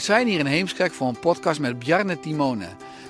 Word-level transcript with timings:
Zijn 0.00 0.26
hier 0.26 0.38
in 0.38 0.46
Heemskerk 0.46 0.92
voor 0.92 1.08
een 1.08 1.18
podcast 1.18 1.60
met 1.60 1.78
Bjarne 1.78 2.20
Timone. 2.20 2.66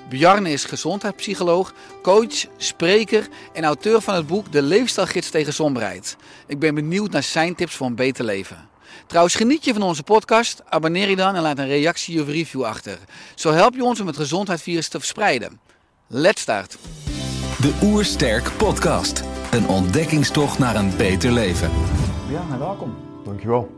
Bjarne 0.09 0.51
is 0.51 0.65
gezondheidspsycholoog, 0.65 1.73
coach, 2.01 2.45
spreker 2.57 3.27
en 3.53 3.63
auteur 3.63 4.01
van 4.01 4.15
het 4.15 4.27
boek 4.27 4.51
De 4.51 4.61
Leefstijlgids 4.61 5.29
tegen 5.29 5.53
somberheid. 5.53 6.15
Ik 6.47 6.59
ben 6.59 6.75
benieuwd 6.75 7.11
naar 7.11 7.23
zijn 7.23 7.55
tips 7.55 7.75
voor 7.75 7.87
een 7.87 7.95
beter 7.95 8.25
leven. 8.25 8.69
Trouwens, 9.07 9.35
geniet 9.35 9.65
je 9.65 9.73
van 9.73 9.81
onze 9.81 10.03
podcast? 10.03 10.61
Abonneer 10.69 11.09
je 11.09 11.15
dan 11.15 11.35
en 11.35 11.41
laat 11.41 11.57
een 11.57 11.67
reactie 11.67 12.21
of 12.21 12.27
review 12.27 12.63
achter. 12.63 12.97
Zo 13.35 13.51
help 13.51 13.75
je 13.75 13.83
ons 13.83 13.99
om 13.99 14.07
het 14.07 14.15
gezondheidsvirus 14.15 14.87
te 14.87 14.97
verspreiden. 14.97 15.59
Let's 16.07 16.41
start. 16.41 16.77
De 17.61 17.79
Oersterk 17.83 18.51
Podcast. 18.57 19.23
Een 19.51 19.67
ontdekkingstocht 19.67 20.59
naar 20.59 20.75
een 20.75 20.97
beter 20.97 21.31
leven. 21.31 21.71
Bjarne, 22.27 22.57
welkom. 22.57 22.95
Dankjewel. 23.25 23.69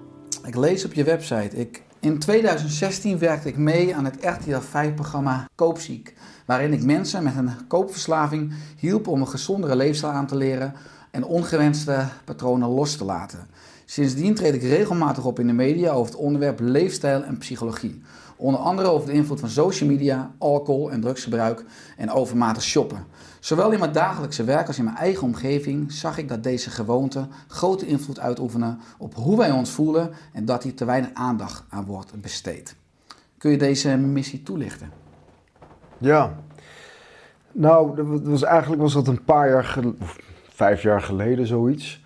Ik 0.45 0.55
lees 0.55 0.85
op 0.85 0.93
je 0.93 1.03
website. 1.03 1.57
Ik, 1.57 1.81
in 2.03 2.19
2016 2.19 3.17
werkte 3.17 3.47
ik 3.47 3.57
mee 3.57 3.95
aan 3.95 4.05
het 4.05 4.17
RTL 4.21 4.59
5-programma 4.59 5.49
Koopziek. 5.55 6.13
Waarin 6.45 6.73
ik 6.73 6.83
mensen 6.83 7.23
met 7.23 7.35
een 7.37 7.67
koopverslaving 7.67 8.53
hielp 8.77 9.07
om 9.07 9.21
een 9.21 9.27
gezondere 9.27 9.75
leefstijl 9.75 10.11
aan 10.11 10.27
te 10.27 10.35
leren 10.35 10.73
en 11.11 11.25
ongewenste 11.25 12.07
patronen 12.25 12.69
los 12.69 12.95
te 12.95 13.05
laten. 13.05 13.47
Sindsdien 13.85 14.35
treed 14.35 14.53
ik 14.53 14.61
regelmatig 14.61 15.25
op 15.25 15.39
in 15.39 15.47
de 15.47 15.53
media 15.53 15.91
over 15.91 16.11
het 16.11 16.21
onderwerp 16.21 16.59
leefstijl 16.59 17.23
en 17.23 17.37
psychologie. 17.37 18.01
Onder 18.35 18.61
andere 18.61 18.87
over 18.87 19.07
de 19.07 19.13
invloed 19.13 19.39
van 19.39 19.49
social 19.49 19.89
media, 19.89 20.31
alcohol 20.37 20.91
en 20.91 21.01
drugsgebruik 21.01 21.65
en 21.97 22.11
overmatig 22.11 22.63
shoppen. 22.63 23.05
Zowel 23.43 23.71
in 23.71 23.79
mijn 23.79 23.91
dagelijkse 23.91 24.43
werk 24.43 24.67
als 24.67 24.77
in 24.77 24.83
mijn 24.83 24.97
eigen 24.97 25.23
omgeving 25.23 25.91
zag 25.91 26.17
ik 26.17 26.29
dat 26.29 26.43
deze 26.43 26.69
gewoonten 26.69 27.29
grote 27.47 27.85
invloed 27.85 28.19
uitoefenen 28.19 28.79
op 28.97 29.15
hoe 29.15 29.37
wij 29.37 29.51
ons 29.51 29.71
voelen 29.71 30.11
en 30.33 30.45
dat 30.45 30.63
hier 30.63 30.75
te 30.75 30.85
weinig 30.85 31.09
aandacht 31.13 31.63
aan 31.69 31.85
wordt 31.85 32.21
besteed. 32.21 32.75
Kun 33.37 33.51
je 33.51 33.57
deze 33.57 33.97
missie 33.97 34.43
toelichten? 34.43 34.91
Ja. 35.97 36.33
Nou, 37.51 37.95
dat 37.95 38.21
was, 38.23 38.43
eigenlijk 38.43 38.81
was 38.81 38.93
dat 38.93 39.07
een 39.07 39.23
paar 39.23 39.49
jaar 39.49 39.63
geleden, 39.63 39.97
vijf 40.49 40.81
jaar 40.81 41.01
geleden 41.01 41.47
zoiets. 41.47 42.03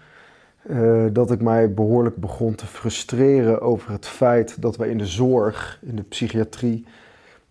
eh, 0.62 1.06
dat 1.12 1.32
ik 1.32 1.42
mij 1.42 1.74
behoorlijk 1.74 2.16
begon 2.16 2.56
te 2.56 2.66
frustreren 2.66 3.62
over 3.62 3.92
het 3.92 4.08
feit 4.08 4.62
dat 4.62 4.78
wij 4.78 4.90
in 4.90 4.98
de 4.98 5.06
zorg, 5.06 5.80
in 5.82 5.96
de 5.96 6.04
psychiatrie, 6.04 6.86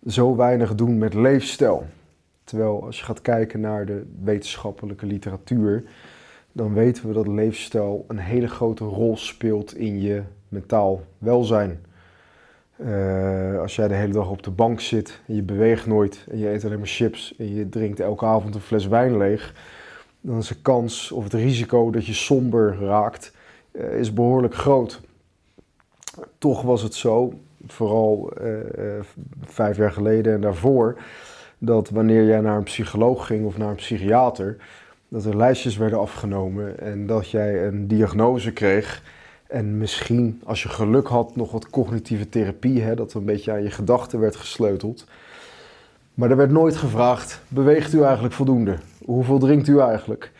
zo 0.07 0.35
weinig 0.35 0.75
doen 0.75 0.97
met 0.97 1.13
leefstijl. 1.13 1.87
Terwijl 2.47 2.83
als 2.85 2.99
je 2.99 3.05
gaat 3.05 3.21
kijken 3.21 3.59
naar 3.59 3.85
de 3.85 4.05
wetenschappelijke 4.23 5.05
literatuur, 5.05 5.83
dan 6.51 6.73
weten 6.73 7.07
we 7.07 7.13
dat 7.13 7.27
leefstijl 7.27 8.05
een 8.07 8.17
hele 8.17 8.47
grote 8.47 8.83
rol 8.83 9.17
speelt 9.17 9.75
in 9.75 10.01
je 10.01 10.23
mentaal 10.47 11.01
welzijn. 11.17 11.85
Eh, 12.75 13.59
als 13.59 13.75
jij 13.75 13.87
de 13.87 13.93
hele 13.93 14.13
dag 14.13 14.29
op 14.29 14.43
de 14.43 14.51
bank 14.51 14.79
zit 14.79 15.21
en 15.27 15.35
je 15.35 15.41
beweegt 15.41 15.85
nooit 15.85 16.25
en 16.29 16.37
je 16.37 16.49
eet 16.49 16.65
alleen 16.65 16.77
maar 16.77 16.87
chips 16.87 17.35
en 17.37 17.55
je 17.55 17.69
drinkt 17.69 17.99
elke 17.99 18.25
avond 18.25 18.55
een 18.55 18.61
fles 18.61 18.87
wijn 18.87 19.17
leeg, 19.17 19.53
dan 20.21 20.37
is 20.37 20.47
de 20.47 20.61
kans 20.61 21.11
of 21.11 21.23
het 21.23 21.33
risico 21.33 21.91
dat 21.91 22.05
je 22.05 22.13
somber 22.13 22.77
raakt 22.79 23.35
eh, 23.71 23.99
is 23.99 24.13
behoorlijk 24.13 24.55
groot. 24.55 25.01
Toch 26.37 26.61
was 26.61 26.81
het 26.81 26.93
zo, 26.93 27.33
vooral 27.67 28.31
eh, 28.33 28.53
vijf 29.41 29.77
jaar 29.77 29.91
geleden 29.91 30.33
en 30.33 30.41
daarvoor, 30.41 30.97
dat 31.57 31.89
wanneer 31.89 32.25
jij 32.25 32.41
naar 32.41 32.57
een 32.57 32.63
psycholoog 32.63 33.25
ging 33.25 33.45
of 33.45 33.57
naar 33.57 33.69
een 33.69 33.75
psychiater, 33.75 34.57
dat 35.07 35.25
er 35.25 35.37
lijstjes 35.37 35.77
werden 35.77 35.99
afgenomen 35.99 36.79
en 36.79 37.07
dat 37.07 37.29
jij 37.29 37.67
een 37.67 37.87
diagnose 37.87 38.51
kreeg. 38.51 39.03
En 39.47 39.77
misschien, 39.77 40.41
als 40.45 40.63
je 40.63 40.69
geluk 40.69 41.07
had, 41.07 41.35
nog 41.35 41.51
wat 41.51 41.69
cognitieve 41.69 42.29
therapie, 42.29 42.81
hè, 42.81 42.95
dat 42.95 43.13
een 43.13 43.25
beetje 43.25 43.51
aan 43.51 43.63
je 43.63 43.71
gedachten 43.71 44.19
werd 44.19 44.35
gesleuteld. 44.35 45.05
Maar 46.13 46.29
er 46.29 46.37
werd 46.37 46.51
nooit 46.51 46.75
gevraagd, 46.75 47.41
beweegt 47.47 47.93
u 47.93 48.01
eigenlijk 48.01 48.33
voldoende? 48.33 48.77
Hoeveel 49.05 49.39
drinkt 49.39 49.67
u 49.67 49.79
eigenlijk? 49.79 50.31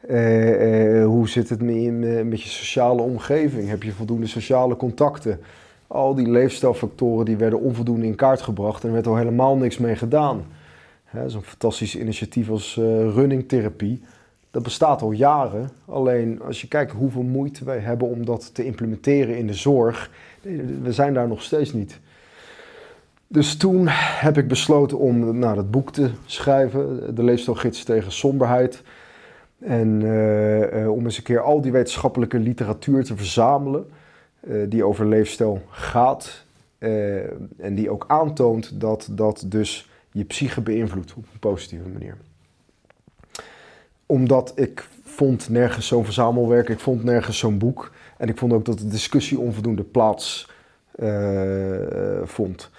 Eh, 0.00 1.00
eh, 1.00 1.06
hoe 1.06 1.28
zit 1.28 1.48
het 1.48 1.62
met 1.62 1.74
je, 1.74 1.90
met 2.24 2.42
je 2.42 2.48
sociale 2.48 3.02
omgeving? 3.02 3.68
Heb 3.68 3.82
je 3.82 3.92
voldoende 3.92 4.26
sociale 4.26 4.76
contacten? 4.76 5.40
Al 5.86 6.14
die 6.14 6.28
leefstijlfactoren 6.28 7.24
die 7.24 7.36
werden 7.36 7.60
onvoldoende 7.60 8.06
in 8.06 8.14
kaart 8.14 8.42
gebracht 8.42 8.82
en 8.82 8.88
er 8.88 8.94
werd 8.94 9.06
al 9.06 9.16
helemaal 9.16 9.56
niks 9.56 9.78
mee 9.78 9.96
gedaan. 9.96 10.44
Zo'n 11.26 11.42
fantastisch 11.42 11.96
initiatief 11.96 12.50
als 12.50 12.76
eh, 12.76 12.84
runningtherapie, 13.14 14.02
dat 14.50 14.62
bestaat 14.62 15.02
al 15.02 15.10
jaren. 15.10 15.70
Alleen 15.84 16.42
als 16.42 16.60
je 16.60 16.68
kijkt 16.68 16.92
hoeveel 16.92 17.22
moeite 17.22 17.64
wij 17.64 17.78
hebben 17.78 18.08
om 18.08 18.24
dat 18.24 18.54
te 18.54 18.64
implementeren 18.64 19.38
in 19.38 19.46
de 19.46 19.54
zorg, 19.54 20.10
we 20.82 20.92
zijn 20.92 21.14
daar 21.14 21.28
nog 21.28 21.42
steeds 21.42 21.72
niet. 21.72 21.98
Dus 23.26 23.56
toen 23.56 23.86
heb 24.20 24.38
ik 24.38 24.48
besloten 24.48 24.98
om 24.98 25.38
nou, 25.38 25.54
dat 25.54 25.70
boek 25.70 25.92
te 25.92 26.10
schrijven, 26.26 27.14
De 27.14 27.22
Leefstijlgids 27.22 27.84
tegen 27.84 28.12
somberheid. 28.12 28.82
En 29.58 30.02
eh, 30.02 30.82
eh, 30.82 30.92
om 30.92 31.04
eens 31.04 31.16
een 31.16 31.22
keer 31.22 31.40
al 31.40 31.60
die 31.60 31.72
wetenschappelijke 31.72 32.38
literatuur 32.38 33.04
te 33.04 33.16
verzamelen 33.16 33.86
die 34.68 34.84
over 34.84 35.06
leefstijl 35.06 35.62
gaat. 35.70 36.44
en 37.58 37.74
die 37.74 37.90
ook 37.90 38.04
aantoont 38.08 38.80
dat 38.80 39.08
dat 39.10 39.44
dus 39.46 39.88
je 40.18 40.24
psyche 40.24 40.60
beïnvloedt 40.60 41.14
op 41.14 41.24
een 41.32 41.38
positieve 41.38 41.88
manier. 41.88 42.16
Omdat 44.06 44.52
ik 44.54 44.88
vond 45.04 45.48
nergens 45.48 45.86
zo'n 45.86 46.04
verzamelwerk, 46.04 46.68
ik 46.68 46.78
vond 46.78 47.04
nergens 47.04 47.38
zo'n 47.38 47.58
boek. 47.58 47.92
En 48.16 48.28
ik 48.28 48.38
vond 48.38 48.52
ook 48.52 48.64
dat 48.64 48.78
de 48.78 48.88
discussie 48.88 49.38
onvoldoende 49.38 49.82
plaats 49.82 50.50
eh, 50.94 52.22
vond. 52.24 52.70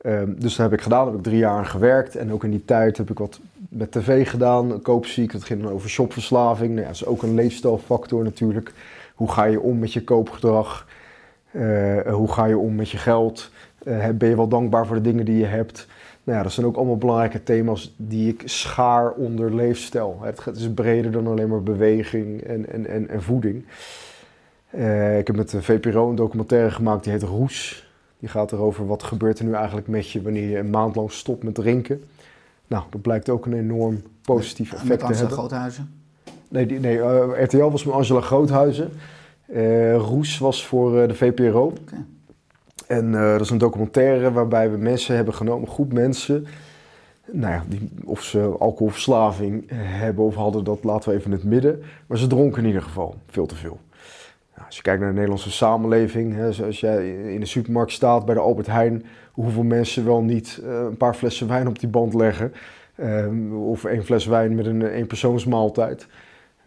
Ehm, 0.00 0.34
dus 0.36 0.56
dat 0.56 0.70
heb 0.70 0.78
ik 0.78 0.84
gedaan, 0.84 1.06
heb 1.06 1.14
ik 1.14 1.22
drie 1.22 1.38
jaar 1.38 1.56
aan 1.56 1.66
gewerkt. 1.66 2.16
En 2.16 2.32
ook 2.32 2.44
in 2.44 2.50
die 2.50 2.64
tijd 2.64 2.96
heb 2.96 3.10
ik 3.10 3.18
wat 3.18 3.40
met 3.68 3.92
tv 3.92 4.28
gedaan, 4.28 4.82
koopziek. 4.82 5.32
Dat 5.32 5.44
ging 5.44 5.62
dan 5.62 5.72
over 5.72 5.88
shopverslaving. 5.88 6.68
Nou 6.68 6.80
ja, 6.80 6.86
dat 6.86 6.94
is 6.94 7.06
ook 7.06 7.22
een 7.22 7.34
leefstijlfactor 7.34 8.24
natuurlijk. 8.24 8.72
Hoe 9.14 9.32
ga 9.32 9.44
je 9.44 9.60
om 9.60 9.78
met 9.78 9.92
je 9.92 10.04
koopgedrag? 10.04 10.86
Eh, 11.50 12.12
hoe 12.12 12.32
ga 12.32 12.44
je 12.44 12.58
om 12.58 12.74
met 12.74 12.90
je 12.90 12.98
geld? 12.98 13.50
Eh, 13.84 14.08
ben 14.08 14.28
je 14.28 14.36
wel 14.36 14.48
dankbaar 14.48 14.86
voor 14.86 14.96
de 14.96 15.02
dingen 15.02 15.24
die 15.24 15.36
je 15.36 15.44
hebt? 15.44 15.86
Nou 16.24 16.38
ja, 16.38 16.42
dat 16.42 16.52
zijn 16.52 16.66
ook 16.66 16.76
allemaal 16.76 16.96
belangrijke 16.96 17.42
thema's 17.42 17.94
die 17.96 18.28
ik 18.28 18.42
schaar 18.44 19.10
onder 19.10 19.54
leefstijl. 19.54 20.18
Het 20.22 20.56
is 20.56 20.72
breder 20.74 21.12
dan 21.12 21.26
alleen 21.26 21.48
maar 21.48 21.62
beweging 21.62 22.40
en, 22.40 22.72
en, 22.72 22.86
en, 22.86 23.08
en 23.08 23.22
voeding. 23.22 23.64
Eh, 24.70 25.18
ik 25.18 25.26
heb 25.26 25.36
met 25.36 25.50
de 25.50 25.62
VPRO 25.62 26.08
een 26.08 26.14
documentaire 26.14 26.70
gemaakt 26.70 27.04
die 27.04 27.12
heet 27.12 27.22
Roes. 27.22 27.88
Die 28.18 28.28
gaat 28.28 28.52
erover 28.52 28.86
wat 28.86 29.02
gebeurt 29.02 29.38
er 29.38 29.44
nu 29.44 29.52
eigenlijk 29.52 29.88
met 29.88 30.10
je 30.10 30.22
wanneer 30.22 30.48
je 30.48 30.58
een 30.58 30.70
maand 30.70 30.96
lang 30.96 31.12
stopt 31.12 31.42
met 31.42 31.54
drinken. 31.54 32.04
Nou, 32.66 32.84
dat 32.90 33.02
blijkt 33.02 33.28
ook 33.28 33.46
een 33.46 33.58
enorm 33.58 34.02
positief 34.22 34.72
effect 34.72 34.88
Met 34.88 34.98
te 34.98 35.04
Angela 35.04 35.20
hebben. 35.20 35.38
Groothuizen. 35.38 36.02
Nee, 36.48 36.66
die, 36.66 36.80
nee 36.80 37.00
eh, 37.00 37.42
RTL 37.42 37.70
was 37.70 37.84
met 37.84 37.94
Angela 37.94 38.20
Groothuizen. 38.20 38.90
Eh, 39.46 39.96
Roes 39.96 40.38
was 40.38 40.66
voor 40.66 41.08
de 41.08 41.14
VPRO. 41.14 41.72
En 42.86 43.14
eh, 43.14 43.32
dat 43.32 43.40
is 43.40 43.50
een 43.50 43.58
documentaire 43.58 44.32
waarbij 44.32 44.70
we 44.70 44.76
mensen 44.76 45.16
hebben 45.16 45.34
genomen, 45.34 45.68
een 45.68 45.74
groep 45.74 45.92
mensen. 45.92 46.46
Nou 47.30 47.52
ja, 47.52 47.64
die, 47.68 47.90
of 48.04 48.22
ze 48.22 48.56
alcoholverslaving 48.58 49.64
hebben 49.74 50.24
of 50.24 50.34
hadden, 50.34 50.64
dat 50.64 50.84
laten 50.84 51.10
we 51.10 51.16
even 51.16 51.30
in 51.30 51.36
het 51.36 51.46
midden. 51.46 51.82
Maar 52.06 52.18
ze 52.18 52.26
dronken 52.26 52.62
in 52.62 52.66
ieder 52.66 52.82
geval 52.82 53.14
veel 53.26 53.46
te 53.46 53.54
veel. 53.54 53.78
Nou, 54.54 54.66
als 54.66 54.76
je 54.76 54.82
kijkt 54.82 55.00
naar 55.00 55.08
de 55.08 55.14
Nederlandse 55.14 55.50
samenleving, 55.50 56.34
hè, 56.34 56.52
zoals 56.52 56.80
jij 56.80 57.10
in 57.32 57.40
de 57.40 57.46
supermarkt 57.46 57.92
staat 57.92 58.24
bij 58.24 58.34
de 58.34 58.40
Albert 58.40 58.66
Heijn, 58.66 59.04
hoeveel 59.32 59.62
mensen 59.62 60.04
wel 60.04 60.22
niet 60.22 60.60
eh, 60.64 60.80
een 60.80 60.96
paar 60.96 61.14
flessen 61.14 61.48
wijn 61.48 61.68
op 61.68 61.78
die 61.78 61.88
band 61.88 62.14
leggen. 62.14 62.52
Ehm, 62.94 63.52
of 63.52 63.84
één 63.84 64.04
fles 64.04 64.26
wijn 64.26 64.54
met 64.54 64.66
een 64.66 64.86
eenpersoonsmaaltijd. 64.86 66.06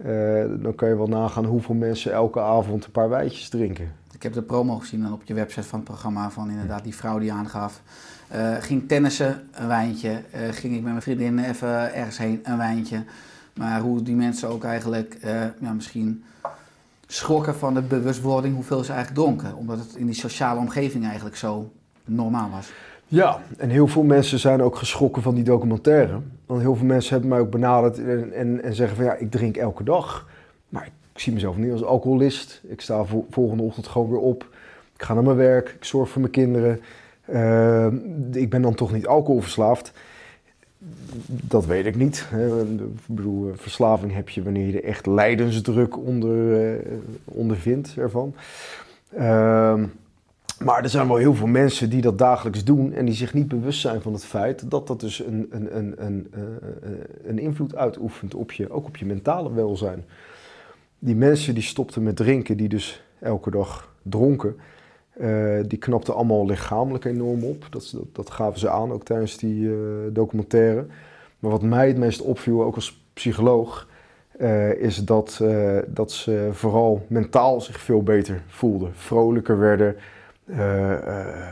Uh, 0.06 0.44
dan 0.60 0.76
kan 0.76 0.90
je 0.90 0.98
wel 0.98 1.08
nagaan 1.08 1.46
hoeveel 1.46 1.76
mensen 1.76 2.12
elke 2.12 2.40
avond 2.40 2.86
een 2.86 2.92
paar 2.92 3.10
wijtjes 3.10 3.50
drinken. 3.50 3.92
Ik 4.18 4.24
heb 4.24 4.34
de 4.34 4.42
promo 4.42 4.78
gezien 4.78 5.02
dan 5.02 5.14
op 5.14 5.22
je 5.24 5.34
website 5.34 5.68
van 5.68 5.80
het 5.80 5.88
programma 5.88 6.30
van 6.30 6.50
inderdaad 6.50 6.84
die 6.84 6.96
vrouw 6.96 7.20
die 7.20 7.34
aangaf. 7.34 7.82
Uh, 8.36 8.56
ging 8.60 8.88
tennissen, 8.88 9.48
een 9.52 9.68
wijntje. 9.68 10.10
Uh, 10.10 10.40
ging 10.52 10.76
ik 10.76 10.82
met 10.82 10.92
mijn 10.92 11.02
vriendin 11.02 11.40
even 11.40 11.94
ergens 11.94 12.18
heen, 12.18 12.40
een 12.44 12.58
wijntje. 12.58 13.04
Maar 13.54 13.80
hoe 13.82 14.04
die 14.04 14.16
mensen 14.16 14.50
ook 14.50 14.64
eigenlijk 14.64 15.18
ja, 15.60 15.74
misschien 15.74 16.24
schrokken 17.08 17.56
van 17.56 17.74
de 17.74 17.82
bewustwording 17.82 18.56
hoeveel 18.56 18.84
ze 18.84 18.94
eigenlijk 18.94 19.22
dronken. 19.22 19.56
Omdat 19.56 19.80
het 19.80 19.96
in 19.96 20.06
die 20.06 20.16
sociale 20.16 20.60
omgeving 20.60 21.06
eigenlijk 21.06 21.36
zo 21.36 21.72
normaal 22.06 22.50
was. 22.50 22.72
Ja, 23.08 23.40
en 23.58 23.70
heel 23.70 23.88
veel 23.88 24.04
mensen 24.04 24.40
zijn 24.40 24.62
ook 24.62 24.76
geschrokken 24.76 25.22
van 25.22 25.36
die 25.36 25.44
documentaire. 25.44 26.20
Want 26.46 26.62
heel 26.62 26.76
veel 26.76 26.86
mensen 26.86 27.12
hebben 27.12 27.30
mij 27.30 27.40
ook 27.40 27.52
benaderd 27.52 28.00
en, 28.00 28.34
en, 28.34 28.64
en 28.64 28.76
zeggen 28.76 28.96
van 28.96 29.06
ja, 29.06 29.14
ik 29.14 29.32
drink 29.32 29.58
elke 29.58 29.84
dag. 29.84 30.28
Ik 31.18 31.24
zie 31.24 31.34
mezelf 31.34 31.58
niet 31.58 31.72
als 31.72 31.84
alcoholist. 31.84 32.62
Ik 32.68 32.82
sta 32.82 33.06
volgende 33.30 33.64
ochtend 33.64 33.88
gewoon 33.88 34.10
weer 34.10 34.20
op. 34.20 34.48
Ik 34.96 35.04
ga 35.04 35.14
naar 35.14 35.24
mijn 35.24 35.36
werk, 35.36 35.70
ik 35.70 35.84
zorg 35.84 36.10
voor 36.10 36.22
mijn 36.22 36.34
kinderen. 36.34 36.82
Uh, 37.30 37.88
ik 38.32 38.50
ben 38.50 38.62
dan 38.62 38.76
toch 38.76 38.94
niet 38.94 39.08
alcoholverslaafd. 39.08 39.92
Dat 41.28 41.66
weet 41.66 41.86
ik 41.86 41.96
niet. 41.96 42.28
Ik 42.78 43.06
bedoel, 43.06 43.52
verslaving 43.56 44.14
heb 44.14 44.30
je 44.30 44.44
wanneer 44.44 44.68
je 44.68 44.82
er 44.82 44.84
echt 44.84 45.06
lijdensdruk 45.06 45.98
onder, 45.98 46.76
uh, 46.76 46.98
ondervindt 47.26 47.94
ervan. 47.98 48.36
Uh, 49.18 49.84
maar 50.60 50.84
er 50.84 50.90
zijn 50.90 51.08
wel 51.08 51.18
heel 51.18 51.36
veel 51.36 51.48
mensen 51.48 51.90
die 51.90 52.02
dat 52.02 52.18
dagelijks 52.18 52.64
doen 52.64 52.94
en 52.94 53.06
die 53.06 53.16
zich 53.16 53.34
niet 53.34 53.48
bewust 53.48 53.80
zijn 53.80 54.02
van 54.02 54.14
het 54.14 54.26
feit 54.26 54.72
dat 54.72 54.88
dat 54.88 55.00
dus 55.00 55.26
een, 55.26 55.48
een, 55.50 55.78
een, 55.78 55.94
een, 55.98 56.28
eh, 56.32 56.90
een 57.24 57.40
invloed 57.40 57.76
uitoefent 57.76 58.36
op 58.36 58.52
je, 58.52 58.72
ook 58.72 58.88
op 58.88 58.98
je 58.98 59.06
mentale 59.06 59.54
welzijn. 59.54 60.06
Die 61.00 61.16
mensen 61.16 61.54
die 61.54 61.64
stopten 61.64 62.04
met 62.04 62.16
drinken, 62.16 62.58
die 62.58 62.70
dus 62.70 63.04
elke 63.20 63.52
dag 63.52 63.96
dronken, 64.02 64.56
uh, 65.22 65.60
die 65.68 65.78
knapten 65.78 66.16
allemaal 66.16 66.46
lichamelijk 66.46 67.06
enorm 67.06 67.44
op. 67.44 67.68
Dat, 67.70 67.96
dat, 68.14 68.30
gaven 68.30 68.60
ze 68.60 68.70
aan, 68.70 68.92
ook 68.92 69.04
tijdens 69.04 69.38
die 69.38 69.62
uh, 69.62 69.76
documentaire. 70.10 70.86
Maar 71.40 71.52
wat 71.52 71.62
mij 71.62 71.88
het 71.88 71.98
meest 71.98 72.22
opviel, 72.22 72.64
ook 72.64 72.76
als 72.76 73.02
psycholoog, 73.14 73.88
uh, 74.40 74.74
is 74.74 75.06
dat, 75.06 75.44
dat 75.88 76.12
ze 76.12 76.50
vooral 76.52 77.06
mentaal 77.08 77.62
zich 77.62 77.80
veel 77.80 78.04
beter 78.04 78.42
voelden. 78.48 78.92
Vrolijker 78.96 79.60
werden, 79.60 79.96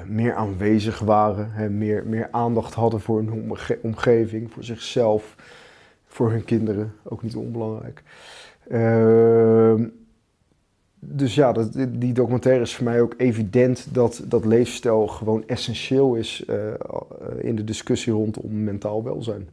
meer 0.08 0.34
aanwezig 0.34 1.00
waren, 1.00 1.52
hè, 1.52 1.70
meer, 1.70 2.04
meer 2.06 2.28
aandacht 2.32 2.74
hadden 2.74 3.02
voor 3.02 3.18
hun 3.18 3.32
omge 3.32 3.80
omgeving, 3.82 4.52
voor 4.52 4.64
zichzelf, 4.64 5.36
voor 6.08 6.32
hun 6.32 6.44
kinderen, 6.46 6.94
ook 7.04 7.24
niet 7.24 7.36
onbelangrijk. 7.36 8.04
Ehm, 8.70 9.88
dus 11.00 11.36
ja, 11.36 11.52
dat, 11.52 11.74
die 11.90 12.14
documentaire 12.14 12.62
is 12.62 12.76
voor 12.76 12.86
mij 12.86 13.02
ook 13.02 13.14
evident 13.18 13.88
dat, 13.92 14.22
dat 14.26 14.46
leefstijl 14.46 15.08
gewoon 15.08 15.48
essentieel 15.48 16.16
is 16.16 16.44
uh, 16.50 16.56
in 17.40 17.56
de 17.56 17.64
discussie 17.64 18.14
rondom 18.14 18.64
mentaal 18.64 19.04
welzijn. 19.04 19.50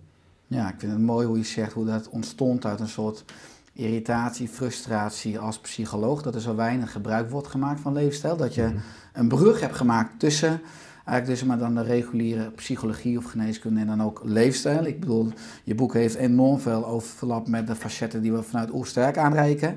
Ja, 0.46 0.68
ik 0.68 0.74
vind 0.78 0.92
het 0.92 1.00
mooi 1.00 1.26
hoe 1.26 1.38
je 1.38 1.44
zegt 1.44 1.72
hoe 1.72 1.84
dat 1.84 2.08
ontstond 2.08 2.66
uit 2.66 2.80
een 2.80 2.88
soort 2.88 3.24
irritatie, 3.72 4.48
frustratie 4.48 5.38
als 5.38 5.58
psycholoog. 5.58 6.22
Dat 6.22 6.34
er 6.34 6.40
zo 6.40 6.54
weinig 6.54 6.92
gebruik 6.92 7.30
wordt 7.30 7.48
gemaakt 7.48 7.80
van 7.80 7.92
leefstijl. 7.92 8.36
Dat 8.36 8.54
je 8.54 8.62
mhm. 8.62 8.76
een 9.12 9.28
brug 9.28 9.60
hebt 9.60 9.76
gemaakt 9.76 10.18
tussen 10.18 10.60
eigenlijk 11.04 11.38
dus 11.38 11.48
maar 11.48 11.58
dan 11.58 11.74
de 11.74 11.82
reguliere 11.82 12.50
psychologie 12.50 13.18
of 13.18 13.24
geneeskunde 13.24 13.80
en 13.80 13.86
dan 13.86 14.02
ook 14.02 14.20
leefstijl. 14.24 14.84
Ik 14.84 15.00
bedoel, 15.00 15.32
je 15.64 15.74
boek 15.74 15.94
heeft 15.94 16.14
enorm 16.14 16.58
veel 16.58 16.86
overlap 16.86 17.48
met 17.48 17.66
de 17.66 17.74
facetten 17.74 18.22
die 18.22 18.32
we 18.32 18.42
vanuit 18.42 18.72
Oersterk 18.72 19.18
aanreiken. 19.18 19.76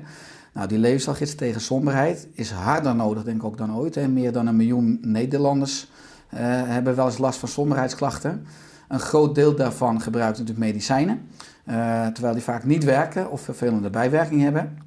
Nou, 0.52 0.68
die 0.68 0.78
leefstijlgids 0.78 1.34
tegen 1.34 1.60
somberheid 1.60 2.28
is 2.32 2.50
harder 2.50 2.94
nodig, 2.94 3.24
denk 3.24 3.36
ik 3.36 3.44
ook 3.44 3.58
dan 3.58 3.76
ooit. 3.76 4.08
Meer 4.08 4.32
dan 4.32 4.46
een 4.46 4.56
miljoen 4.56 4.98
Nederlanders 5.02 5.90
uh, 6.34 6.40
hebben 6.66 6.96
wel 6.96 7.06
eens 7.06 7.18
last 7.18 7.38
van 7.38 7.48
somberheidsklachten. 7.48 8.46
Een 8.88 9.00
groot 9.00 9.34
deel 9.34 9.54
daarvan 9.54 10.00
gebruikt 10.00 10.38
natuurlijk 10.38 10.66
medicijnen, 10.66 11.28
uh, 11.68 12.06
terwijl 12.06 12.34
die 12.34 12.42
vaak 12.42 12.64
niet 12.64 12.84
werken 12.84 13.30
of 13.30 13.40
vervelende 13.40 13.90
bijwerkingen 13.90 14.44
hebben. 14.44 14.78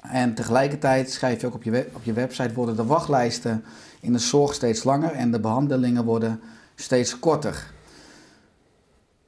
En 0.00 0.34
tegelijkertijd 0.34 1.10
schrijf 1.10 1.40
je 1.40 1.46
ook 1.46 1.54
op 1.54 1.62
je, 1.62 1.86
op 1.92 2.04
je 2.04 2.12
website 2.12 2.54
worden 2.54 2.76
de 2.76 2.84
wachtlijsten 2.84 3.64
in 4.00 4.12
de 4.12 4.18
zorg 4.18 4.54
steeds 4.54 4.84
langer 4.84 5.10
en 5.10 5.30
de 5.30 5.40
behandelingen 5.40 6.04
worden 6.04 6.40
steeds 6.74 7.18
korter. 7.18 7.72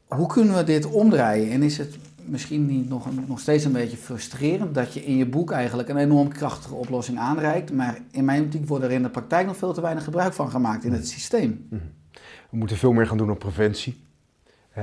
Hoe 0.07 0.27
kunnen 0.27 0.57
we 0.57 0.65
dit 0.65 0.87
omdraaien? 0.87 1.51
En 1.51 1.63
is 1.63 1.79
het 1.79 1.99
misschien 2.25 2.67
niet 2.67 2.89
nog, 2.89 3.09
nog 3.27 3.41
steeds 3.41 3.65
een 3.65 3.73
beetje 3.73 3.97
frustrerend 3.97 4.75
dat 4.75 4.93
je 4.93 5.05
in 5.05 5.17
je 5.17 5.27
boek 5.27 5.51
eigenlijk 5.51 5.89
een 5.89 5.97
enorm 5.97 6.29
krachtige 6.29 6.75
oplossing 6.75 7.19
aanreikt, 7.19 7.73
maar 7.73 7.99
in 8.11 8.25
mijn 8.25 8.43
optiek 8.43 8.69
wordt 8.69 8.85
er 8.85 8.91
in 8.91 9.03
de 9.03 9.11
praktijk 9.11 9.47
nog 9.47 9.57
veel 9.57 9.73
te 9.73 9.81
weinig 9.81 10.05
gebruik 10.05 10.33
van 10.33 10.51
gemaakt 10.51 10.85
in 10.85 10.93
het 10.93 11.09
systeem. 11.09 11.67
Mhm. 11.71 11.83
We 12.51 12.57
moeten 12.57 12.77
veel 12.77 12.93
meer 12.93 13.07
gaan 13.07 13.17
doen 13.17 13.31
op 13.31 13.39
preventie. 13.39 14.01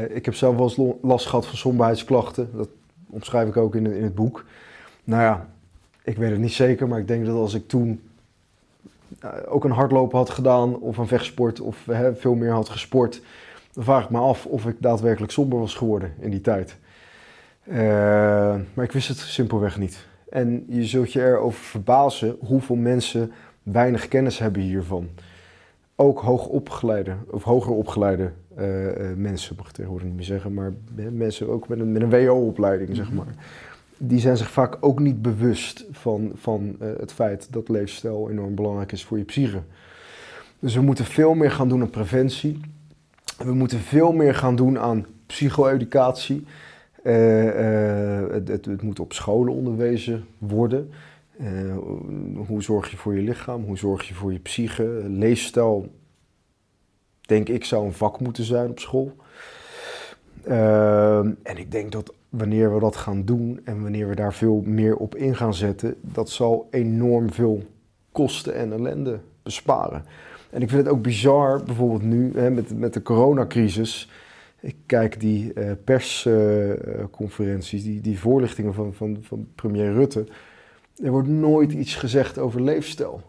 Ik 0.09 0.25
heb 0.25 0.35
zelf 0.35 0.55
wel 0.55 0.63
eens 0.63 0.97
last 1.01 1.25
gehad 1.25 1.47
van 1.47 1.57
somberheidsklachten. 1.57 2.49
Dat 2.53 2.69
omschrijf 3.09 3.47
ik 3.47 3.57
ook 3.57 3.75
in, 3.75 3.85
in 3.85 4.03
het 4.03 4.15
boek. 4.15 4.45
Nou 5.03 5.21
ja, 5.21 5.49
ik 6.03 6.17
weet 6.17 6.31
het 6.31 6.39
niet 6.39 6.51
zeker, 6.51 6.87
maar 6.87 6.99
ik 6.99 7.07
denk 7.07 7.25
dat 7.25 7.35
als 7.35 7.53
ik 7.53 7.67
toen 7.67 8.01
ook 9.47 9.63
een 9.63 9.71
hardlopen 9.71 10.17
had 10.17 10.29
gedaan 10.29 10.79
of 10.79 10.97
een 10.97 11.07
vechtsport 11.07 11.59
of 11.59 11.87
veel 12.13 12.35
meer 12.35 12.51
had 12.51 12.69
gesport, 12.69 13.21
dan 13.73 13.83
vraag 13.83 14.03
ik 14.03 14.09
me 14.09 14.17
af 14.17 14.45
of 14.45 14.65
ik 14.65 14.75
daadwerkelijk 14.79 15.31
somber 15.31 15.59
was 15.59 15.75
geworden 15.75 16.13
in 16.19 16.29
die 16.29 16.41
tijd. 16.41 16.77
Uh, 17.63 17.75
maar 18.73 18.85
ik 18.85 18.91
wist 18.91 19.07
het 19.07 19.17
simpelweg 19.17 19.77
niet. 19.77 20.07
En 20.29 20.65
je 20.67 20.85
zult 20.85 21.13
je 21.13 21.25
erover 21.25 21.59
verbazen 21.63 22.35
hoeveel 22.39 22.75
mensen 22.75 23.31
weinig 23.63 24.07
kennis 24.07 24.39
hebben 24.39 24.61
hiervan. 24.61 25.09
Ook 25.95 26.19
hoogopgeleide 26.19 27.15
of 27.31 27.43
hoger 27.43 27.71
opgeleide 27.71 28.31
uh, 28.57 28.65
mensen, 29.15 29.55
mag 29.57 29.67
ik 29.67 29.73
tegenwoordig 29.73 30.07
niet 30.07 30.15
meer 30.15 30.25
zeggen, 30.25 30.53
maar 30.53 30.73
mensen 31.11 31.49
ook 31.49 31.67
met 31.67 31.79
een, 31.79 31.91
met 31.91 32.01
een 32.01 32.09
WO-opleiding, 32.09 32.95
zeg 32.95 33.07
mhm. 33.07 33.15
maar 33.15 33.35
die 34.01 34.19
zijn 34.19 34.37
zich 34.37 34.51
vaak 34.51 34.77
ook 34.79 34.99
niet 34.99 35.21
bewust 35.21 35.85
van, 35.91 36.31
van 36.35 36.75
uh, 36.81 36.87
het 36.99 37.13
feit 37.13 37.47
dat 37.53 37.69
leefstijl 37.69 38.29
enorm 38.29 38.55
belangrijk 38.55 38.91
is 38.91 39.05
voor 39.05 39.17
je 39.17 39.23
psyche. 39.23 39.61
Dus 40.59 40.75
we 40.75 40.81
moeten 40.81 41.05
veel 41.05 41.33
meer 41.33 41.51
gaan 41.51 41.69
doen 41.69 41.81
aan 41.81 41.89
preventie. 41.89 42.59
We 43.37 43.53
moeten 43.53 43.79
veel 43.79 44.11
meer 44.11 44.35
gaan 44.35 44.55
doen 44.55 44.79
aan 44.79 45.05
psycho-educatie. 45.25 46.45
Uh, 47.03 47.43
uh, 47.45 48.31
het, 48.31 48.47
het, 48.47 48.65
het, 48.65 48.81
moet 48.81 48.99
op 48.99 49.13
scholen 49.13 49.53
onderwezen 49.53 50.25
worden. 50.37 50.89
hoe 52.47 52.63
zorg 52.63 52.91
je 52.91 52.97
voor 52.97 53.15
je 53.15 53.21
lichaam? 53.21 53.63
Hoe 53.63 53.77
zorg 53.77 54.07
je 54.07 54.13
voor 54.13 54.31
je 54.31 54.39
psyche? 54.39 54.83
Leefstijl, 55.07 55.91
denk 57.21 57.49
ik, 57.49 57.65
zou 57.65 57.85
een 57.85 57.93
vak 57.93 58.19
moeten 58.19 58.43
zijn 58.43 58.69
op 58.69 58.79
school. 58.79 59.15
en 61.43 61.57
ik 61.57 61.71
denk 61.71 61.91
dat 61.91 62.13
wanneer 62.29 62.73
we 62.73 62.79
dat 62.79 62.95
gaan 62.95 63.25
doen 63.25 63.59
en 63.63 63.81
wanneer 63.81 64.09
we 64.09 64.15
daar 64.15 64.33
veel 64.33 64.61
meer 64.65 64.95
op 64.95 65.15
in 65.15 65.35
gaan 65.35 65.53
zetten, 65.53 65.95
dat 66.01 66.29
zal 66.29 66.67
enorm 66.71 67.31
veel 67.31 67.63
kosten 68.11 68.55
en 68.55 68.71
ellende 68.71 69.19
besparen. 69.43 70.05
En 70.49 70.61
ik 70.61 70.69
vind 70.69 70.85
het 70.85 70.93
ook 70.93 71.01
bizar, 71.01 71.63
bijvoorbeeld 71.63 72.03
nu 72.03 72.31
hè, 72.35 72.49
met, 72.49 72.79
met 72.79 72.93
de 72.93 73.01
coronacrisis. 73.01 74.09
Ik 74.59 74.75
kijk 74.85 75.19
die 75.19 75.53
uh, 75.53 75.71
persconferenties, 75.83 77.83
die, 77.83 78.01
die 78.01 78.19
voorlichtingen 78.19 78.73
van, 78.73 78.93
van, 78.93 79.17
van 79.21 79.47
premier 79.55 79.93
Rutte. 79.93 80.25
Er 81.03 81.11
wordt 81.11 81.27
nooit 81.27 81.71
iets 81.71 81.95
gezegd 81.95 82.37
over 82.37 82.61
leefstijl. 82.61 83.21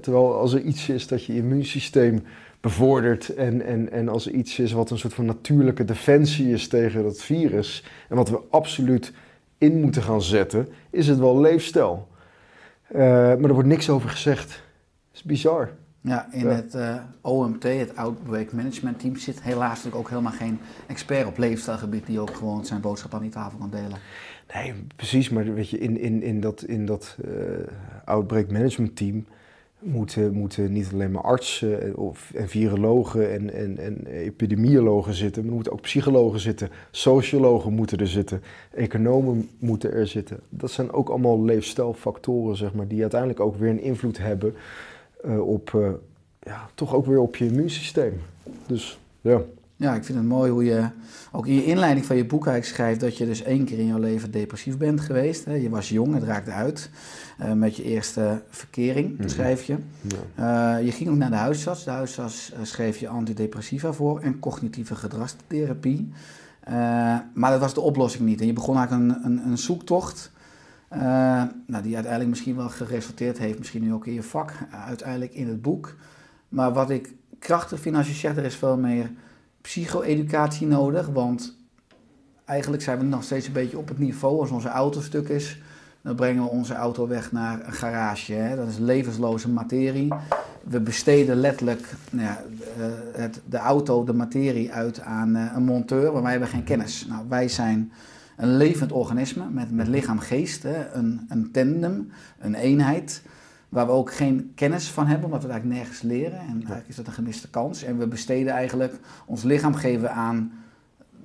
terwijl 0.00 0.34
als 0.34 0.52
er 0.52 0.60
iets 0.60 0.88
is 0.88 1.06
dat 1.06 1.24
je 1.24 1.34
immuunsysteem 1.34 2.22
bevordert. 2.60 3.28
En, 3.28 3.62
en, 3.62 3.92
en 3.92 4.08
als 4.08 4.28
iets 4.28 4.58
is 4.58 4.72
wat 4.72 4.90
een 4.90 4.98
soort 4.98 5.14
van 5.14 5.24
natuurlijke 5.24 5.84
defensie 5.84 6.52
is 6.52 6.68
tegen 6.68 7.02
dat 7.02 7.22
virus. 7.22 7.84
En 8.08 8.16
wat 8.16 8.28
we 8.28 8.40
absoluut 8.50 9.12
in 9.58 9.80
moeten 9.80 10.02
gaan 10.02 10.22
zetten, 10.22 10.68
is 10.90 11.08
het 11.08 11.18
wel 11.18 11.40
leefstijl. 11.40 12.08
Uh, 12.92 12.98
maar 12.98 13.44
er 13.44 13.52
wordt 13.52 13.68
niks 13.68 13.90
over 13.90 14.08
gezegd. 14.08 14.48
Dat 14.48 15.14
is 15.14 15.22
bizar. 15.22 15.70
Ja, 16.02 16.28
in 16.32 16.46
het 16.46 16.74
uh, 16.74 16.94
eh, 16.94 17.02
OMT, 17.20 17.62
het 17.62 17.96
Outbreak 17.96 18.52
Management 18.52 18.98
Team, 19.00 19.16
zit 19.16 19.42
helaas 19.42 19.68
natuurlijk 19.68 19.96
ook 19.96 20.08
helemaal 20.08 20.32
geen 20.32 20.58
expert 20.86 21.26
op 21.26 21.38
leefstijlgebied 21.38 22.06
die 22.06 22.20
ook 22.20 22.34
gewoon 22.34 22.64
zijn 22.66 22.80
boodschap 22.80 23.14
aan 23.14 23.22
die 23.22 23.30
tafel 23.30 23.58
kan 23.58 23.70
delen. 23.70 23.98
Nee, 24.54 24.74
precies. 24.96 25.28
Maar 25.28 25.54
weet 25.54 25.70
je, 25.70 25.78
in, 25.78 25.98
in, 25.98 26.22
in 26.22 26.40
dat, 26.40 26.62
in 26.62 26.86
dat 26.86 27.16
uh, 27.24 27.30
Outbreak 28.04 28.50
Management 28.50 28.96
Team 28.96 29.26
moeten, 29.80 30.32
moeten 30.32 30.72
niet 30.72 30.88
alleen 30.92 31.10
maar 31.10 31.22
artsen 31.22 31.82
en- 31.82 31.96
of, 31.96 32.32
en 32.34 32.48
virologen 32.48 33.32
en, 33.32 33.52
en, 33.52 33.78
en 33.78 34.06
epidemiologen 34.06 35.14
zitten, 35.14 35.40
maar 35.40 35.48
er 35.50 35.54
moeten 35.56 35.72
ook 35.72 35.80
psychologen 35.80 36.40
zitten, 36.40 36.68
sociologen 36.90 37.72
moeten 37.72 37.98
er 37.98 38.08
zitten, 38.08 38.42
economen 38.70 39.48
moeten 39.58 39.92
er 39.92 40.06
zitten. 40.06 40.40
Dat 40.48 40.70
zijn 40.70 40.92
ook 40.92 41.08
allemaal 41.08 41.44
leefstijlfactoren, 41.44 42.56
zeg 42.56 42.74
maar, 42.74 42.88
die 42.88 43.00
uiteindelijk 43.00 43.40
ook 43.40 43.56
weer 43.56 43.70
een 43.70 43.82
invloed 43.82 44.18
hebben 44.18 44.54
eh, 45.22 45.48
op, 45.48 45.74
eh, 45.74 45.90
ja, 46.40 46.70
toch 46.74 46.94
ook 46.94 47.06
weer 47.06 47.20
op 47.20 47.36
je 47.36 47.46
immuunsysteem. 47.46 48.20
Dus 48.66 48.98
ja. 49.20 49.42
Ja, 49.80 49.94
ik 49.94 50.04
vind 50.04 50.18
het 50.18 50.26
mooi 50.26 50.50
hoe 50.50 50.64
je 50.64 50.88
ook 51.32 51.46
in 51.46 51.54
je 51.54 51.64
inleiding 51.64 52.06
van 52.06 52.16
je 52.16 52.26
boek 52.26 52.46
eigenlijk 52.46 52.76
schrijft 52.76 53.00
dat 53.00 53.16
je 53.16 53.26
dus 53.26 53.42
één 53.42 53.64
keer 53.64 53.78
in 53.78 53.86
jouw 53.86 53.98
leven 53.98 54.30
depressief 54.30 54.76
bent 54.76 55.00
geweest. 55.00 55.44
Hè. 55.44 55.54
Je 55.54 55.68
was 55.70 55.88
jong, 55.88 56.14
het 56.14 56.22
raakte 56.22 56.50
uit 56.50 56.90
eh, 57.38 57.52
met 57.52 57.76
je 57.76 57.82
eerste 57.82 58.42
verkering, 58.50 59.18
Mhm. 59.18 59.28
schrijf 59.28 59.62
je. 59.62 59.76
ja. 60.34 60.76
Eh, 60.78 60.84
je 60.84 60.92
ging 60.92 61.10
ook 61.10 61.16
naar 61.16 61.30
de 61.30 61.36
huisarts. 61.36 61.84
De 61.84 61.90
huisarts 61.90 62.52
eh, 62.52 62.58
schreef 62.62 62.96
je 62.98 63.08
antidepressiva 63.08 63.92
voor 63.92 64.20
en 64.20 64.38
cognitieve 64.38 64.94
gedragstherapie. 64.94 66.10
Maar 67.34 67.50
dat 67.50 67.60
was 67.60 67.74
de 67.74 67.80
oplossing 67.80 68.24
niet. 68.24 68.40
En 68.40 68.46
je 68.46 68.52
begon 68.52 68.76
eigenlijk 68.76 69.10
een, 69.24 69.24
een, 69.24 69.46
een 69.46 69.58
zoektocht. 69.58 70.32
nou, 71.66 71.82
die 71.82 71.94
uiteindelijk 71.94 72.28
misschien 72.30 72.56
wel 72.56 72.68
geresulteerd 72.68 73.38
heeft, 73.38 73.58
misschien 73.58 73.82
nu 73.82 73.92
ook 73.92 74.06
in 74.06 74.12
je 74.12 74.22
vak, 74.22 74.52
uiteindelijk 74.86 75.34
in 75.34 75.48
het 75.48 75.62
boek. 75.62 75.94
Maar 76.48 76.72
wat 76.72 76.90
ik 76.90 77.12
krachtig 77.38 77.80
vind 77.80 77.96
als 77.96 78.06
je 78.08 78.14
zegt, 78.14 78.36
er 78.36 78.44
is 78.44 78.54
veel 78.56 78.76
meer 78.78 79.10
psycho-educatie 79.60 80.66
nodig. 80.66 81.06
Want 81.06 81.56
eigenlijk 82.44 82.82
zijn 82.82 82.98
we 82.98 83.04
nog 83.04 83.22
steeds 83.22 83.46
een 83.46 83.52
beetje 83.52 83.78
op 83.78 83.88
het 83.88 83.98
niveau 83.98 84.40
als 84.40 84.50
onze 84.50 84.68
auto 84.68 85.00
stuk 85.00 85.28
is. 85.28 85.60
Dan 86.02 86.14
brengen 86.14 86.42
we 86.42 86.48
onze 86.48 86.74
auto 86.74 87.08
weg 87.08 87.32
naar 87.32 87.66
een 87.66 87.72
garage. 87.72 88.32
Hè? 88.32 88.56
Dat 88.56 88.68
is 88.68 88.78
levensloze 88.78 89.48
materie. 89.48 90.08
We 90.62 90.80
besteden 90.80 91.36
letterlijk 91.36 91.94
nou 92.10 92.26
ja, 92.26 92.42
eh, 92.78 92.84
het, 93.12 93.40
de 93.48 93.56
auto, 93.56 94.04
de 94.04 94.12
materie 94.12 94.72
uit 94.72 95.00
aan 95.00 95.36
eh, 95.36 95.52
een 95.54 95.64
monteur, 95.64 96.12
maar 96.12 96.22
wij 96.22 96.30
hebben 96.30 96.48
geen 96.48 96.64
kennis. 96.64 97.06
Nou, 97.08 97.24
wij 97.28 97.48
zijn 97.48 97.92
een 98.36 98.56
levend 98.56 98.92
organisme 98.92 99.44
met, 99.50 99.70
met 99.70 99.88
lichaam-geest? 99.88 100.64
Een, 100.92 101.26
een 101.28 101.50
tandem, 101.50 102.10
een 102.38 102.54
eenheid, 102.54 103.22
waar 103.70 103.86
we 103.86 103.92
ook 103.92 104.14
geen 104.14 104.52
kennis 104.54 104.90
van 104.90 105.06
hebben, 105.06 105.24
omdat 105.24 105.42
we 105.42 105.46
het 105.46 105.56
eigenlijk 105.56 105.82
nergens 105.82 106.02
leren. 106.02 106.38
En 106.38 106.54
eigenlijk 106.54 106.88
is 106.88 106.96
dat 106.96 107.06
een 107.06 107.12
gemiste 107.12 107.50
kans. 107.50 107.82
En 107.82 107.98
we 107.98 108.06
besteden 108.06 108.52
eigenlijk 108.52 108.94
ons 109.26 109.42
lichaam 109.42 109.74
geven 109.74 110.12
aan 110.12 110.52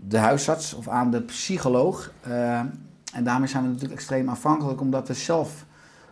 de 0.07 0.17
huisarts 0.17 0.73
of 0.73 0.87
aan 0.87 1.11
de 1.11 1.21
psycholoog. 1.21 2.11
Eh, 2.21 2.59
en 3.13 3.23
daarmee 3.23 3.47
zijn 3.47 3.63
we 3.63 3.69
natuurlijk 3.69 3.95
extreem 3.95 4.29
afhankelijk, 4.29 4.81
omdat 4.81 5.07
we 5.07 5.13
zelf 5.13 5.65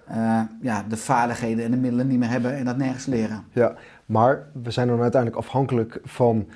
eh, 0.05 0.41
ja, 0.61 0.85
de 0.87 0.97
vaardigheden 0.97 1.65
en 1.65 1.71
de 1.71 1.77
middelen 1.77 2.07
niet 2.07 2.19
meer 2.19 2.29
hebben 2.29 2.55
en 2.55 2.65
dat 2.65 2.77
nergens 2.77 3.05
leren. 3.05 3.43
Ja, 3.51 3.73
maar 4.05 4.47
we 4.63 4.71
zijn 4.71 4.87
dan 4.87 5.01
uiteindelijk 5.01 5.41
afhankelijk 5.41 5.99
van 6.03 6.47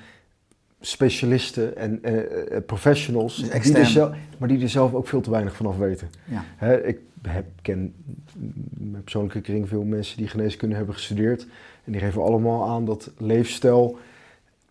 specialisten 0.80 1.76
en 1.76 2.02
eh, 2.02 2.56
eh, 2.56 2.64
professionals, 2.66 3.36
Dus 3.36 3.62
die 3.62 3.76
er 3.76 3.86
zelf, 3.86 4.14
maar 4.38 4.48
die 4.48 4.62
er 4.62 4.68
zelf 4.68 4.94
ook 4.94 5.08
veel 5.08 5.20
te 5.20 5.30
weinig 5.30 5.56
vanaf 5.56 5.76
weten. 5.76 6.08
Ja. 6.24 6.44
Hè, 6.56 6.86
ik 6.86 6.98
heb, 7.22 7.44
ken 7.62 7.94
in 8.78 8.90
mijn 8.90 9.02
persoonlijke 9.02 9.40
kring 9.40 9.68
veel 9.68 9.84
mensen 9.84 10.16
die 10.16 10.28
geneeskunde 10.28 10.74
hebben 10.74 10.94
gestudeerd. 10.94 11.46
En 11.84 11.92
die 11.92 12.00
geven 12.00 12.22
allemaal 12.22 12.68
aan 12.68 12.84
dat 12.84 13.10
leefstijl, 13.18 13.98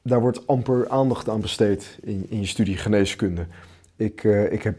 daar 0.01 0.21
wordt 0.21 0.47
amper 0.47 0.89
aandacht 0.89 1.29
aan 1.29 1.41
besteed 1.41 1.97
in, 2.03 2.25
in 2.29 2.39
je 2.39 2.45
studie 2.45 2.77
geneeskunde. 2.77 3.45
Ik, 3.95 4.23
eh, 4.23 4.51
ik 4.51 4.63
heb 4.63 4.77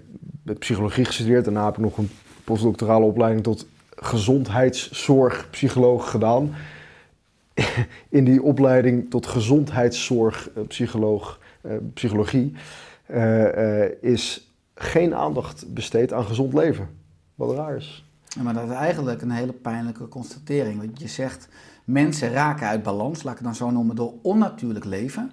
psychologie 0.59 1.05
gestudeerd, 1.05 1.45
daarna 1.45 1.65
heb 1.65 1.75
ik 1.75 1.81
nog 1.81 1.99
een 1.99 2.11
postdoctorale 2.45 3.05
opleiding 3.05 3.43
tot 3.43 3.67
gezondheidszorgpsycholoog 3.97 6.11
gedaan. 6.11 6.55
In 8.19 8.25
die 8.25 8.43
opleiding 8.43 9.11
tot 9.11 9.27
gezondheidszorgpsycholoog, 9.27 11.39
eh, 11.61 11.73
psychologie, 11.95 12.53
eh, 13.07 13.85
eh, 13.85 13.93
is 14.01 14.53
geen 14.75 15.15
aandacht 15.15 15.75
besteed 15.75 16.13
aan 16.13 16.25
gezond 16.25 16.53
leven. 16.53 16.89
Wat 17.35 17.57
raar 17.57 17.77
is. 17.77 18.07
Ja, 18.25 18.43
Maar 18.43 18.55
dat 18.55 18.65
is 18.65 18.71
eigenlijk 18.71 19.23
een 19.23 19.31
hele 19.31 19.53
pijnlijke 19.53 20.09
constatering. 20.09 20.79
Want 20.79 21.01
je 21.01 21.09
zegt, 21.09 21.49
mensen 21.85 22.33
raken 22.33 22.67
uit 22.67 22.83
balans, 22.83 23.23
laat 23.23 23.33
ik 23.33 23.39
het 23.39 23.47
dan 23.47 23.55
zo 23.57 23.71
noemen, 23.71 23.97
door 23.97 24.13
onnatuurlijk 24.23 24.85
leven. 24.85 25.31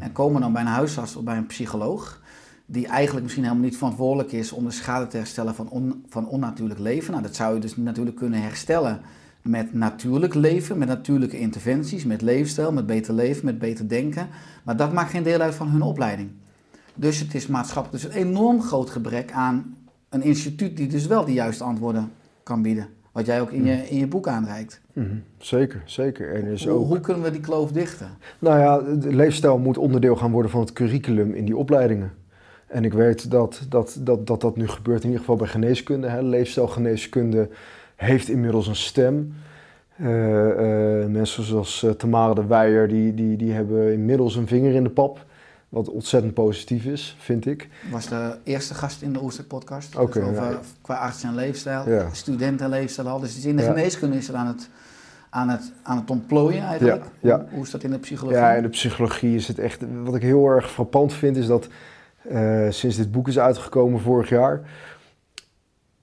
En 0.00 0.12
komen 0.12 0.40
dan 0.40 0.52
bij 0.52 0.62
een 0.62 0.68
huisarts 0.68 1.16
of 1.16 1.24
bij 1.24 1.36
een 1.36 1.46
psycholoog, 1.46 2.22
die 2.66 2.86
eigenlijk 2.86 3.22
misschien 3.22 3.44
helemaal 3.44 3.64
niet 3.64 3.76
verantwoordelijk 3.76 4.32
is 4.32 4.52
om 4.52 4.64
de 4.64 4.70
schade 4.70 5.06
te 5.06 5.16
herstellen 5.16 5.54
van, 5.54 5.68
on- 5.68 6.04
van 6.08 6.28
onnatuurlijk 6.28 6.80
leven. 6.80 7.10
Nou, 7.10 7.22
dat 7.22 7.36
zou 7.36 7.54
je 7.54 7.60
dus 7.60 7.76
natuurlijk 7.76 8.16
kunnen 8.16 8.42
herstellen 8.42 9.00
met 9.42 9.74
natuurlijk 9.74 10.34
leven, 10.34 10.78
met 10.78 10.88
natuurlijke 10.88 11.38
interventies, 11.38 12.04
met 12.04 12.22
leefstijl, 12.22 12.72
met 12.72 12.86
beter 12.86 13.14
leven, 13.14 13.44
met 13.44 13.58
beter 13.58 13.88
denken. 13.88 14.28
Maar 14.62 14.76
dat 14.76 14.92
maakt 14.92 15.10
geen 15.10 15.22
deel 15.22 15.40
uit 15.40 15.54
van 15.54 15.68
hun 15.68 15.82
opleiding. 15.82 16.30
Dus 16.94 17.20
het 17.20 17.34
is 17.34 17.46
maatschappelijk 17.46 18.02
dus 18.02 18.14
een 18.14 18.20
enorm 18.26 18.62
groot 18.62 18.90
gebrek 18.90 19.32
aan 19.32 19.76
een 20.08 20.22
instituut 20.22 20.76
die 20.76 20.86
dus 20.86 21.06
wel 21.06 21.24
de 21.24 21.32
juiste 21.32 21.64
antwoorden 21.64 22.10
kan 22.42 22.62
bieden. 22.62 22.88
Wat 23.12 23.26
jij 23.26 23.40
ook 23.40 23.50
in 23.50 23.64
je, 23.64 23.88
in 23.88 23.98
je 23.98 24.06
boek 24.06 24.28
aanreikt. 24.28 24.80
Mhm, 24.92 25.06
Zeker, 25.38 25.82
zeker. 25.84 26.34
En 26.34 26.44
is 26.44 26.64
Hoe, 26.64 26.72
ook... 26.72 26.86
hoe 26.86 27.00
kunnen 27.00 27.22
we 27.22 27.30
die 27.30 27.40
kloof 27.40 27.72
dichten? 27.72 28.08
Nou 28.38 28.58
ja, 28.58 28.96
de 28.96 29.14
leefstijl 29.14 29.58
moet 29.58 29.78
onderdeel 29.78 30.16
gaan 30.16 30.30
worden 30.30 30.50
van 30.50 30.60
het 30.60 30.72
curriculum 30.72 31.34
in 31.34 31.44
die 31.44 31.56
opleidingen. 31.56 32.12
En 32.66 32.84
ik 32.84 32.92
weet 32.92 33.30
dat 33.30 33.66
dat, 33.68 33.98
dat, 34.00 34.26
dat, 34.26 34.40
dat 34.40 34.56
nu 34.56 34.68
gebeurt, 34.68 34.98
in 34.98 35.06
ieder 35.06 35.20
geval 35.20 35.36
bij 35.36 35.46
geneeskunde. 35.46 36.08
Hè. 36.08 36.22
Leefstijlgeneeskunde 36.22 37.48
heeft 37.98 38.28
inmiddels 38.28 38.66
een 38.66 38.76
stem. 38.76 39.34
Eh, 39.96 41.00
eh, 41.02 41.08
mensen 41.08 41.42
zoals 41.44 41.82
eh, 41.82 41.90
Tamara 41.90 42.34
de 42.34 42.46
Weijer, 42.46 42.88
die, 42.88 43.14
die, 43.14 43.36
die 43.36 43.52
hebben 43.52 43.92
inmiddels 43.92 44.36
een 44.36 44.46
vinger 44.46 44.74
in 44.74 44.82
de 44.82 44.90
pap. 44.90 45.26
Wat 45.68 45.88
ontzettend 45.88 46.34
positief 46.34 46.84
is, 46.84 47.16
vind 47.18 47.46
ik. 47.46 47.68
was 47.90 48.08
de 48.08 48.36
eerste 48.44 48.74
gast 48.74 49.02
in 49.02 49.12
de 49.12 49.22
Oester 49.22 49.44
podcast. 49.44 49.92
Dus 49.92 50.00
over, 50.00 50.32
ja. 50.32 50.60
Qua 50.80 50.94
arts 50.94 51.22
en 51.22 51.34
leefstijl, 51.34 51.88
Ja. 51.90 52.08
studenten 52.12 52.64
en 52.66 52.70
leefstijl 52.72 53.08
al. 53.08 53.20
Dus 53.20 53.44
in 53.44 53.56
de 53.56 53.62
Ja. 53.62 53.68
geneeskunde 53.68 54.16
is 54.16 54.26
het 54.26 54.36
aan 54.36 54.46
het, 54.46 54.68
aan 55.30 55.48
het, 55.48 55.72
aan 55.82 55.96
het 55.96 56.10
ontplooien 56.10 56.62
eigenlijk. 56.62 57.02
Hoe, 57.20 57.44
hoe 57.50 57.62
is 57.62 57.70
dat 57.70 57.82
in 57.82 57.90
de 57.90 57.98
psychologie? 57.98 58.38
Ja, 58.40 58.52
in 58.52 58.62
de 58.62 58.68
psychologie 58.68 59.34
is 59.36 59.48
het 59.48 59.58
echt. 59.58 59.84
Wat 60.04 60.14
ik 60.14 60.22
heel 60.22 60.46
erg 60.46 60.70
frappant 60.70 61.12
vind, 61.12 61.36
is 61.36 61.46
dat 61.46 61.68
sinds 62.68 62.96
dit 62.96 63.12
boek 63.12 63.28
is 63.28 63.38
uitgekomen 63.38 64.00
vorig 64.00 64.28
jaar, 64.28 64.60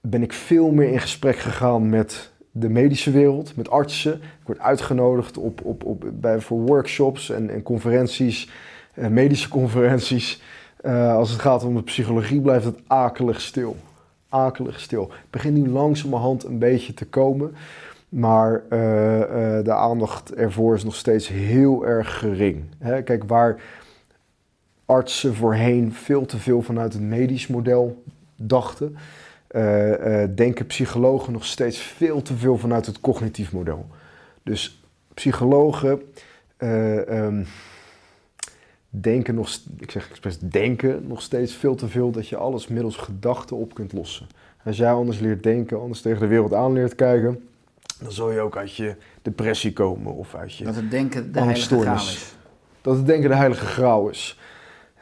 ben 0.10 0.24
ik 0.24 0.34
veel 0.34 0.72
meer 0.72 0.92
in 0.92 1.00
gesprek 1.00 1.38
gegaan 1.38 1.90
met 1.90 2.32
de 2.52 2.70
medische 2.70 3.12
wereld, 3.12 3.56
met 3.56 3.70
artsen. 3.70 4.14
Ik 4.14 4.46
word 4.46 4.60
uitgenodigd 4.60 5.38
op, 5.38 5.62
op, 5.64 5.84
op, 5.84 6.06
bij, 6.14 6.40
voor 6.40 6.60
workshops 6.60 7.30
en, 7.30 7.50
en 7.50 7.64
conferenties, 7.64 8.50
eh, 8.94 9.08
medische 9.08 9.50
conferenties. 9.50 10.42
Eh, 10.82 11.16
als 11.16 11.30
het 11.32 11.40
gaat 11.40 11.64
om 11.64 11.76
de 11.76 11.84
psychologie, 11.84 12.42
blijft 12.42 12.66
het 12.66 12.80
akelig 12.88 13.42
stil. 13.42 13.76
Akelig 14.30 14.80
stil. 14.80 15.02
Het 15.02 15.30
begint 15.30 15.58
nu 15.58 15.70
langzamerhand 15.70 16.44
een 16.44 16.60
beetje 16.60 16.94
te 16.94 17.06
komen. 17.06 17.56
Maar 18.10 18.54
eh, 18.54 18.70
de 19.64 19.74
aandacht 19.74 20.34
ervoor 20.34 20.76
is 20.76 20.84
nog 20.84 20.96
steeds 20.96 21.28
heel 21.28 21.86
erg 21.86 22.18
gering. 22.18 22.64
Hè, 22.78 23.04
kijk, 23.04 23.24
waar 23.24 23.62
artsen 24.86 25.36
voorheen 25.36 25.94
veel 25.94 26.26
te 26.26 26.38
veel 26.38 26.62
vanuit 26.62 26.94
het 26.94 27.02
medisch 27.02 27.48
model 27.48 28.04
dachten, 28.36 28.96
eh, 29.56 30.24
eh, 30.24 30.30
denken 30.36 30.66
psychologen 30.66 31.34
nog 31.34 31.46
steeds 31.46 31.78
veel 31.78 32.22
te 32.22 32.36
veel 32.36 32.58
vanuit 32.58 32.86
het 32.86 33.00
cognitief 33.00 33.52
model. 33.52 33.88
Dus 34.44 34.84
psychologen 35.14 36.02
eh, 36.58 37.10
ehm, 37.10 37.44
denken 38.90 39.36
nog, 39.36 39.50
ik 39.78 39.92
zeg 39.92 40.10
expres 40.10 40.40
denken 40.40 41.08
nog 41.08 41.22
steeds 41.22 41.54
veel 41.54 41.76
te 41.76 41.88
veel 41.88 42.12
dat 42.12 42.28
je 42.28 42.38
alles 42.38 42.68
middels 42.68 42.96
gedachten 42.96 43.56
op 43.56 43.74
kunt 43.74 43.94
lossen. 43.94 44.28
Als 44.66 44.78
jij 44.78 44.92
anders 44.92 45.20
leert 45.20 45.44
denken, 45.44 45.80
anders 45.80 46.02
tegen 46.02 46.20
de 46.20 46.28
wereld 46.28 46.54
aan 46.54 46.74
leert 46.74 46.96
kijken, 46.96 47.48
dan 48.02 48.12
zul 48.12 48.32
je 48.32 48.40
ook 48.40 48.58
uit 48.58 48.76
je 48.76 48.96
depressie 49.22 49.74
komen 49.74 50.14
of 50.14 50.36
uit 50.36 50.56
je 50.56 50.64
Dat 50.64 50.76
het 50.76 50.92
denken 50.92 51.32
de 51.32 51.40
heilige 51.40 51.80
graal 51.80 51.96
is. 51.96 52.36
dat 52.82 52.96
het 52.96 53.06
denken 53.06 53.30
de 53.30 53.36
heilige 53.36 53.66
graal 53.66 54.10
is. 54.10 54.40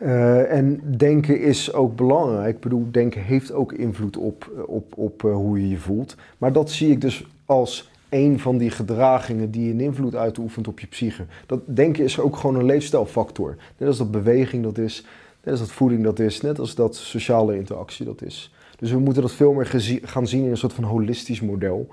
Eh, 0.03 0.51
en 0.51 0.81
denken 0.97 1.41
is 1.41 1.73
ook 1.73 1.95
belangrijk. 1.95 2.55
Ik 2.55 2.61
bedoel, 2.61 2.87
denken 2.91 3.21
heeft 3.21 3.51
ook 3.51 3.73
invloed 3.73 4.17
op, 4.17 4.65
op, 4.65 4.97
op 4.97 5.25
eh, 5.25 5.33
hoe 5.33 5.61
je 5.61 5.69
je 5.69 5.77
voelt. 5.77 6.15
Maar 6.37 6.53
dat 6.53 6.71
zie 6.71 6.91
ik 6.91 7.01
dus 7.01 7.25
als 7.45 7.91
een 8.09 8.39
van 8.39 8.57
die 8.57 8.69
gedragingen 8.69 9.51
die 9.51 9.71
een 9.71 9.79
invloed 9.79 10.15
uitoefent 10.15 10.67
op 10.67 10.79
je 10.79 10.87
psyche. 10.87 11.25
Dat 11.45 11.59
denken 11.65 12.03
is 12.03 12.19
ook 12.19 12.35
gewoon 12.35 12.55
een 12.55 12.65
leefstijlfactor. 12.65 13.55
Net 13.77 13.87
als 13.87 13.97
dat 13.97 14.11
beweging 14.11 14.63
dat 14.63 14.77
is, 14.77 15.05
net 15.43 15.51
als 15.51 15.59
dat 15.59 15.71
voeding 15.71 16.03
dat 16.03 16.19
is, 16.19 16.41
net 16.41 16.59
als 16.59 16.75
dat 16.75 16.95
sociale 16.95 17.57
interactie 17.57 18.05
dat 18.05 18.21
is. 18.21 18.53
Dus 18.77 18.91
we 18.91 18.99
moeten 18.99 19.21
dat 19.21 19.31
veel 19.31 19.53
meer 19.53 19.99
gaan 20.03 20.27
zien 20.27 20.43
in 20.43 20.51
een 20.51 20.57
soort 20.57 20.73
van 20.73 20.83
holistisch 20.83 21.41
model. 21.41 21.87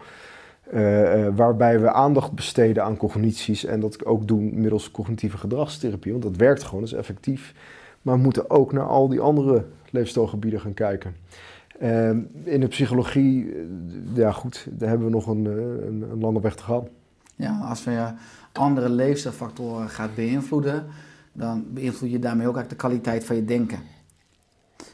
Eh, 0.70 1.26
eh, 1.26 1.36
waarbij 1.36 1.80
we 1.80 1.92
aandacht 1.92 2.32
besteden 2.32 2.84
aan 2.84 2.96
cognities 2.96 3.64
en 3.64 3.80
dat 3.80 4.04
ook 4.04 4.28
doen 4.28 4.60
middels 4.60 4.90
cognitieve 4.90 5.38
gedragstherapie, 5.38 6.12
want 6.12 6.24
dat 6.24 6.36
werkt 6.36 6.62
gewoon, 6.62 6.80
dat 6.80 6.92
is 6.92 6.98
effectief. 6.98 7.54
Maar 8.02 8.14
we 8.14 8.22
moeten 8.22 8.50
ook 8.50 8.72
naar 8.72 8.86
al 8.86 9.08
die 9.08 9.20
andere 9.20 9.64
leefstijlgebieden 9.90 10.60
gaan 10.60 10.74
kijken. 10.74 11.16
Eh, 11.78 12.08
in 12.44 12.60
de 12.60 12.66
psychologie, 12.66 13.52
eh, 13.52 14.16
ja 14.16 14.32
goed, 14.32 14.66
daar 14.70 14.88
hebben 14.88 15.06
we 15.06 15.12
nog 15.12 15.26
een, 15.26 15.46
eh, 15.46 15.52
een, 15.86 16.06
een 16.10 16.20
lange 16.20 16.40
weg 16.40 16.54
te 16.54 16.62
gaan. 16.62 16.88
Ja, 17.36 17.58
als 17.68 17.84
we 17.84 18.12
andere 18.52 18.88
leefstijlfactoren 18.88 19.88
gaat 19.88 20.14
beïnvloeden, 20.14 20.86
dan 21.32 21.64
beïnvloed 21.68 22.10
je 22.10 22.18
daarmee 22.18 22.48
ook 22.48 22.56
eigenlijk 22.56 22.82
de 22.82 22.88
kwaliteit 22.88 23.24
van 23.24 23.36
je 23.36 23.44
denken. 23.44 23.78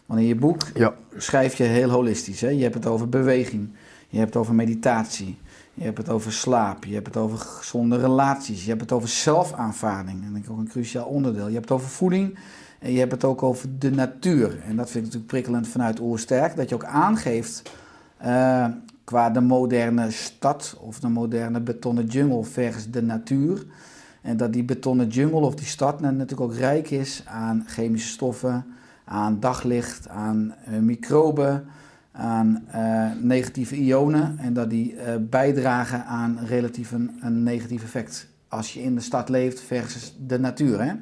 Want 0.06 0.20
in 0.20 0.26
je 0.26 0.34
boek 0.34 0.62
Ja. 0.74 0.94
schrijf 1.16 1.54
je 1.54 1.64
heel 1.64 1.90
holistisch. 1.90 2.40
Hè? 2.40 2.48
Je 2.48 2.62
hebt 2.62 2.74
het 2.74 2.86
over 2.86 3.08
beweging, 3.08 3.70
je 4.08 4.18
hebt 4.18 4.34
het 4.34 4.42
over 4.42 4.54
meditatie, 4.54 5.38
je 5.74 5.84
hebt 5.84 5.98
het 5.98 6.08
over 6.08 6.32
slaap, 6.32 6.84
je 6.84 6.94
hebt 6.94 7.06
het 7.06 7.16
over 7.16 7.38
gezonde 7.38 7.96
relaties, 7.96 8.62
je 8.62 8.68
hebt 8.68 8.80
het 8.80 8.92
over 8.92 9.08
zelfaanvaarding. 9.08 10.24
En 10.24 10.32
dat 10.32 10.42
is 10.42 10.48
ook 10.48 10.58
een 10.58 10.68
cruciaal 10.68 11.06
onderdeel. 11.06 11.46
Je 11.46 11.54
hebt 11.54 11.68
het 11.68 11.78
over 11.78 11.88
voeding 11.88 12.38
en 12.78 12.92
je 12.92 12.98
hebt 12.98 13.12
het 13.12 13.24
ook 13.24 13.42
over 13.42 13.78
de 13.78 13.90
natuur. 13.90 14.60
En 14.62 14.76
dat 14.76 14.90
vind 14.90 14.96
ik 14.96 15.02
natuurlijk 15.02 15.26
prikkelend 15.26 15.68
vanuit 15.68 16.00
Oersterk, 16.00 16.56
dat 16.56 16.68
je 16.68 16.74
ook 16.74 16.84
aangeeft 16.84 17.62
eh, 18.16 18.66
qua 19.04 19.30
de 19.30 19.40
moderne 19.40 20.10
stad 20.10 20.76
of 20.80 21.00
de 21.00 21.08
moderne 21.08 21.60
betonnen 21.60 22.06
jungle 22.06 22.44
versus 22.44 22.90
de 22.90 23.02
natuur. 23.02 23.66
En 24.22 24.36
dat 24.36 24.52
die 24.52 24.64
betonnen 24.64 25.08
jungle 25.08 25.40
of 25.40 25.54
die 25.54 25.66
stad 25.66 26.00
natuurlijk 26.00 26.40
ook 26.40 26.54
rijk 26.54 26.90
is 26.90 27.22
aan 27.26 27.64
chemische 27.66 28.08
stoffen, 28.08 28.64
aan 29.04 29.40
daglicht, 29.40 30.08
aan 30.08 30.54
eh, 30.64 30.78
microben, 30.78 31.64
aan 32.12 32.64
eh, 32.68 33.10
negatieve 33.20 33.76
ionen. 33.76 34.38
En 34.38 34.52
dat 34.52 34.70
die 34.70 34.96
bijdragen 35.20 36.04
aan 36.04 36.38
relatief 36.46 36.92
een, 36.92 37.18
een 37.20 37.42
negatief 37.42 37.82
effect 37.82 38.28
als 38.48 38.74
je 38.74 38.82
in 38.82 38.94
de 38.94 39.00
stad 39.00 39.28
leeft 39.28 39.60
versus 39.60 40.16
de 40.26 40.38
natuur. 40.38 40.82
Hè? 40.82 40.92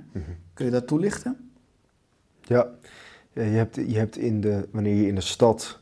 Kun 0.55 0.65
je 0.65 0.71
dat 0.71 0.87
toelichten? 0.87 1.37
Ja, 2.47 2.69
je 3.33 3.41
hebt, 3.41 3.75
je 3.75 3.99
hebt 3.99 4.17
in 4.17 4.41
de, 4.41 4.69
wanneer 4.71 4.95
je 4.95 5.07
in 5.07 5.15
de 5.15 5.21
stad 5.21 5.79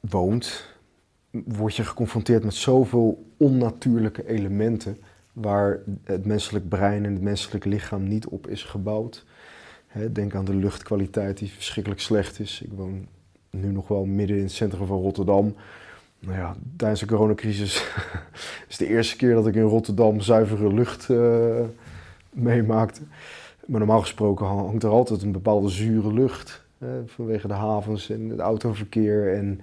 woont, 0.00 0.64
word 1.30 1.76
je 1.76 1.84
geconfronteerd 1.84 2.44
met 2.44 2.54
zoveel 2.54 3.32
onnatuurlijke 3.36 4.26
elementen 4.26 4.98
waar 5.32 5.78
het 6.04 6.24
menselijk 6.24 6.68
brein 6.68 7.04
en 7.04 7.12
het 7.12 7.22
menselijk 7.22 7.64
lichaam 7.64 8.08
niet 8.08 8.26
op 8.26 8.46
is 8.46 8.62
gebouwd. 8.62 9.24
Denk 10.12 10.34
aan 10.34 10.44
de 10.44 10.54
luchtkwaliteit 10.54 11.38
die 11.38 11.50
verschrikkelijk 11.50 12.00
slecht 12.00 12.40
is. 12.40 12.62
Ik 12.64 12.72
woon 12.72 13.06
nu 13.50 13.70
nog 13.70 13.88
wel 13.88 14.04
midden 14.04 14.36
in 14.36 14.42
het 14.42 14.52
centrum 14.52 14.86
van 14.86 15.00
Rotterdam. 15.00 15.54
Nou 16.18 16.38
ja, 16.38 16.56
tijdens 16.76 17.00
de 17.00 17.06
coronacrisis 17.06 17.86
is 18.68 18.76
de 18.76 18.86
eerste 18.86 19.16
keer 19.16 19.34
dat 19.34 19.46
ik 19.46 19.54
in 19.54 19.62
Rotterdam 19.62 20.20
zuivere 20.20 20.74
lucht 20.74 21.10
eh, 21.10 21.60
meemaakte. 22.30 23.00
Maar 23.66 23.78
normaal 23.78 24.00
gesproken 24.00 24.46
hangt 24.46 24.82
er 24.82 24.90
altijd 24.90 25.22
een 25.22 25.32
bepaalde 25.32 25.68
zure 25.68 26.12
lucht. 26.12 26.62
eh, 26.78 26.88
vanwege 27.06 27.48
de 27.48 27.54
havens 27.54 28.10
en 28.10 28.28
het 28.28 28.38
autoverkeer. 28.38 29.34
En 29.34 29.60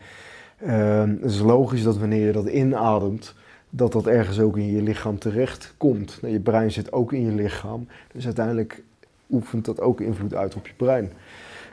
eh, 0.57 0.99
het 1.21 1.31
is 1.31 1.39
logisch 1.39 1.83
dat 1.83 1.97
wanneer 1.97 2.25
je 2.25 2.31
dat 2.31 2.47
inademt, 2.47 3.35
dat 3.69 3.91
dat 3.91 4.07
ergens 4.07 4.39
ook 4.39 4.57
in 4.57 4.71
je 4.71 4.81
lichaam 4.81 5.19
terecht 5.19 5.73
komt. 5.77 6.17
Nou, 6.21 6.33
je 6.33 6.39
brein 6.39 6.71
zit 6.71 6.91
ook 6.91 7.13
in 7.13 7.21
je 7.25 7.31
lichaam. 7.31 7.87
Dus 8.11 8.25
uiteindelijk 8.25 8.83
oefent 9.31 9.65
dat 9.65 9.81
ook 9.81 10.01
invloed 10.01 10.33
uit 10.35 10.55
op 10.55 10.67
je 10.67 10.73
brein. 10.77 11.11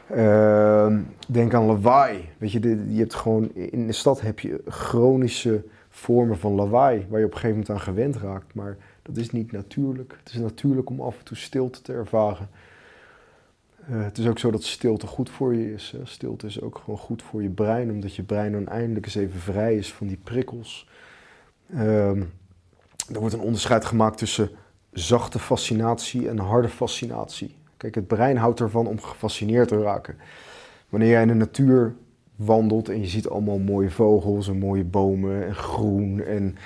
Eh, 0.07 0.97
denk 1.29 1.55
aan 1.55 1.65
lawaai. 1.65 2.29
Weet 2.39 2.53
je, 2.53 2.85
je 2.89 2.99
hebt 2.99 3.15
gewoon, 3.15 3.51
in 3.55 3.87
de 3.87 3.93
stad 3.93 4.21
heb 4.21 4.41
je 4.41 4.61
chronische 4.69 5.63
vormen 5.89 6.39
van 6.39 6.53
lawaai, 6.53 7.07
waar 7.09 7.19
je 7.21 7.27
op 7.27 7.33
een 7.33 7.39
gegeven 7.39 7.59
moment 7.59 7.71
aan 7.71 7.81
gewend 7.95 8.17
raakt. 8.17 8.55
Maar 8.55 8.77
dat 9.07 9.17
is 9.17 9.31
niet 9.31 9.53
natuurlijk. 9.53 10.17
Het 10.25 10.33
is 10.33 10.41
natuurlijk 10.41 10.91
om 10.91 11.01
af 11.01 11.19
en 11.19 11.25
toe 11.25 11.37
stilte 11.37 11.83
te 11.83 11.93
ervaren. 11.93 12.49
Eh, 13.89 14.03
het 14.03 14.19
is 14.19 14.27
ook 14.27 14.39
zo 14.39 14.51
dat 14.51 14.65
stilte 14.65 15.07
goed 15.07 15.31
voor 15.31 15.55
je 15.55 15.73
is. 15.73 15.91
Hè. 15.97 16.07
Stilte 16.07 16.47
is 16.47 16.61
ook 16.61 16.79
gewoon 16.85 16.99
goed 16.99 17.23
voor 17.23 17.43
je 17.43 17.51
brein, 17.51 17.91
omdat 17.91 18.15
je 18.15 18.23
brein 18.23 18.53
dan 18.53 18.69
eindelijk 18.69 19.07
eens 19.07 19.15
even 19.15 19.41
vrij 19.41 19.77
is 19.77 19.93
van 19.93 20.07
die 20.07 20.19
prikkels. 20.23 20.89
Ehm, 21.71 22.23
er 23.13 23.21
wordt 23.21 23.35
een 23.35 23.41
onderscheid 23.41 23.85
gemaakt 23.85 24.19
tussen 24.19 24.51
zachte 24.93 25.39
fascinatie 25.39 26.29
en 26.29 26.39
harde 26.39 26.69
fascinatie. 26.69 27.55
Kijk, 27.77 27.95
het 27.95 28.07
brein 28.07 28.37
houdt 28.37 28.61
ervan 28.61 28.87
om 28.87 29.01
gefascineerd 29.01 29.69
te 29.69 29.83
raken. 29.83 30.17
Wanneer 30.89 31.09
jij 31.09 31.23
in 31.23 31.29
de 31.29 31.35
natuur 31.35 31.95
wandelt 32.37 32.89
en 32.89 33.01
je 33.01 33.07
ziet 33.07 33.29
allemaal 33.29 33.59
mooie 33.59 33.91
vogels 33.91 34.49
en 34.49 34.59
mooie 34.59 34.85
bomen 34.85 35.47
en 35.47 35.55
groen 35.55 36.23
en 36.23 36.57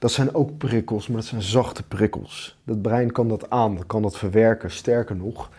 dat 0.00 0.12
zijn 0.12 0.34
ook 0.34 0.58
prikkels, 0.58 1.06
maar 1.06 1.16
dat 1.16 1.26
zijn 1.26 1.42
zachte 1.42 1.82
prikkels. 1.82 2.58
Dat 2.64 2.82
brein 2.82 3.12
kan 3.12 3.28
dat 3.28 3.50
aan, 3.50 3.86
kan 3.86 4.02
dat 4.02 4.18
verwerken. 4.18 4.70
Sterker 4.70 5.16
nog, 5.16 5.50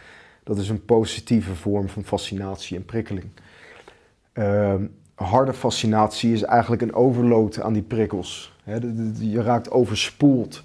dat 0.43 0.57
is 0.57 0.69
een 0.69 0.85
positieve 0.85 1.55
vorm 1.55 1.89
van 1.89 2.03
fascinatie 2.03 2.77
en 2.77 2.85
prikkeling. 2.85 3.29
Ehm, 4.33 4.85
harde 5.15 5.53
fascinatie 5.53 6.33
is 6.33 6.43
eigenlijk 6.43 6.81
een 6.81 6.93
overload 6.93 7.61
aan 7.61 7.73
die 7.73 7.81
prikkels. 7.81 8.57
Je 9.19 9.41
raakt 9.41 9.71
overspoeld, 9.71 10.63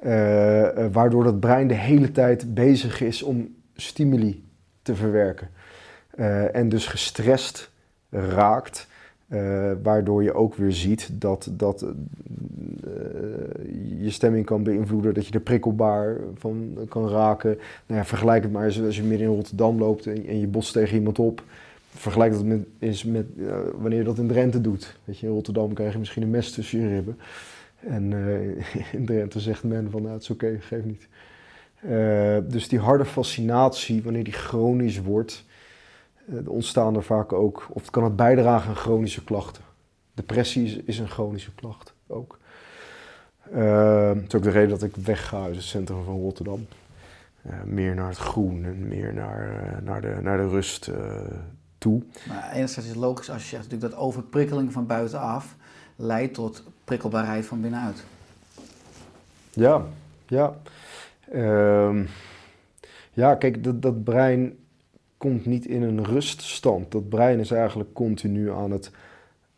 eh, 0.00 0.84
eh, 0.84 0.92
waardoor 0.92 1.24
dat 1.24 1.40
brein 1.40 1.68
de 1.68 1.74
hele 1.74 2.12
tijd 2.12 2.54
bezig 2.54 3.00
is 3.00 3.22
om 3.22 3.54
stimuli 3.74 4.44
te 4.82 4.94
verwerken. 4.94 5.50
Eh, 6.10 6.54
en 6.54 6.68
dus 6.68 6.86
gestrest 6.86 7.70
raakt, 8.10 8.86
eh, 9.28 9.72
waardoor 9.82 10.22
je 10.22 10.34
ook 10.34 10.54
weer 10.54 10.72
ziet 10.72 11.10
dat, 11.12 11.48
dat 11.52 11.82
eh, 11.82 11.88
je 14.02 14.10
stemming 14.10 14.44
kan 14.44 14.62
beïnvloeden, 14.62 15.14
dat 15.14 15.26
je 15.26 15.32
er 15.32 15.40
prikkelbaar 15.40 16.16
van 16.34 16.78
kan 16.88 17.08
raken. 17.08 17.58
Nou 17.86 18.00
ja, 18.00 18.06
vergelijk 18.06 18.42
het 18.42 18.52
maar 18.52 18.64
eens 18.64 18.82
als 18.82 18.96
je 18.96 19.02
midden 19.02 19.28
in 19.28 19.34
Rotterdam 19.34 19.78
loopt 19.78 20.06
en, 20.06 20.40
je 20.40 20.46
botst 20.46 20.72
tegen 20.72 20.96
iemand 20.96 21.18
op. 21.18 21.42
Vergelijk 21.94 22.32
dat 22.32 22.44
met, 22.44 22.66
eens 22.78 23.04
met 23.04 23.26
eh, 23.38 23.56
wanneer 23.74 23.98
je 23.98 24.04
dat 24.04 24.18
in 24.18 24.28
Drenthe 24.28 24.60
doet. 24.60 24.98
Weet 25.04 25.18
je, 25.18 25.26
in 25.26 25.32
Rotterdam 25.32 25.72
krijg 25.72 25.92
je 25.92 25.98
misschien 25.98 26.22
een 26.22 26.30
mes 26.30 26.52
tussen 26.52 26.80
je 26.80 26.88
ribben. 26.88 27.18
En 27.80 28.12
in 28.92 29.06
Drenthe 29.06 29.40
zegt 29.40 29.64
men 29.64 29.90
van, 29.90 30.02
nou, 30.02 30.14
het 30.14 30.22
is 30.22 30.30
oké, 30.30 30.56
geef 30.60 30.84
niet. 30.84 31.08
Dus 32.52 32.68
die 32.68 32.78
harde 32.78 33.04
fascinatie, 33.04 34.02
wanneer 34.02 34.24
die 34.24 34.32
chronisch 34.32 35.00
wordt, 35.00 35.44
ontstaan 36.46 36.96
er 36.96 37.02
vaak 37.02 37.32
ook, 37.32 37.66
of 37.70 37.90
kan 37.90 38.04
het 38.04 38.16
bijdragen 38.16 38.68
aan 38.68 38.76
chronische 38.76 39.24
klachten. 39.24 39.62
Depressie 40.14 40.64
is, 40.64 40.76
is 40.76 40.98
een 40.98 41.08
chronische 41.08 41.54
klacht 41.54 41.94
ook. 42.06 42.38
Eh, 43.52 44.08
het 44.08 44.26
is 44.26 44.34
ook 44.34 44.42
de 44.42 44.50
reden 44.50 44.68
dat 44.68 44.82
ik 44.82 44.96
wegga 44.96 45.42
uit 45.42 45.54
het 45.54 45.64
centrum 45.64 46.04
van 46.04 46.20
Rotterdam. 46.20 46.66
Eh, 47.42 47.62
meer 47.64 47.94
naar 47.94 48.08
het 48.08 48.18
groen 48.18 48.64
en 48.64 48.88
meer 48.88 49.14
naar, 49.14 49.62
eh, 49.62 49.82
naar, 49.82 50.00
de, 50.00 50.18
naar 50.22 50.36
de 50.36 50.48
rust 50.48 50.88
eh, 50.88 50.96
toe. 51.78 52.02
Maar 52.28 52.52
enerzijds 52.52 52.88
is 52.88 52.94
het 52.94 53.02
logisch 53.02 53.30
als 53.30 53.42
je 53.42 53.48
zegt 53.48 53.62
natuurlijk 53.62 53.90
dat 53.90 54.00
overprikkeling 54.00 54.72
van 54.72 54.86
buitenaf 54.86 55.56
leidt 55.96 56.34
tot 56.34 56.62
prikkelbaarheid 56.84 57.46
van 57.46 57.60
binnenuit. 57.60 58.04
Ja, 59.50 59.82
ja. 60.26 60.56
Ehm, 61.32 62.04
ja, 63.12 63.34
kijk, 63.34 63.64
dat, 63.64 63.82
dat 63.82 64.04
brein 64.04 64.58
komt 65.18 65.46
niet 65.46 65.66
in 65.66 65.82
een 65.82 66.04
ruststand. 66.04 66.92
Dat 66.92 67.08
brein 67.08 67.38
is 67.38 67.50
eigenlijk 67.50 67.92
continu 67.92 68.50
aan 68.50 68.70
het 68.70 68.90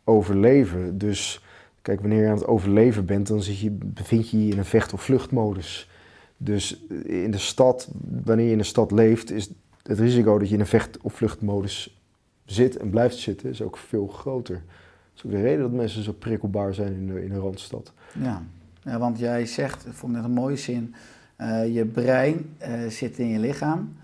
overleven. 0.04 0.98
Dus 0.98 1.44
kijk, 1.82 2.00
wanneer 2.00 2.22
je 2.22 2.28
aan 2.28 2.34
het 2.34 2.46
overleven 2.46 3.04
bent, 3.04 3.26
dan 3.26 3.42
zit 3.42 3.58
je, 3.58 3.70
bevind 3.70 4.30
je 4.30 4.46
je 4.46 4.52
in 4.52 4.58
een 4.58 4.64
vecht- 4.64 4.92
of 4.92 5.02
vluchtmodus. 5.02 5.88
Dus 6.36 6.86
in 7.04 7.30
de 7.30 7.38
stad, 7.38 7.88
wanneer 8.24 8.46
je 8.46 8.52
in 8.52 8.58
de 8.58 8.64
stad 8.64 8.90
leeft, 8.90 9.30
is 9.30 9.50
het 9.82 9.98
risico 9.98 10.38
dat 10.38 10.48
je 10.48 10.54
in 10.54 10.60
een 10.60 10.66
vecht- 10.66 10.98
of 11.00 11.14
vluchtmodus 11.14 12.00
zit 12.44 12.76
en 12.76 12.90
blijft 12.90 13.16
zitten, 13.16 13.50
is 13.50 13.62
ook 13.62 13.76
veel 13.76 14.06
groter. 14.06 14.54
Dat 14.54 15.14
is 15.14 15.24
ook 15.24 15.30
de 15.30 15.40
reden 15.40 15.60
dat 15.60 15.72
mensen 15.72 16.02
zo 16.02 16.12
prikkelbaar 16.12 16.74
zijn 16.74 16.92
in 16.92 17.06
de, 17.06 17.24
in 17.24 17.34
Randstad. 17.34 17.92
Ja. 18.22 18.42
ja, 18.82 18.98
want 18.98 19.18
jij 19.18 19.46
zegt, 19.46 19.86
ik 19.86 19.92
vond 19.92 20.12
net 20.12 20.24
een 20.24 20.30
mooie 20.30 20.56
zin, 20.56 20.94
eh, 21.36 21.74
je 21.74 21.84
brein 21.84 22.54
eh, 22.58 22.86
zit 22.88 23.18
in 23.18 23.28
je 23.28 23.38
lichaam, 23.38 23.96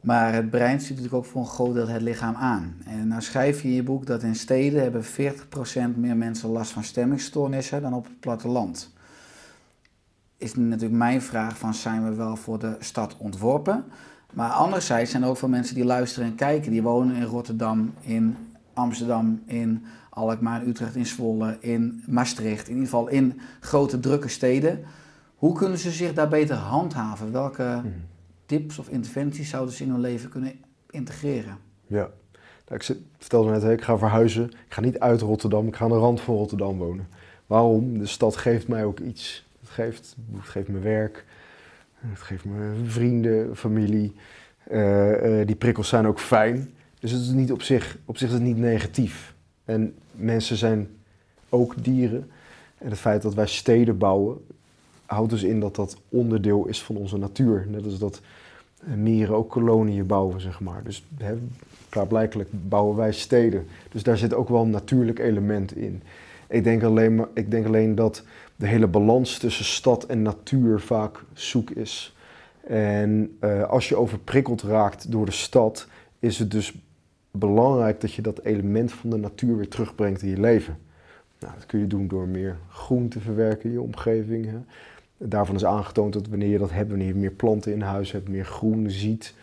maar 0.00 0.34
het 0.34 0.50
brein 0.50 0.80
stuurt 0.80 0.98
natuurlijk 1.00 1.24
ook 1.24 1.30
voor 1.30 1.40
een 1.40 1.46
groot 1.46 1.74
deel 1.74 1.88
het 1.88 2.02
lichaam 2.02 2.34
aan. 2.34 2.76
En 2.86 3.08
nou 3.08 3.22
schrijf 3.22 3.62
je 3.62 3.68
in 3.68 3.74
je 3.74 3.82
boek 3.82 4.06
dat 4.06 4.22
in 4.22 4.34
steden 4.34 4.82
hebben 4.82 5.04
40% 5.04 5.06
meer 5.96 6.16
mensen 6.16 6.48
last 6.48 6.70
van 6.70 6.84
stemmingstoornissen 6.84 7.82
dan 7.82 7.94
op 7.94 8.04
het 8.04 8.20
platteland. 8.20 8.92
Is 10.36 10.54
natuurlijk 10.54 10.92
mijn 10.92 11.22
vraag 11.22 11.58
van 11.58 11.74
zijn 11.74 12.04
we 12.04 12.14
wel 12.14 12.36
voor 12.36 12.58
de 12.58 12.76
stad 12.78 13.16
ontworpen? 13.16 13.84
Maar 14.32 14.50
anderzijds 14.50 15.10
zijn 15.10 15.22
er 15.22 15.28
ook 15.28 15.36
veel 15.36 15.48
mensen 15.48 15.74
die 15.74 15.84
luisteren 15.84 16.28
en 16.28 16.34
kijken. 16.34 16.70
Die 16.70 16.82
wonen 16.82 17.16
in 17.16 17.22
Rotterdam, 17.22 17.94
in 18.00 18.36
Amsterdam, 18.74 19.42
in 19.46 19.84
Alkmaar, 20.10 20.62
in 20.62 20.68
Utrecht, 20.68 20.96
in 20.96 21.06
Zwolle, 21.06 21.56
in 21.60 22.02
Maastricht. 22.06 22.66
In 22.68 22.74
ieder 22.74 22.88
geval 22.88 23.08
in 23.08 23.40
grote 23.60 24.00
drukke 24.00 24.28
steden. 24.28 24.84
Hoe 25.36 25.54
kunnen 25.54 25.78
ze 25.78 25.90
zich 25.90 26.14
daar 26.14 26.28
beter 26.28 26.56
handhaven? 26.56 27.32
Welke 27.32 27.82
tips 28.48 28.78
of 28.78 28.88
interventies 28.88 29.50
zouden 29.50 29.74
ze 29.74 29.82
in 29.82 29.90
hun 29.90 30.00
leven 30.00 30.30
kunnen 30.30 30.52
integreren? 30.90 31.58
Ja. 31.86 32.10
Nou, 32.68 32.80
ik 32.80 32.96
vertelde 33.18 33.50
net, 33.50 33.64
ik 33.64 33.82
ga 33.82 33.98
verhuizen. 33.98 34.44
Ik 34.44 34.74
ga 34.74 34.80
niet 34.80 34.98
uit 34.98 35.20
Rotterdam, 35.20 35.66
ik 35.66 35.76
ga 35.76 35.84
aan 35.84 35.90
de 35.90 35.96
rand 35.96 36.20
van 36.20 36.34
Rotterdam 36.34 36.78
wonen. 36.78 37.08
Waarom? 37.46 37.98
De 37.98 38.06
stad 38.06 38.36
geeft 38.36 38.68
mij 38.68 38.84
ook 38.84 39.00
iets. 39.00 39.46
Het 39.60 39.68
geeft, 39.68 40.16
het 40.32 40.48
geeft 40.48 40.68
me 40.68 40.78
werk, 40.78 41.24
het 41.94 42.20
geeft 42.20 42.44
me 42.44 42.74
vrienden, 42.84 43.56
familie. 43.56 44.14
Eh, 44.64 45.40
eh, 45.40 45.46
die 45.46 45.56
prikkels 45.56 45.88
zijn 45.88 46.06
ook 46.06 46.20
fijn. 46.20 46.74
Dus 46.98 47.10
het 47.10 47.20
is 47.20 47.28
niet 47.28 47.52
op 47.52 47.62
zich, 47.62 47.98
op 48.04 48.18
zich 48.18 48.28
is 48.28 48.34
het 48.34 48.42
niet 48.42 48.56
negatief. 48.56 49.34
En 49.64 49.94
mensen 50.12 50.56
zijn 50.56 50.88
ook 51.48 51.84
dieren. 51.84 52.30
En 52.78 52.90
het 52.90 52.98
feit 52.98 53.22
dat 53.22 53.34
wij 53.34 53.46
steden 53.46 53.98
bouwen, 53.98 54.46
houdt 55.08 55.30
dus 55.30 55.42
in 55.42 55.60
dat 55.60 55.76
dat 55.76 55.96
onderdeel 56.08 56.66
is 56.66 56.82
van 56.82 56.96
onze 56.96 57.16
natuur. 57.16 57.66
Net 57.68 57.84
als 57.84 57.98
dat 57.98 58.20
eh, 58.86 58.94
mieren 58.94 59.36
ook 59.36 59.50
koloniën 59.50 60.06
bouwen, 60.06 60.40
zeg 60.40 60.60
maar. 60.60 60.84
Dus 60.84 61.06
hè, 61.18 61.34
klaarblijkelijk 61.88 62.48
bouwen 62.52 62.96
wij 62.96 63.12
steden. 63.12 63.66
Dus 63.90 64.02
daar 64.02 64.16
zit 64.16 64.34
ook 64.34 64.48
wel 64.48 64.62
een 64.62 64.70
natuurlijk 64.70 65.18
element 65.18 65.76
in. 65.76 66.02
Ik 66.48 66.64
denk 66.64 66.82
alleen, 66.82 67.14
maar, 67.14 67.28
ik 67.34 67.50
denk 67.50 67.66
alleen 67.66 67.94
dat 67.94 68.22
de 68.56 68.66
hele 68.66 68.86
balans 68.86 69.38
tussen 69.38 69.64
stad 69.64 70.04
en 70.04 70.22
natuur 70.22 70.80
vaak 70.80 71.24
zoek 71.32 71.70
is. 71.70 72.16
En 72.66 73.36
eh, 73.40 73.62
als 73.62 73.88
je 73.88 73.96
overprikkeld 73.96 74.62
raakt 74.62 75.12
door 75.12 75.26
de 75.26 75.32
stad, 75.32 75.88
is 76.18 76.38
het 76.38 76.50
dus 76.50 76.74
belangrijk 77.30 78.00
dat 78.00 78.12
je 78.12 78.22
dat 78.22 78.40
element 78.42 78.92
van 78.92 79.10
de 79.10 79.16
natuur 79.16 79.56
weer 79.56 79.68
terugbrengt 79.68 80.22
in 80.22 80.28
je 80.28 80.40
leven. 80.40 80.78
Nou, 81.38 81.54
dat 81.54 81.66
kun 81.66 81.78
je 81.78 81.86
doen 81.86 82.08
door 82.08 82.28
meer 82.28 82.56
groen 82.68 83.08
te 83.08 83.20
verwerken 83.20 83.64
in 83.64 83.72
je 83.72 83.82
omgeving. 83.82 84.46
Hè. 84.46 84.58
Daarvan 85.18 85.54
is 85.54 85.64
aangetoond 85.64 86.12
dat 86.12 86.26
wanneer 86.28 86.48
je 86.48 86.58
dat 86.58 86.70
hebt, 86.70 86.88
wanneer 86.88 87.06
je 87.06 87.14
meer 87.14 87.30
planten 87.30 87.72
in 87.72 87.80
huis 87.80 88.12
hebt, 88.12 88.28
meer 88.28 88.44
groen 88.44 88.90
ziet, 88.90 89.34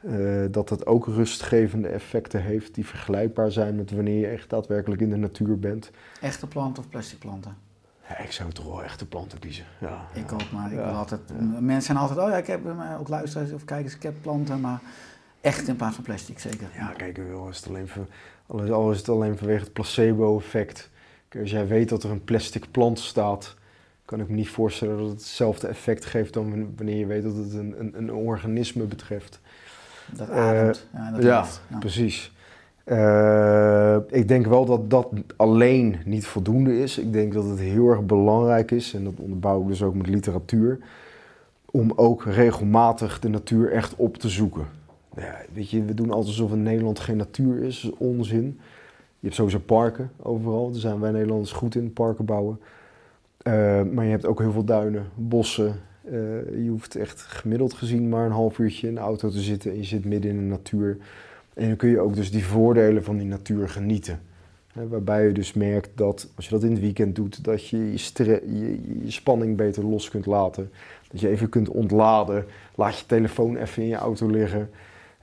eh, 0.00 0.14
dat 0.50 0.68
dat 0.68 0.86
ook 0.86 1.06
rustgevende 1.06 1.88
effecten 1.88 2.42
heeft 2.42 2.74
die 2.74 2.86
vergelijkbaar 2.86 3.50
zijn 3.50 3.76
met 3.76 3.90
wanneer 3.90 4.20
je 4.20 4.26
echt 4.26 4.50
daadwerkelijk 4.50 5.00
in 5.00 5.10
de 5.10 5.16
natuur 5.16 5.58
bent. 5.58 5.90
Echte 6.20 6.46
planten 6.46 6.82
of 6.82 6.88
plastic 6.88 7.18
planten? 7.18 7.56
Ja, 8.08 8.18
ik 8.18 8.32
zou 8.32 8.52
toch 8.52 8.64
wel 8.66 8.82
echte 8.82 9.06
planten 9.06 9.38
kiezen. 9.38 9.64
Ja, 9.80 10.06
Ik 10.14 10.32
ook, 10.32 10.50
maar 10.52 10.72
ik 10.72 10.78
Ja, 10.78 10.84
wil 10.84 10.94
altijd... 10.94 11.20
Mensen 11.60 11.82
zijn 11.82 11.98
altijd, 11.98 12.18
oh 12.18 12.28
ja, 12.28 12.36
ik 12.36 12.46
heb 12.46 12.66
eh, 12.66 13.00
ook 13.00 13.08
luisteraars 13.08 13.52
of 13.52 13.64
kijkers, 13.64 13.94
ik 13.94 14.02
heb 14.02 14.14
planten, 14.20 14.60
maar 14.60 14.80
echt 15.40 15.68
in 15.68 15.76
plaats 15.76 15.94
van 15.94 16.04
plastic, 16.04 16.38
zeker. 16.38 16.66
Ja, 16.76 16.92
kijk, 16.96 17.16
wel 17.16 17.48
is 17.48 17.56
het 17.56 17.68
alleen, 17.68 17.88
voor, 17.88 18.06
al 18.72 18.90
is- 18.90 18.98
het 18.98 19.08
alleen 19.08 19.38
vanwege 19.38 19.64
het 19.64 19.72
placebo-effect. 19.72 20.90
Als 21.40 21.50
jij 21.50 21.66
weet 21.66 21.88
dat 21.88 22.02
er 22.02 22.10
een 22.10 22.24
plastic 22.24 22.70
plant 22.70 22.98
staat, 22.98 23.54
kan 24.04 24.20
ik 24.20 24.28
me 24.28 24.34
niet 24.34 24.48
voorstellen 24.48 24.98
dat 24.98 25.08
het 25.08 25.18
hetzelfde 25.18 25.66
effect 25.66 26.04
geeft 26.04 26.32
dan 26.32 26.74
wanneer 26.76 26.96
je 26.96 27.06
weet 27.06 27.22
dat 27.22 27.36
het 27.36 27.52
een, 27.52 27.74
een, 27.78 27.92
een 27.96 28.12
organisme 28.12 28.84
betreft. 28.84 29.40
Dat 30.12 30.28
Eh, 30.28 30.36
ademt. 30.36 30.86
ja, 30.92 31.10
dat 31.10 31.22
ja, 31.22 31.46
precies. 31.78 32.32
Eh, 32.84 33.96
ik 34.08 34.28
denk 34.28 34.46
wel 34.46 34.64
dat 34.64 34.90
dat 34.90 35.08
alleen 35.36 35.96
niet 36.04 36.26
voldoende 36.26 36.80
is. 36.80 36.98
Ik 36.98 37.12
denk 37.12 37.32
dat 37.32 37.44
het 37.44 37.58
heel 37.58 37.88
erg 37.88 38.06
belangrijk 38.06 38.70
is, 38.70 38.94
en 38.94 39.04
dat 39.04 39.14
onderbouw 39.16 39.60
ik 39.62 39.66
dus 39.68 39.82
ook 39.82 39.94
met 39.94 40.06
literatuur, 40.06 40.78
om 41.70 41.92
ook 41.96 42.24
regelmatig 42.24 43.18
de 43.18 43.28
natuur 43.28 43.72
echt 43.72 43.94
op 43.96 44.16
te 44.16 44.28
zoeken. 44.28 44.66
Ja, 45.16 45.36
weet 45.52 45.70
je, 45.70 45.84
we 45.84 45.94
doen 45.94 46.10
altijd 46.10 46.26
alsof 46.26 46.52
in 46.52 46.62
Nederland 46.62 46.98
geen 46.98 47.16
natuur 47.16 47.62
is. 47.62 47.80
Dat 47.80 47.92
is 47.92 47.98
onzin. 47.98 48.60
Je 49.18 49.30
hebt 49.30 49.34
sowieso 49.34 49.58
parken 49.58 50.10
overal. 50.22 50.70
Daar 50.70 50.80
zijn 50.80 51.00
wij 51.00 51.10
Nederlanders 51.10 51.52
goed 51.52 51.74
in, 51.74 51.92
parken 51.92 52.24
bouwen. 52.24 52.58
Eh, 53.44 53.82
maar 53.82 54.04
je 54.04 54.10
hebt 54.10 54.26
ook 54.26 54.40
heel 54.40 54.52
veel 54.52 54.64
duinen, 54.64 55.06
bossen. 55.14 55.80
Eh, 56.04 56.12
je 56.64 56.68
hoeft 56.68 56.96
echt 56.96 57.20
gemiddeld 57.20 57.72
gezien 57.72 58.08
maar 58.08 58.26
een 58.26 58.32
half 58.32 58.58
uurtje 58.58 58.88
in 58.88 58.94
de 58.94 59.00
auto 59.00 59.28
te 59.28 59.40
zitten 59.40 59.70
en 59.70 59.76
je 59.76 59.84
zit 59.84 60.04
midden 60.04 60.30
in 60.30 60.36
de 60.36 60.42
natuur. 60.42 60.96
En 61.54 61.66
dan 61.68 61.76
kun 61.76 61.88
je 61.88 62.00
ook 62.00 62.14
dus 62.14 62.30
die 62.30 62.44
voordelen 62.44 63.04
van 63.04 63.16
die 63.16 63.26
natuur 63.26 63.68
genieten. 63.68 64.20
Waarbij 64.88 65.26
je 65.26 65.32
dus 65.32 65.52
merkt 65.52 65.90
dat 65.94 66.28
als 66.36 66.44
je 66.44 66.50
dat 66.50 66.64
in 66.64 66.70
het 66.70 66.80
weekend 66.80 67.16
doet, 67.16 67.44
dat 67.44 67.68
je 67.68 67.92
je, 67.92 69.10
spanning 69.10 69.56
beter 69.56 69.84
los 69.84 70.08
kunt 70.08 70.26
laten. 70.26 70.70
Dat 71.10 71.20
je 71.20 71.28
even 71.28 71.48
kunt 71.48 71.68
ontladen. 71.68 72.44
Laat 72.74 72.98
je 72.98 73.06
telefoon 73.06 73.56
even 73.56 73.82
in 73.82 73.88
je 73.88 73.94
auto 73.94 74.26
liggen. 74.26 74.70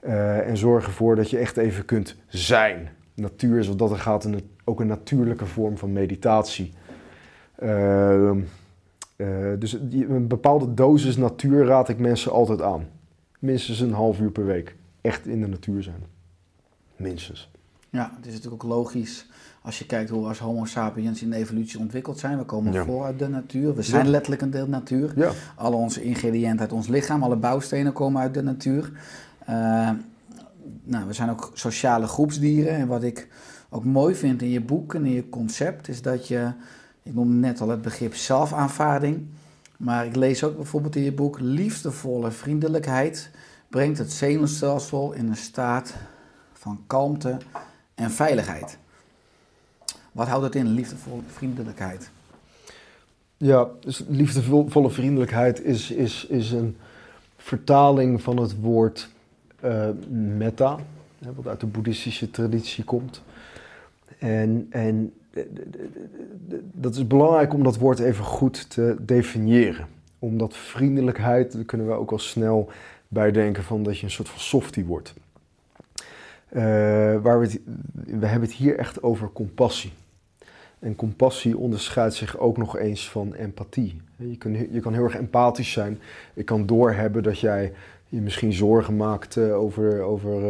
eh, 0.00 0.48
en 0.48 0.56
zorg 0.56 0.86
ervoor 0.86 1.16
dat 1.16 1.30
je 1.30 1.38
echt 1.38 1.56
even 1.56 1.84
kunt 1.84 2.16
zijn. 2.28 2.88
Natuur 3.14 3.58
is 3.58 3.68
wat 3.68 3.78
dat 3.78 3.90
er 3.90 3.98
gaat 3.98 4.28
ook 4.64 4.80
een 4.80 4.86
natuurlijke 4.86 5.46
vorm 5.46 5.78
van 5.78 5.92
meditatie. 5.92 6.72
Ehm, 7.62 8.40
eh, 9.16 9.26
dus 9.58 9.72
een 9.90 10.26
bepaalde 10.28 10.74
dosis 10.74 11.16
natuur 11.16 11.64
raad 11.64 11.88
ik 11.88 11.98
mensen 11.98 12.32
altijd 12.32 12.62
aan. 12.62 12.86
Minstens 13.38 13.80
een 13.80 13.92
half 13.92 14.20
uur 14.20 14.30
per 14.30 14.46
week. 14.46 14.76
Echt 15.00 15.26
in 15.26 15.40
de 15.40 15.46
natuur 15.46 15.82
zijn. 15.82 16.02
Minstens. 16.96 17.50
Ja, 17.90 18.12
het 18.16 18.26
is 18.26 18.32
natuurlijk 18.34 18.64
ook 18.64 18.70
logisch 18.70 19.26
als 19.62 19.78
je 19.78 19.86
kijkt 19.86 20.10
hoe 20.10 20.22
we 20.22 20.28
als 20.28 20.38
homo 20.38 20.64
sapiens 20.64 21.22
in 21.22 21.30
de 21.30 21.36
evolutie 21.36 21.78
ontwikkeld 21.78 22.18
zijn. 22.18 22.38
We 22.38 22.44
komen 22.44 22.72
Ja. 22.72 22.84
voor 22.84 23.04
uit 23.04 23.18
de 23.18 23.28
natuur. 23.28 23.74
We 23.74 23.82
zijn 23.82 24.04
Ja. 24.04 24.10
letterlijk 24.10 24.42
een 24.42 24.50
deel 24.50 24.66
natuur. 24.68 25.12
Ja. 25.16 25.30
Alle 25.56 25.76
onze 25.76 26.02
ingrediënten 26.02 26.60
uit 26.60 26.72
ons 26.72 26.88
lichaam, 26.88 27.22
alle 27.22 27.36
bouwstenen 27.36 27.92
komen 27.92 28.20
uit 28.22 28.34
de 28.34 28.42
natuur. 28.42 28.92
Eh, 29.38 29.90
nou, 30.84 31.06
we 31.06 31.12
zijn 31.12 31.30
ook 31.30 31.50
sociale 31.54 32.06
groepsdieren. 32.06 32.72
En 32.74 32.86
wat 32.86 33.02
ik 33.02 33.28
ook 33.70 33.84
mooi 33.84 34.14
vind 34.14 34.42
in 34.42 34.48
je 34.50 34.60
boek 34.60 34.94
en 34.94 35.04
in 35.04 35.12
je 35.12 35.28
concept, 35.28 35.88
is 35.88 36.02
dat 36.02 36.28
je, 36.28 36.52
ik 37.02 37.14
noemde 37.14 37.34
net 37.34 37.60
al 37.60 37.68
het 37.68 37.82
begrip 37.82 38.14
zelfaanvaarding. 38.14 39.26
Maar 39.76 40.06
ik 40.06 40.16
lees 40.16 40.44
ook 40.44 40.56
bijvoorbeeld 40.56 40.96
in 40.96 41.02
je 41.02 41.12
boek, 41.12 41.40
liefdevolle 41.40 42.30
vriendelijkheid 42.30 43.30
brengt 43.68 43.98
het 43.98 44.12
zenuwstelsel 44.12 45.12
in 45.12 45.28
een 45.28 45.36
staat 45.36 45.94
van 46.52 46.80
kalmte 46.86 47.36
en 47.94 48.10
veiligheid. 48.10 48.78
Wat 50.12 50.28
houdt 50.28 50.44
het 50.44 50.54
in, 50.54 50.66
liefdevolle 50.66 51.22
vriendelijkheid? 51.26 52.10
Ja, 53.36 53.68
dus 53.80 54.04
liefdevolle 54.08 54.90
vriendelijkheid 54.90 55.64
is, 55.64 55.90
is, 55.90 56.26
is 56.26 56.50
een 56.50 56.76
vertaling 57.36 58.22
van 58.22 58.36
het 58.36 58.60
woord 58.60 59.08
eh, 59.60 59.88
metta, 60.10 60.78
wat 61.18 61.46
uit 61.46 61.60
de 61.60 61.66
boeddhistische 61.66 62.30
traditie 62.30 62.84
komt. 62.84 63.22
En, 64.18 64.66
en 64.70 65.12
dat 66.72 66.94
is 66.94 67.06
belangrijk 67.06 67.54
om 67.54 67.62
dat 67.62 67.78
woord 67.78 67.98
even 67.98 68.24
goed 68.24 68.70
te 68.70 68.96
definiëren. 69.00 69.86
Omdat 70.18 70.56
vriendelijkheid, 70.56 71.52
daar 71.52 71.64
kunnen 71.64 71.86
we 71.86 71.92
ook 71.92 72.10
al 72.10 72.18
snel 72.18 72.70
bij 73.08 73.32
denken 73.32 73.62
van 73.62 73.82
dat 73.82 73.98
je 73.98 74.04
een 74.04 74.10
soort 74.10 74.28
van 74.28 74.40
softie 74.40 74.84
wordt. 74.84 75.14
Eh, 76.48 76.62
waar 77.22 77.40
we, 77.40 77.60
we 78.04 78.26
hebben 78.26 78.48
het 78.48 78.58
hier 78.58 78.78
echt 78.78 79.02
over 79.02 79.32
compassie. 79.32 79.92
En 80.78 80.96
compassie 80.96 81.58
onderscheidt 81.58 82.14
zich 82.14 82.38
ook 82.38 82.56
nog 82.56 82.78
eens 82.78 83.10
van 83.10 83.34
empathie. 83.34 84.00
Je 84.16 84.36
kan, 84.36 84.72
je 84.72 84.80
kan 84.80 84.92
heel 84.92 85.04
erg 85.04 85.16
empathisch 85.16 85.72
zijn. 85.72 85.98
Je 86.34 86.42
kan 86.42 86.66
doorhebben 86.66 87.22
dat 87.22 87.38
jij 87.38 87.72
je 88.08 88.20
misschien 88.20 88.52
zorgen 88.52 88.96
maakt 88.96 89.38
over, 89.38 90.00
over 90.00 90.40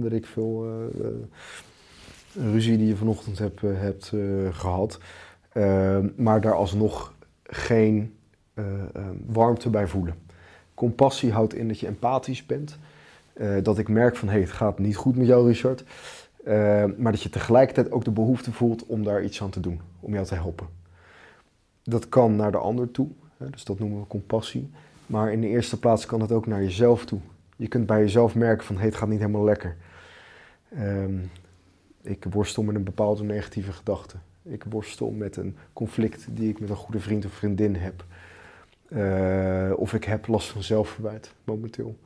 weet 0.00 0.12
ik 0.12 0.26
veel, 0.26 0.66
eh, 1.00 1.06
een 2.36 2.52
ruzie 2.52 2.76
die 2.76 2.86
je 2.86 2.96
vanochtend 2.96 3.38
hebt, 3.38 3.62
eh, 3.62 3.88
eh, 3.88 4.54
gehad. 4.54 4.98
Eh, 5.52 5.98
maar 6.16 6.40
daar 6.40 6.54
alsnog 6.54 7.14
geen 7.42 8.14
eh, 8.54 8.64
eh, 8.94 9.02
warmte 9.26 9.70
bij 9.70 9.86
voelen. 9.86 10.14
Compassie 10.74 11.32
houdt 11.32 11.54
in 11.54 11.68
dat 11.68 11.80
je 11.80 11.86
empathisch 11.86 12.46
bent. 12.46 12.78
Dat 13.62 13.78
ik 13.78 13.88
merk 13.88 14.16
van, 14.16 14.28
hé, 14.28 14.34
hey, 14.34 14.42
het 14.42 14.52
gaat 14.52 14.78
niet 14.78 14.96
goed 14.96 15.16
met 15.16 15.26
jou, 15.26 15.46
Richard. 15.46 15.84
Uh, 16.46 16.84
maar 16.96 17.12
dat 17.12 17.22
je 17.22 17.28
tegelijkertijd 17.30 17.92
ook 17.92 18.04
de 18.04 18.10
behoefte 18.10 18.52
voelt 18.52 18.86
om 18.86 19.04
daar 19.04 19.22
iets 19.22 19.42
aan 19.42 19.50
te 19.50 19.60
doen, 19.60 19.80
om 20.00 20.12
jou 20.12 20.26
te 20.26 20.34
helpen. 20.34 20.66
Dat 21.82 22.08
kan 22.08 22.36
naar 22.36 22.52
de 22.52 22.58
ander 22.58 22.90
toe, 22.90 23.08
hè, 23.36 23.50
dus 23.50 23.64
dat 23.64 23.78
noemen 23.78 24.00
we 24.00 24.06
compassie. 24.06 24.70
Maar 25.06 25.32
in 25.32 25.40
de 25.40 25.46
eerste 25.46 25.78
plaats 25.78 26.06
kan 26.06 26.20
het 26.20 26.32
ook 26.32 26.46
naar 26.46 26.62
jezelf 26.62 27.04
toe. 27.04 27.20
Je 27.56 27.68
kunt 27.68 27.86
bij 27.86 28.00
jezelf 28.00 28.34
merken 28.34 28.66
van, 28.66 28.76
hey, 28.76 28.86
het 28.86 28.94
gaat 28.94 29.08
niet 29.08 29.20
helemaal 29.20 29.44
lekker. 29.44 29.76
Ik 32.02 32.24
worstel 32.30 32.62
met 32.62 32.74
een 32.74 32.84
bepaalde 32.84 33.22
negatieve 33.22 33.72
gedachte. 33.72 34.16
Ik 34.42 34.64
worstel 34.68 35.10
met 35.10 35.36
een 35.36 35.56
conflict 35.72 36.26
die 36.30 36.48
ik 36.48 36.60
met 36.60 36.70
een 36.70 36.76
goede 36.76 37.00
vriend 37.00 37.24
of 37.24 37.32
vriendin 37.32 37.74
heb. 37.74 38.04
Uh, 38.88 39.72
of 39.76 39.94
ik 39.94 40.04
heb 40.04 40.26
last 40.26 40.48
van 40.48 40.62
zelfverwijt 40.62 41.32
momenteel. 41.44 41.96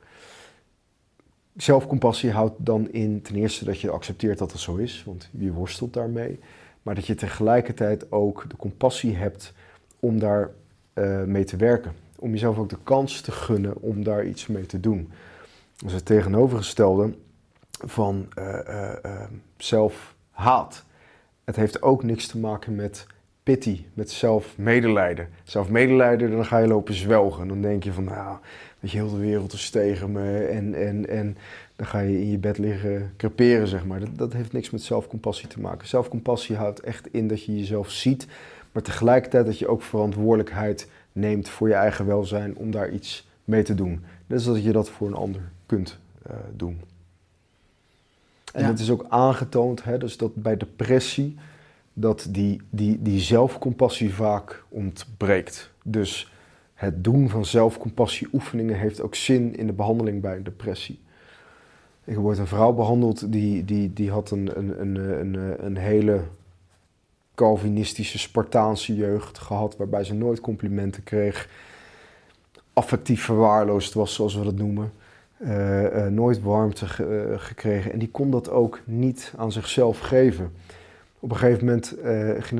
Zelfcompassie 1.56 2.30
houdt 2.30 2.54
dan 2.58 2.90
in 2.92 3.22
ten 3.22 3.34
eerste 3.34 3.64
dat 3.64 3.80
je 3.80 3.90
accepteert 3.90 4.38
dat 4.38 4.52
het 4.52 4.60
zo 4.60 4.76
is, 4.76 5.04
want 5.06 5.28
je 5.30 5.52
worstelt 5.52 5.92
daarmee. 5.92 6.38
Maar 6.82 6.94
dat 6.94 7.06
je 7.06 7.14
tegelijkertijd 7.14 8.12
ook 8.12 8.44
de 8.48 8.56
compassie 8.56 9.16
hebt 9.16 9.52
om 10.00 10.18
daar 10.18 10.50
uh, 10.94 11.22
mee 11.22 11.44
te 11.44 11.56
werken. 11.56 11.92
Om 12.18 12.30
jezelf 12.30 12.58
ook 12.58 12.68
de 12.68 12.78
kans 12.82 13.20
te 13.20 13.32
gunnen 13.32 13.80
om 13.80 14.04
daar 14.04 14.26
iets 14.26 14.46
mee 14.46 14.66
te 14.66 14.80
doen. 14.80 15.10
Dat 15.76 15.88
is 15.88 15.94
het 15.94 16.04
tegenovergestelde 16.04 17.14
van 17.84 18.28
uh, 18.38 18.58
uh, 18.68 19.22
zelfhaat. 19.56 20.84
Het 21.44 21.56
heeft 21.56 21.82
ook 21.82 22.02
niks 22.02 22.26
te 22.26 22.38
maken 22.38 22.74
met 22.74 23.06
pity, 23.42 23.84
met 23.94 24.10
zelfmedelijden. 24.10 25.28
Zelfmedelijden, 25.42 26.30
dan 26.30 26.44
ga 26.44 26.58
je 26.58 26.66
lopen 26.66 26.94
zwelgen. 26.94 27.48
Dan 27.48 27.60
denk 27.60 27.84
je 27.84 27.92
van, 27.92 28.04
nou, 28.04 28.36
weet 28.80 28.90
je, 28.90 28.96
heel 28.96 29.10
de 29.10 29.18
wereld 29.18 29.52
is 29.52 29.70
tegen 29.70 30.12
me. 30.12 30.44
En, 30.44 30.74
en, 30.74 31.08
en 31.08 31.36
dan 31.76 31.86
ga 31.86 31.98
je 31.98 32.20
in 32.20 32.30
je 32.30 32.38
bed 32.38 32.58
liggen 32.58 33.12
creperen, 33.16 33.68
zeg 33.68 33.84
maar. 33.84 34.00
Dat, 34.00 34.18
dat 34.18 34.32
heeft 34.32 34.52
niks 34.52 34.70
met 34.70 34.82
zelfcompassie 34.82 35.48
te 35.48 35.60
maken. 35.60 35.88
Zelfcompassie 35.88 36.56
houdt 36.56 36.80
echt 36.80 37.08
in 37.12 37.28
dat 37.28 37.44
je 37.44 37.58
jezelf 37.58 37.90
ziet, 37.90 38.26
maar 38.72 38.82
tegelijkertijd 38.82 39.46
dat 39.46 39.58
je 39.58 39.68
ook 39.68 39.82
verantwoordelijkheid 39.82 40.88
neemt 41.12 41.48
voor 41.48 41.68
je 41.68 41.74
eigen 41.74 42.06
welzijn 42.06 42.56
om 42.56 42.70
daar 42.70 42.90
iets 42.90 43.28
mee 43.44 43.62
te 43.62 43.74
doen. 43.74 44.04
Net 44.26 44.42
zoals 44.42 44.60
je 44.60 44.72
dat 44.72 44.90
voor 44.90 45.06
een 45.06 45.14
ander 45.14 45.42
kunt 45.66 45.98
doen. 46.56 46.80
En 48.54 48.64
het 48.64 48.78
is 48.78 48.90
ook 48.90 49.06
aangetoond, 49.08 49.84
hè, 49.84 49.98
dus 49.98 50.16
dat 50.16 50.34
bij 50.34 50.56
depressie, 50.56 51.36
dat 51.92 52.26
die, 52.30 52.60
die, 52.70 53.02
die 53.02 53.20
zelfcompassie 53.20 54.14
vaak 54.14 54.64
ontbreekt. 54.68 55.70
Dus 55.82 56.32
het 56.74 57.04
doen 57.04 57.28
van 57.28 57.44
zelfcompassieoefeningen 57.44 58.78
heeft 58.78 59.00
ook 59.00 59.14
zin 59.14 59.56
in 59.56 59.66
de 59.66 59.72
behandeling 59.72 60.20
bij 60.20 60.36
een 60.36 60.44
depressie. 60.44 61.00
Ik 62.04 62.18
ooit 62.18 62.38
een 62.38 62.46
vrouw 62.46 62.72
behandeld 62.72 63.32
die, 63.32 63.64
die, 63.64 63.92
die 63.92 64.10
had 64.10 64.30
een, 64.30 64.58
een, 64.58 64.80
een, 64.80 64.96
een, 64.96 65.64
een 65.64 65.76
hele 65.76 66.20
Calvinistische, 67.34 68.18
Spartaanse 68.18 68.94
jeugd 68.94 69.38
gehad, 69.38 69.76
waarbij 69.76 70.04
ze 70.04 70.14
nooit 70.14 70.40
complimenten 70.40 71.02
kreeg, 71.02 71.48
affectief 72.72 73.24
verwaarloosd 73.24 73.94
was, 73.94 74.14
zoals 74.14 74.34
we 74.34 74.44
dat 74.44 74.56
noemen, 74.56 74.92
uh, 75.44 75.82
uh, 75.82 76.06
nooit 76.06 76.42
warmte 76.42 76.86
ge, 76.86 77.28
uh, 77.30 77.38
gekregen. 77.38 77.92
En 77.92 77.98
die 77.98 78.10
kon 78.10 78.30
dat 78.30 78.50
ook 78.50 78.80
niet 78.84 79.32
aan 79.36 79.52
zichzelf 79.52 79.98
geven. 79.98 80.52
Op 81.18 81.30
een 81.30 81.36
gegeven 81.36 81.64
moment 81.64 81.96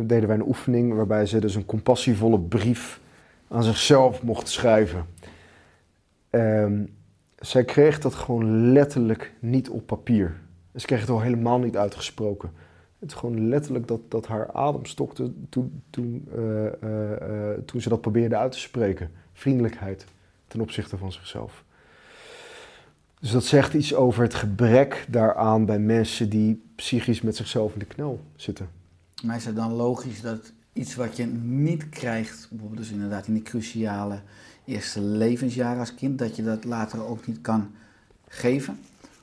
deden 0.09 0.27
wij 0.27 0.37
een 0.37 0.47
oefening 0.47 0.95
waarbij 0.95 1.27
ze 1.27 1.39
dus 1.39 1.55
een 1.55 1.67
compassievolle 1.67 2.41
brief 2.41 3.01
aan 3.49 3.63
zichzelf 3.63 4.23
mocht 4.23 4.49
schrijven. 4.49 5.05
Um, 6.31 6.95
zij 7.39 7.65
kreeg 7.65 8.01
dat 8.01 8.15
gewoon 8.15 8.73
letterlijk 8.73 9.33
niet 9.39 9.69
op 9.69 9.87
papier. 9.87 10.35
Ze 10.75 10.87
kreeg 10.87 11.01
het 11.01 11.11
al 11.11 11.21
helemaal 11.21 11.59
niet 11.59 11.77
uitgesproken. 11.77 12.51
Het 12.99 13.11
is 13.11 13.17
gewoon 13.17 13.49
letterlijk 13.49 13.89
dat, 13.89 14.01
dat 14.09 14.27
haar 14.27 14.53
adem 14.53 14.87
stokte 14.87 15.33
toen, 15.49 15.83
toen, 15.91 16.29
toen 17.65 17.81
ze 17.81 17.89
dat 17.89 18.01
probeerde 18.01 18.37
uit 18.37 18.53
te 18.53 18.59
spreken. 18.59 19.11
Vriendelijkheid 19.33 20.05
ten 20.47 20.61
opzichte 20.61 20.97
van 20.97 21.13
zichzelf. 21.13 21.64
Dus 23.25 23.33
dat 23.33 23.45
zegt 23.45 23.75
iets 23.75 23.95
over 23.95 24.23
het 24.23 24.35
gebrek 24.35 25.07
daaraan 25.09 25.67
bij 25.67 25.79
mensen 25.79 26.29
die 26.29 26.63
psychisch 26.77 27.21
met 27.21 27.37
zichzelf 27.37 27.73
in 27.73 27.79
de 27.79 27.85
knel 27.85 28.21
zitten. 28.37 28.69
Maar 29.23 29.37
is 29.37 29.45
het 29.45 29.57
dan 29.57 29.73
logisch 29.73 30.21
dat 30.21 30.53
iets 30.73 30.95
wat 30.95 31.17
je 31.17 31.27
niet 31.43 31.89
krijgt, 31.89 32.47
bijvoorbeeld 32.51 32.81
dus 32.81 32.91
inderdaad 32.91 33.27
in 33.27 33.35
die 33.35 33.43
cruciale 33.43 34.21
eerste 34.65 35.01
levensjaren 35.01 35.79
als 35.79 35.95
kind, 35.95 36.19
dat 36.19 36.37
je 36.37 36.43
dat 36.43 36.65
later 36.65 37.07
ook 37.07 37.27
niet 37.27 37.41
kan 37.41 37.71
geven? 38.29 38.79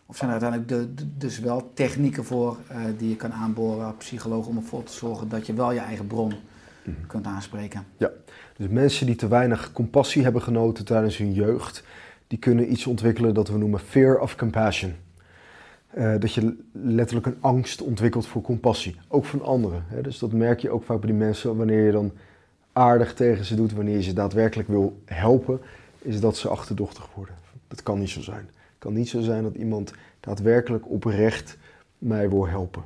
Of 0.05 0.17
zijn 0.17 0.31
er 0.31 0.41
uiteindelijk 0.41 0.69
de, 0.69 1.03
de, 1.03 1.17
dus 1.17 1.39
wel 1.39 1.71
technieken 1.73 2.25
voor 2.25 2.57
uh, 2.71 2.77
die 2.97 3.09
je 3.09 3.15
kan 3.15 3.33
aanboren 3.33 3.85
als 3.85 3.95
psycholoog 3.97 4.47
om 4.47 4.57
ervoor 4.57 4.83
te 4.83 4.93
zorgen 4.93 5.29
dat 5.29 5.45
je 5.45 5.53
wel 5.53 5.71
je 5.71 5.79
eigen 5.79 6.07
bron 6.07 6.33
mm. 6.83 6.95
kunt 7.07 7.25
aanspreken? 7.25 7.85
Ja, 7.97 8.09
dus 8.57 8.67
mensen 8.67 9.05
die 9.05 9.15
te 9.15 9.27
weinig 9.27 9.71
compassie 9.71 10.23
hebben 10.23 10.41
genoten 10.41 10.85
tijdens 10.85 11.17
hun 11.17 11.33
jeugd, 11.33 11.83
die 12.31 12.39
kunnen 12.39 12.71
iets 12.71 12.87
ontwikkelen 12.87 13.33
dat 13.33 13.47
we 13.47 13.57
noemen 13.57 13.79
fear 13.79 14.19
of 14.19 14.35
compassion. 14.35 14.95
Uh, 15.97 16.19
dat 16.19 16.33
je 16.33 16.57
letterlijk 16.71 17.25
een 17.25 17.37
angst 17.39 17.81
ontwikkelt 17.81 18.27
voor 18.27 18.41
compassie, 18.41 18.95
ook 19.07 19.25
van 19.25 19.41
anderen. 19.41 19.83
Hè? 19.87 20.01
Dus 20.01 20.19
dat 20.19 20.31
merk 20.31 20.59
je 20.59 20.69
ook 20.69 20.83
vaak 20.83 20.99
bij 20.99 21.09
die 21.09 21.19
mensen 21.19 21.57
wanneer 21.57 21.85
je 21.85 21.91
dan 21.91 22.11
aardig 22.73 23.13
tegen 23.13 23.45
ze 23.45 23.55
doet, 23.55 23.73
wanneer 23.73 23.95
je 23.95 24.03
ze 24.03 24.13
daadwerkelijk 24.13 24.69
wil 24.69 25.01
helpen, 25.05 25.59
is 25.97 26.19
dat 26.19 26.37
ze 26.37 26.47
achterdochtig 26.47 27.09
worden. 27.15 27.35
Dat 27.67 27.83
kan 27.83 27.99
niet 27.99 28.09
zo 28.09 28.21
zijn. 28.21 28.45
Het 28.45 28.79
kan 28.79 28.93
niet 28.93 29.09
zo 29.09 29.21
zijn 29.21 29.43
dat 29.43 29.55
iemand 29.55 29.93
daadwerkelijk 30.19 30.89
oprecht 30.89 31.57
mij 31.97 32.29
wil 32.29 32.47
helpen. 32.47 32.83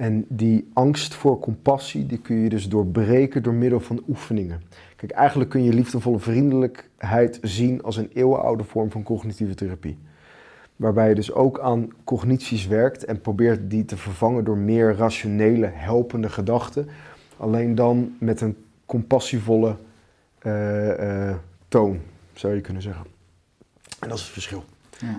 En 0.00 0.24
die 0.28 0.70
angst 0.72 1.14
voor 1.14 1.38
compassie, 1.38 2.06
die 2.06 2.18
kun 2.18 2.36
je 2.36 2.48
dus 2.48 2.68
doorbreken 2.68 3.42
door 3.42 3.52
middel 3.52 3.80
van 3.80 4.02
oefeningen. 4.08 4.62
Kijk, 4.96 5.12
eigenlijk 5.12 5.50
kun 5.50 5.62
je 5.62 5.72
liefdevolle 5.72 6.18
vriendelijkheid 6.18 7.38
zien 7.42 7.82
als 7.82 7.96
een 7.96 8.10
eeuwenoude 8.14 8.64
vorm 8.64 8.90
van 8.90 9.02
cognitieve 9.02 9.54
therapie. 9.54 9.98
Waarbij 10.76 11.08
je 11.08 11.14
dus 11.14 11.32
ook 11.32 11.60
aan 11.60 11.88
cognities 12.04 12.66
werkt 12.66 13.04
en 13.04 13.20
probeert 13.20 13.70
die 13.70 13.84
te 13.84 13.96
vervangen 13.96 14.44
door 14.44 14.56
meer 14.56 14.94
rationele, 14.94 15.66
helpende 15.66 16.28
gedachten. 16.28 16.88
Alleen 17.36 17.74
dan 17.74 18.16
met 18.18 18.40
een 18.40 18.56
compassievolle 18.86 19.76
uh, 20.42 20.98
uh, 20.98 21.34
toon, 21.68 22.00
zou 22.32 22.54
je 22.54 22.60
kunnen 22.60 22.82
zeggen. 22.82 23.06
En 23.98 24.08
dat 24.08 24.18
is 24.18 24.24
het 24.24 24.32
verschil. 24.32 24.64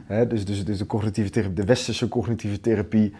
Ja. 0.07 0.25
Dus, 0.25 0.45
dus, 0.45 0.65
dus 0.65 0.77
de, 0.77 0.85
cognitieve 0.85 1.29
therapie, 1.29 1.55
de 1.55 1.65
westerse 1.65 2.07
cognitieve 2.07 2.59
therapie 2.59 3.13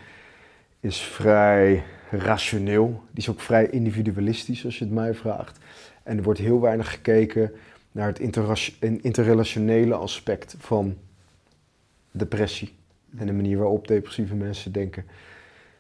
is 0.82 1.02
vrij 1.02 1.84
rationeel. 2.12 3.04
Die 3.12 3.24
is 3.24 3.30
ook 3.30 3.40
vrij 3.40 3.70
individualistisch, 3.70 4.66
als 4.66 4.78
je 4.78 4.84
het 4.84 4.94
mij 4.94 5.14
vraagt. 5.14 5.60
En 6.04 6.18
er 6.18 6.24
wordt 6.24 6.40
heel 6.40 6.62
weinig 6.62 6.92
gekeken 6.92 7.52
naar 7.92 8.08
het 8.08 8.20
interrelationele 8.80 9.96
aspect 9.96 10.56
van 10.58 10.98
depressie. 12.12 12.74
En 13.18 13.26
de 13.26 13.34
manier 13.34 13.58
waarop 13.58 13.88
depressieve 13.88 14.36
mensen 14.36 14.72
denken. 14.72 15.06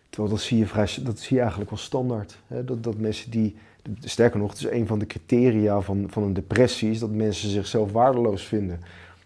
Terwijl 0.09 0.33
dat 0.33 0.43
zie 0.43 0.57
je, 0.57 0.67
vrij, 0.67 0.87
dat 1.01 1.19
zie 1.19 1.35
je 1.35 1.41
eigenlijk 1.41 1.69
wel 1.69 1.79
standaard. 1.79 2.37
Hè? 2.47 2.65
Dat, 2.65 2.83
dat 2.83 2.97
mensen 2.97 3.31
die, 3.31 3.55
sterker 3.99 4.39
nog, 4.39 4.49
het 4.49 4.59
is 4.59 4.71
een 4.71 4.87
van 4.87 4.99
de 4.99 5.05
criteria 5.05 5.81
van, 5.81 6.05
van 6.09 6.23
een 6.23 6.33
depressie, 6.33 6.91
is 6.91 6.99
dat 6.99 7.11
mensen 7.11 7.49
zichzelf 7.49 7.91
waardeloos 7.91 8.43
vinden. 8.43 8.79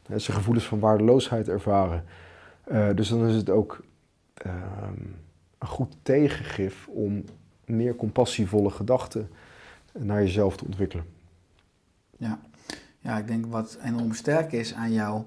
Hè? 0.08 0.20
Ze 0.20 0.32
gevoelens 0.32 0.66
van 0.66 0.80
waardeloosheid 0.80 1.50
ervaren. 1.50 2.04
Uh, 2.72 2.90
dus 2.96 3.10
dan 3.10 3.28
is 3.28 3.36
het 3.36 3.50
ook 3.50 3.84
uh, 4.46 4.54
een 5.66 5.72
goed 5.72 5.96
tegengif 6.02 6.88
om 6.88 7.24
meer 7.66 7.96
compassievolle 7.96 8.70
gedachten 8.70 9.30
naar 9.94 10.22
jezelf 10.22 10.58
te 10.58 10.66
ontwikkelen. 10.66 11.06
Ja. 12.18 12.40
ja, 13.00 13.18
ik 13.18 13.28
denk 13.28 13.46
wat 13.46 13.78
enorm 13.84 14.14
sterk 14.14 14.52
is 14.52 14.74
aan 14.74 14.94
jou 14.94 15.24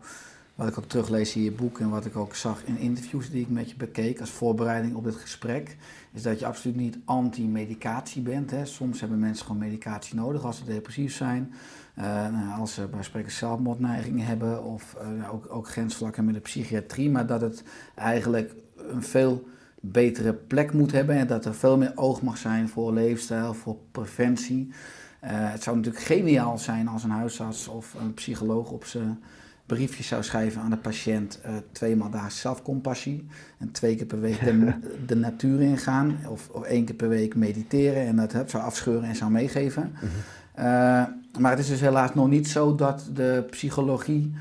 wat 0.59 0.68
ik 0.68 0.79
ook 0.79 0.88
teruglees 0.88 1.37
in 1.37 1.42
je 1.42 1.53
boek 1.53 1.81
en 1.81 1.90
wat 1.90 2.05
ik 2.05 2.16
ook 2.16 2.35
zag 2.35 2.64
in 2.64 2.79
interviews 2.79 3.31
die 3.31 3.40
ik 3.40 3.48
met 3.48 3.70
je 3.70 3.77
bekeek 3.77 4.20
als 4.20 4.31
voorbereiding 4.31 4.94
op 4.94 5.05
dit 5.05 5.14
gesprek, 5.14 5.77
is 6.12 6.22
dat 6.22 6.38
je 6.38 6.46
absoluut 6.46 6.77
niet 6.77 6.98
anti-medicatie 7.05 8.22
bent. 8.22 8.51
Hè. 8.51 8.64
Soms 8.64 9.01
hebben 9.01 9.18
mensen 9.18 9.46
gewoon 9.46 9.61
medicatie 9.61 10.14
nodig 10.14 10.44
als 10.44 10.57
ze 10.57 10.64
depressief 10.64 11.14
zijn, 11.14 11.53
uh, 11.98 12.59
als 12.59 12.74
ze 12.74 12.87
bij 12.87 13.03
spreken 13.03 13.33
zelfmoordneigingen 13.33 14.27
hebben 14.27 14.64
of 14.64 14.96
uh, 15.03 15.33
ook, 15.33 15.46
ook 15.51 15.68
grensvlakken 15.68 16.24
met 16.24 16.35
de 16.35 16.40
psychiatrie, 16.40 17.11
maar 17.11 17.27
dat 17.27 17.40
het 17.40 17.62
eigenlijk 17.94 18.55
een 18.77 19.03
veel 19.03 19.48
betere 19.81 20.33
plek 20.33 20.73
moet 20.73 20.93
hebben 20.93 21.17
en 21.17 21.27
dat 21.27 21.45
er 21.45 21.55
veel 21.55 21.79
meer 21.79 21.93
oog 21.95 22.23
mag 22.23 22.37
zijn 22.37 22.69
voor 22.69 22.93
leefstijl, 22.93 23.55
voor 23.55 23.77
preventie. 23.93 24.69
Uh, 25.25 25.31
het 25.31 25.62
zou 25.62 25.77
natuurlijk 25.77 26.05
geniaal 26.05 26.59
zijn 26.59 26.88
als 26.88 27.05
een 27.05 27.11
huisarts 27.11 27.69
of 27.69 27.95
een 28.01 28.14
psycholoog 28.14 28.71
op 28.71 28.85
zijn 28.85 29.23
briefjes 29.67 30.07
zou 30.07 30.23
schrijven 30.23 30.62
aan 30.62 30.71
de 30.71 30.77
patiënt, 30.77 31.41
uh, 31.47 31.53
tweemaal 31.73 32.11
daags 32.11 32.41
zelfcompassie. 32.41 33.27
En 33.59 33.71
twee 33.71 33.97
keer 33.97 34.07
per 34.07 34.21
week 34.21 34.41
de, 34.41 34.73
de 35.07 35.17
natuur 35.17 35.61
ingaan. 35.61 36.19
Of, 36.29 36.49
of 36.49 36.62
één 36.62 36.85
keer 36.85 36.95
per 36.95 37.09
week 37.09 37.35
mediteren 37.35 38.07
en 38.07 38.17
dat 38.17 38.51
zou 38.51 38.62
afscheuren 38.62 39.09
en 39.09 39.17
zou 39.17 39.31
meegeven. 39.31 39.93
Mhm. 39.95 40.05
uh, 40.59 40.64
maar 41.38 41.51
het 41.51 41.59
is 41.59 41.69
dus 41.69 41.81
helaas 41.81 42.14
nog 42.14 42.29
niet 42.29 42.49
zo 42.49 42.75
dat 42.75 43.11
de 43.14 43.45
psychologie 43.51 44.33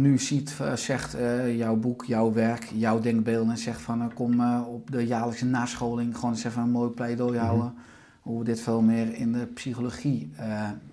nu 0.00 0.18
ziet, 0.18 0.56
uh, 0.60 0.72
zegt 0.72 1.16
uh, 1.16 1.56
jouw 1.56 1.76
boek, 1.76 2.04
jouw 2.04 2.32
werk, 2.32 2.64
jouw 2.74 3.00
denkbeelden 3.00 3.50
en 3.50 3.58
zegt 3.58 3.80
van 3.80 4.12
kom 4.14 4.60
op 4.64 4.90
de 4.90 5.06
jaarlijkse 5.06 5.46
nascholing 5.46 6.14
gewoon 6.14 6.30
eens 6.30 6.44
even 6.44 6.62
een 6.62 6.70
mooi 6.70 6.90
pleidooi 6.90 7.36
mhm. 7.36 7.46
houden. 7.46 7.74
Hoe 8.20 8.38
we 8.38 8.44
dit 8.44 8.60
veel 8.60 8.80
meer 8.80 9.14
in 9.14 9.32
de 9.32 9.46
psychologie 9.46 10.30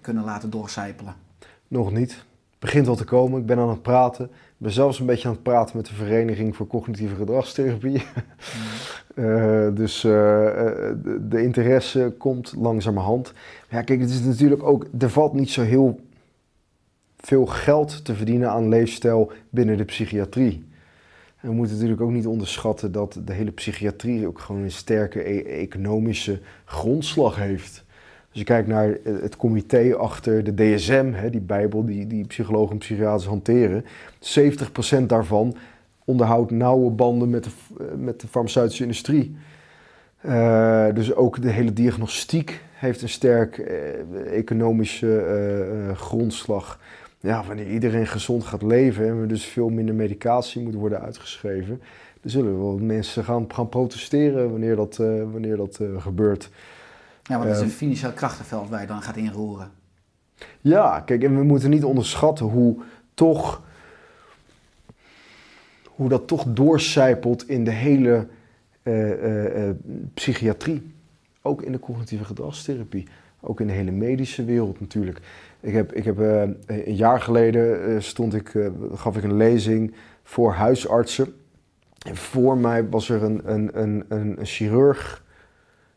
kunnen 0.01 0.23
laten 0.23 0.49
doorcijpelen. 0.49 1.15
Nog 1.67 1.91
niet 1.91 2.25
begint 2.63 2.85
wel 2.85 2.95
te 2.95 3.03
komen. 3.03 3.39
Ik 3.39 3.45
ben 3.45 3.59
aan 3.59 3.69
het 3.69 3.81
praten. 3.81 4.25
Ik 4.25 4.57
ben 4.57 4.71
zelfs 4.71 4.99
een 4.99 5.05
beetje 5.05 5.27
aan 5.27 5.33
het 5.33 5.43
praten 5.43 5.77
met 5.77 5.85
de 5.85 5.93
Vereniging 5.93 6.55
voor 6.55 6.67
Cognitieve 6.67 7.15
Gedragstherapie. 7.15 8.03
uh, 9.15 9.67
dus 9.81 10.01
de, 10.01 11.21
de, 11.29 11.43
interesse 11.43 12.13
komt 12.17 12.53
langzamerhand. 12.57 13.33
Ja, 13.69 13.81
kijk, 13.81 13.99
het 13.99 14.09
is 14.09 14.21
natuurlijk 14.21 14.63
ook. 14.63 14.87
Er 14.99 15.09
valt 15.09 15.33
niet 15.33 15.49
zo 15.49 15.61
heel 15.61 15.99
veel 17.25 17.45
geld 17.45 18.05
te 18.05 18.15
verdienen 18.15 18.49
aan 18.49 18.69
leefstijl 18.69 19.31
binnen 19.49 19.77
de 19.77 19.85
psychiatrie. 19.85 20.63
En 21.39 21.49
we 21.49 21.55
moeten 21.55 21.75
natuurlijk 21.75 22.01
ook 22.01 22.11
niet 22.11 22.27
onderschatten 22.27 22.91
dat 22.91 23.19
de 23.25 23.33
hele 23.33 23.51
psychiatrie 23.51 24.27
ook 24.27 24.39
gewoon 24.39 24.61
een 24.61 24.71
sterke 24.71 25.29
e 25.29 25.43
economische 25.43 26.39
grondslag 26.65 27.35
heeft. 27.35 27.83
Als 28.29 28.39
je 28.39 28.43
kijkt 28.43 28.67
naar 28.67 28.97
het 29.03 29.35
comité 29.35 29.95
achter 29.95 30.43
de 30.43 30.53
DSM, 30.53 31.11
hè, 31.13 31.29
die 31.29 31.41
bijbel 31.41 31.85
die, 31.85 32.07
die 32.07 32.27
psychologen 32.27 32.71
en 32.71 32.77
psychiaters 32.77 33.25
hanteren, 33.25 33.85
70% 35.01 35.05
daarvan 35.07 35.55
onderhoudt 36.05 36.51
nauwe 36.51 36.89
banden 36.89 37.29
met 37.29 37.43
de, 37.43 37.49
met 37.97 38.21
de 38.21 38.27
farmaceutische 38.27 38.83
industrie. 38.83 39.35
Uh, 40.25 40.87
dus 40.93 41.15
ook 41.15 41.41
de 41.41 41.49
hele 41.49 41.73
diagnostiek 41.73 42.61
heeft 42.73 43.01
een 43.01 43.09
sterk 43.09 43.57
economische 44.25 45.93
grondslag. 45.95 46.79
Ja, 47.23 47.43
wanneer 47.43 47.71
iedereen 47.71 48.07
gezond 48.07 48.43
gaat 48.43 48.61
leven 48.61 49.07
en 49.07 49.17
er 49.17 49.27
dus 49.27 49.45
veel 49.45 49.69
minder 49.69 49.95
medicatie 49.95 50.61
moet 50.61 50.73
worden 50.73 51.01
uitgeschreven, 51.01 51.81
dan 52.21 52.31
zullen 52.31 52.59
wel 52.59 52.77
mensen 52.77 53.23
gaan, 53.23 53.45
gaan 53.53 53.69
protesteren 53.69 54.51
wanneer 54.51 54.75
dat, 54.75 54.97
wanneer 55.31 55.57
dat 55.57 55.79
gebeurt. 55.97 56.49
Ja, 57.23 57.37
want 57.37 57.43
het 57.43 57.55
is 57.55 57.61
een 57.61 57.67
ehm, 57.67 57.77
financieel 57.77 58.11
krachtenveld 58.11 58.69
waar 58.69 58.81
je 58.81 58.87
dan 58.87 59.01
gaat 59.01 59.15
inroeren. 59.15 59.71
Ja, 60.61 60.99
kijk, 60.99 61.23
en 61.23 61.37
we 61.37 61.43
moeten 61.43 61.69
niet 61.69 61.83
onderschatten 61.83 62.45
hoe 62.45 62.81
toch 63.13 63.61
hoe 65.95 66.09
dat 66.09 66.27
toch 66.27 66.45
doorcijpelt 66.47 67.49
in 67.49 67.63
de 67.63 67.71
hele 67.71 68.27
uh, 68.83 69.65
uh, 69.65 69.69
psychiatrie. 70.13 70.93
Ook 71.41 71.61
in 71.61 71.71
de 71.71 71.79
cognitieve 71.79 72.23
gedragstherapie. 72.23 73.07
Ook 73.45 73.59
in 73.59 73.67
de 73.67 73.73
hele 73.73 73.91
medische 73.91 74.45
wereld 74.45 74.79
natuurlijk. 74.79 75.19
Ik 75.59 75.73
heb, 75.73 75.93
ik 75.93 76.05
heb 76.05 76.19
eh, 76.19 76.41
een 76.65 76.95
jaar 76.95 77.21
geleden 77.21 77.85
eh, 77.85 77.99
stond 77.99 78.33
ik, 78.33 78.55
eh, 78.55 78.67
gaf 78.93 79.17
ik 79.17 79.23
een 79.23 79.37
lezing 79.37 79.93
voor 80.23 80.51
huisartsen. 80.51 81.33
En 82.07 82.15
voor 82.15 82.57
mij 82.57 82.89
was 82.89 83.09
er 83.09 83.23
een, 83.23 83.51
een, 83.51 83.81
een, 83.81 84.05
een, 84.07 84.37
chirurg, 84.45 85.23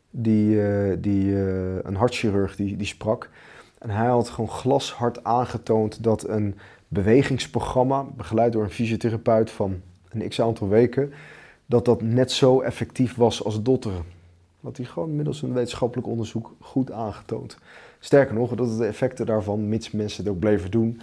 die, 0.09 0.59
die, 0.99 1.35
een 1.83 1.95
hartchirurg, 1.95 2.55
die, 2.55 2.75
die 2.75 2.87
sprak. 2.87 3.29
En 3.77 3.89
hij 3.89 4.07
had 4.07 4.29
gewoon 4.29 4.49
glashard 4.49 5.23
aangetoond 5.23 6.03
dat 6.03 6.27
een 6.27 6.55
bewegingsprogramma, 6.87 8.03
begeleid 8.03 8.51
door 8.51 8.63
een 8.63 8.69
fysiotherapeut 8.69 9.51
van 9.51 9.81
een 10.09 10.29
x 10.29 10.41
aantal 10.41 10.69
weken, 10.69 11.13
dat 11.65 11.85
dat 11.85 12.01
net 12.01 12.31
zo 12.31 12.61
effectief 12.61 13.15
was 13.15 13.43
als 13.43 13.61
dotteren. 13.61 14.16
Dat 14.67 14.77
hij 14.77 14.85
gewoon 14.85 15.15
middels 15.15 15.41
een 15.41 15.53
wetenschappelijk 15.53 16.07
onderzoek 16.07 16.55
goed 16.59 16.91
aangetoond. 16.91 17.57
Sterker 17.99 18.33
nog, 18.35 18.55
dat 18.55 18.77
de 18.77 18.85
effecten 18.85 19.25
daarvan, 19.25 19.69
mits 19.69 19.91
mensen 19.91 20.23
het 20.23 20.33
ook 20.33 20.39
bleven 20.39 20.71
doen, 20.71 21.01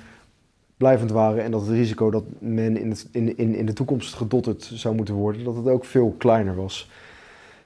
blijvend 0.77 1.11
waren. 1.11 1.43
En 1.43 1.51
dat 1.51 1.61
het 1.61 1.71
risico 1.71 2.11
dat 2.11 2.25
men 2.39 2.77
in, 2.77 2.97
in, 3.37 3.55
in, 3.55 3.67
de 3.67 3.73
toekomst 3.73 4.15
gedotterd 4.15 4.71
zou 4.75 4.95
moeten 4.95 5.15
worden, 5.15 5.45
dat 5.45 5.57
het 5.57 5.69
ook 5.69 5.85
veel 5.85 6.15
kleiner 6.19 6.55
was. 6.55 6.91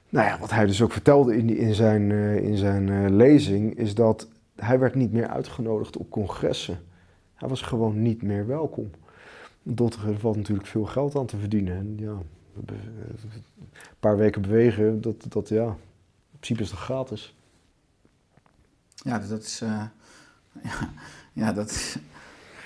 Nou 0.09 0.27
ja, 0.27 0.39
wat 0.39 0.51
hij 0.51 0.65
dus 0.65 0.81
ook 0.81 0.91
vertelde 0.91 1.37
in, 1.37 1.57
in 1.57 1.73
zijn, 1.73 2.11
eh, 2.11 2.35
in 2.35 2.57
zijn 2.57 2.89
eh, 2.89 3.09
lezing, 3.09 3.77
is 3.77 3.95
dat 3.95 4.27
hij 4.55 4.79
werd 4.79 4.95
niet 4.95 5.11
meer 5.11 5.27
uitgenodigd 5.27 5.97
op 5.97 6.09
congressen. 6.09 6.79
Hij 7.35 7.49
was 7.49 7.61
gewoon 7.61 8.01
niet 8.01 8.21
meer 8.21 8.47
welkom. 8.47 8.89
Dotteren 9.63 10.13
er 10.13 10.19
valt 10.19 10.35
natuurlijk 10.35 10.67
veel 10.67 10.85
geld 10.85 11.15
aan 11.15 11.25
te 11.25 11.37
verdienen. 11.37 11.75
En 11.75 11.95
ja, 11.97 12.17
een 12.65 12.77
paar 13.99 14.17
weken 14.17 14.41
bewegen, 14.41 15.01
dat, 15.01 15.25
dat 15.29 15.49
ja, 15.49 15.75
principe 16.39 16.63
is 16.63 16.69
dat 16.69 16.79
gratis. 16.79 17.35
Ja, 18.95 19.19
dus 19.19 19.29
dat 19.29 19.43
is. 19.43 19.61
eh, 19.61 19.83
ja, 21.33 21.53
dat 21.53 21.69
is. 21.69 21.97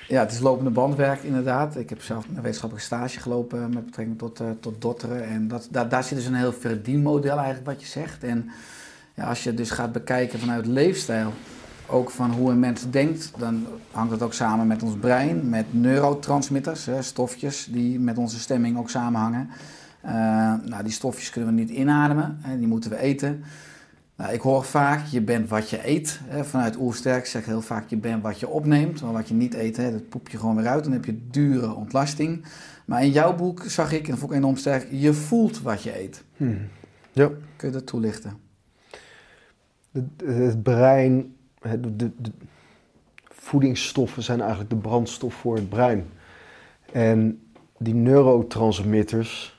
Ja, 0.07 0.19
het 0.19 0.31
is 0.31 0.39
lopende 0.39 0.69
bandwerk 0.69 1.23
inderdaad. 1.23 1.75
Ik 1.75 1.89
heb 1.89 2.01
zelf 2.01 2.25
een 2.27 2.41
wetenschappelijke 2.41 2.87
stage 2.87 3.19
gelopen 3.19 3.73
met 3.73 3.85
betrekking 3.85 4.17
tot, 4.17 4.39
eh, 4.39 4.47
tot 4.59 4.81
dotteren. 4.81 5.23
En 5.23 5.47
dat, 5.47 5.67
daar, 5.71 5.89
daar 5.89 6.03
zit 6.03 6.17
dus 6.17 6.25
een 6.25 6.35
heel 6.35 6.53
verdienmodel 6.53 7.37
eigenlijk 7.37 7.65
wat 7.65 7.81
je 7.81 7.87
zegt. 7.87 8.23
En 8.23 8.49
ja, 9.13 9.23
als 9.27 9.43
je 9.43 9.53
dus 9.53 9.71
gaat 9.71 9.91
bekijken 9.91 10.39
vanuit 10.39 10.65
leefstijl, 10.65 11.33
ook 11.87 12.09
van 12.09 12.31
hoe 12.31 12.51
een 12.51 12.59
mens 12.59 12.89
denkt, 12.89 13.31
dan 13.37 13.67
hangt 13.91 14.11
dat 14.11 14.21
ook 14.21 14.33
samen 14.33 14.67
met 14.67 14.83
ons 14.83 14.95
brein, 14.97 15.49
met 15.49 15.65
neurotransmitters, 15.73 16.85
hè, 16.85 17.01
stofjes 17.01 17.67
die 17.71 17.99
met 17.99 18.17
onze 18.17 18.39
stemming 18.39 18.77
ook 18.77 18.89
samenhangen. 18.89 19.49
Eh, 20.03 20.13
nou, 20.65 20.83
die 20.83 20.91
stofjes 20.91 21.29
kunnen 21.29 21.55
we 21.55 21.59
niet 21.59 21.69
inademen, 21.69 22.37
hè, 22.41 22.57
die 22.57 22.67
moeten 22.67 22.89
we 22.89 22.97
eten. 22.97 23.43
Nou, 24.15 24.33
ik 24.33 24.41
hoor 24.41 24.63
vaak, 24.63 25.05
je 25.05 25.21
bent 25.21 25.49
wat 25.49 25.69
je 25.69 25.87
eet. 25.87 26.19
Hè, 26.23 26.43
vanuit 26.43 26.77
Oersterk 26.77 27.25
zeg 27.25 27.41
ik 27.41 27.47
heel 27.47 27.61
vaak, 27.61 27.89
je 27.89 27.97
bent 27.97 28.23
wat 28.23 28.39
je 28.39 28.47
opneemt. 28.47 29.01
Maar 29.01 29.11
wat 29.11 29.27
je 29.27 29.33
niet 29.33 29.53
eet, 29.53 29.77
hè, 29.77 29.91
dat 29.91 30.09
poep 30.09 30.29
je 30.29 30.37
gewoon 30.37 30.55
weer 30.55 30.67
uit. 30.67 30.83
Dan 30.83 30.93
heb 30.93 31.05
je 31.05 31.27
dure 31.29 31.73
ontlasting. 31.73 32.45
Maar 32.85 33.03
in 33.03 33.11
jouw 33.11 33.35
boek 33.35 33.63
zag 33.63 33.91
ik, 33.91 34.03
en 34.03 34.09
dat 34.09 34.19
vond 34.19 34.31
ik 34.31 34.37
enorm 34.37 34.55
sterk, 34.55 34.87
je 34.91 35.13
voelt 35.13 35.61
wat 35.61 35.83
je 35.83 35.99
eet. 35.99 36.23
Ja. 37.11 37.29
Kun 37.55 37.67
je 37.67 37.73
dat 37.73 37.85
toelichten? 37.85 38.37
Het, 39.91 40.05
het 40.25 40.63
brein, 40.63 41.35
de, 41.61 41.95
de 41.95 42.11
voedingsstoffen 43.29 44.23
zijn 44.23 44.39
eigenlijk 44.39 44.69
de 44.69 44.75
brandstof 44.75 45.33
voor 45.33 45.55
het 45.55 45.69
brein. 45.69 46.05
En 46.91 47.41
die 47.77 47.93
neurotransmitters, 47.93 49.52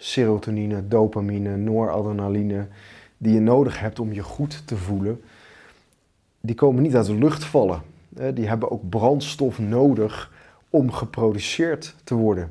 serotonine, 0.00 0.88
dopamine, 0.88 1.56
noradrenaline, 1.56 2.66
die 3.18 3.34
je 3.34 3.40
nodig 3.40 3.80
hebt 3.80 3.98
om 3.98 4.12
je 4.12 4.22
goed 4.22 4.66
te 4.66 4.76
voelen, 4.76 5.20
die 6.40 6.54
komen 6.54 6.82
niet 6.82 6.96
uit 6.96 7.06
de 7.06 7.14
lucht 7.14 7.44
vallen. 7.44 7.82
Die 8.34 8.48
hebben 8.48 8.70
ook 8.70 8.88
brandstof 8.88 9.58
nodig 9.58 10.32
om 10.70 10.92
geproduceerd 10.92 11.94
te 12.04 12.14
worden. 12.14 12.50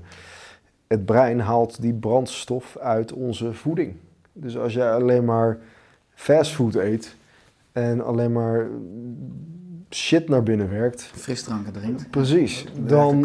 Het 0.88 1.06
brein 1.06 1.40
haalt 1.40 1.82
die 1.82 1.94
brandstof 1.94 2.78
uit 2.78 3.14
onze 3.14 3.54
voeding. 3.54 3.96
Dus 4.34 4.58
als 4.58 4.74
jij 4.74 4.92
alleen 4.92 5.26
maar 5.26 5.58
fastfood 6.14 6.76
eet 6.76 7.16
en 7.80 8.06
alleen 8.06 8.32
maar 8.32 8.68
shit 9.90 10.30
naar 10.30 10.44
binnen 10.44 10.70
werkt, 10.70 11.02
Frisdranken 11.02 11.74
drinkt. 11.74 12.10
precies, 12.10 12.66
Dan... 12.86 13.20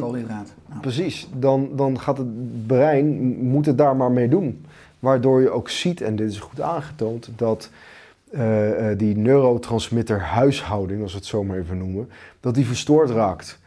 Ja. 0.68 0.78
precies, 0.80 1.28
dan, 1.36 1.76
dan 1.76 2.00
gaat 2.00 2.18
het 2.18 2.66
brein, 2.66 3.06
moet 3.42 3.66
het 3.66 3.78
daar 3.78 3.96
maar 3.96 4.12
mee 4.12 4.28
doen. 4.28 4.64
Waardoor 4.98 5.40
je 5.40 5.50
ook 5.50 5.68
ziet, 5.68 6.00
en 6.00 6.16
dit 6.16 6.30
is 6.30 6.38
goed 6.38 6.60
aangetoond, 6.60 7.30
dat 7.36 7.70
eh, 8.30 8.90
eh, 8.90 8.98
die 8.98 9.16
neurotransmitter 9.16 10.20
huishouding, 10.20 11.02
als 11.02 11.12
we 11.12 11.18
het 11.18 11.26
zo 11.26 11.44
maar 11.44 11.58
even 11.58 11.78
noemen, 11.78 12.08
dat 12.40 12.54
die 12.54 12.66
verstoord 12.66 13.10
raakt. 13.10 13.58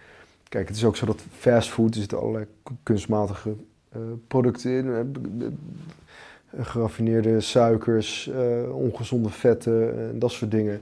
Kijk, 0.49 0.67
het 0.67 0.77
is 0.77 0.83
ook 0.83 0.95
zo 0.95 1.05
dat 1.05 1.23
fastfood, 1.31 1.93
er 1.93 1.99
zitten 1.99 2.19
allerlei 2.19 2.45
kunstmatige 2.83 3.55
eh, 3.89 3.99
producten 4.27 4.71
in. 4.71 5.57
Geraffineerde 6.65 7.39
suikers, 7.39 8.29
eh, 8.29 8.75
ongezonde 8.75 9.29
vetten 9.29 10.09
en 10.09 10.19
dat 10.19 10.31
soort 10.31 10.51
dingen. 10.51 10.81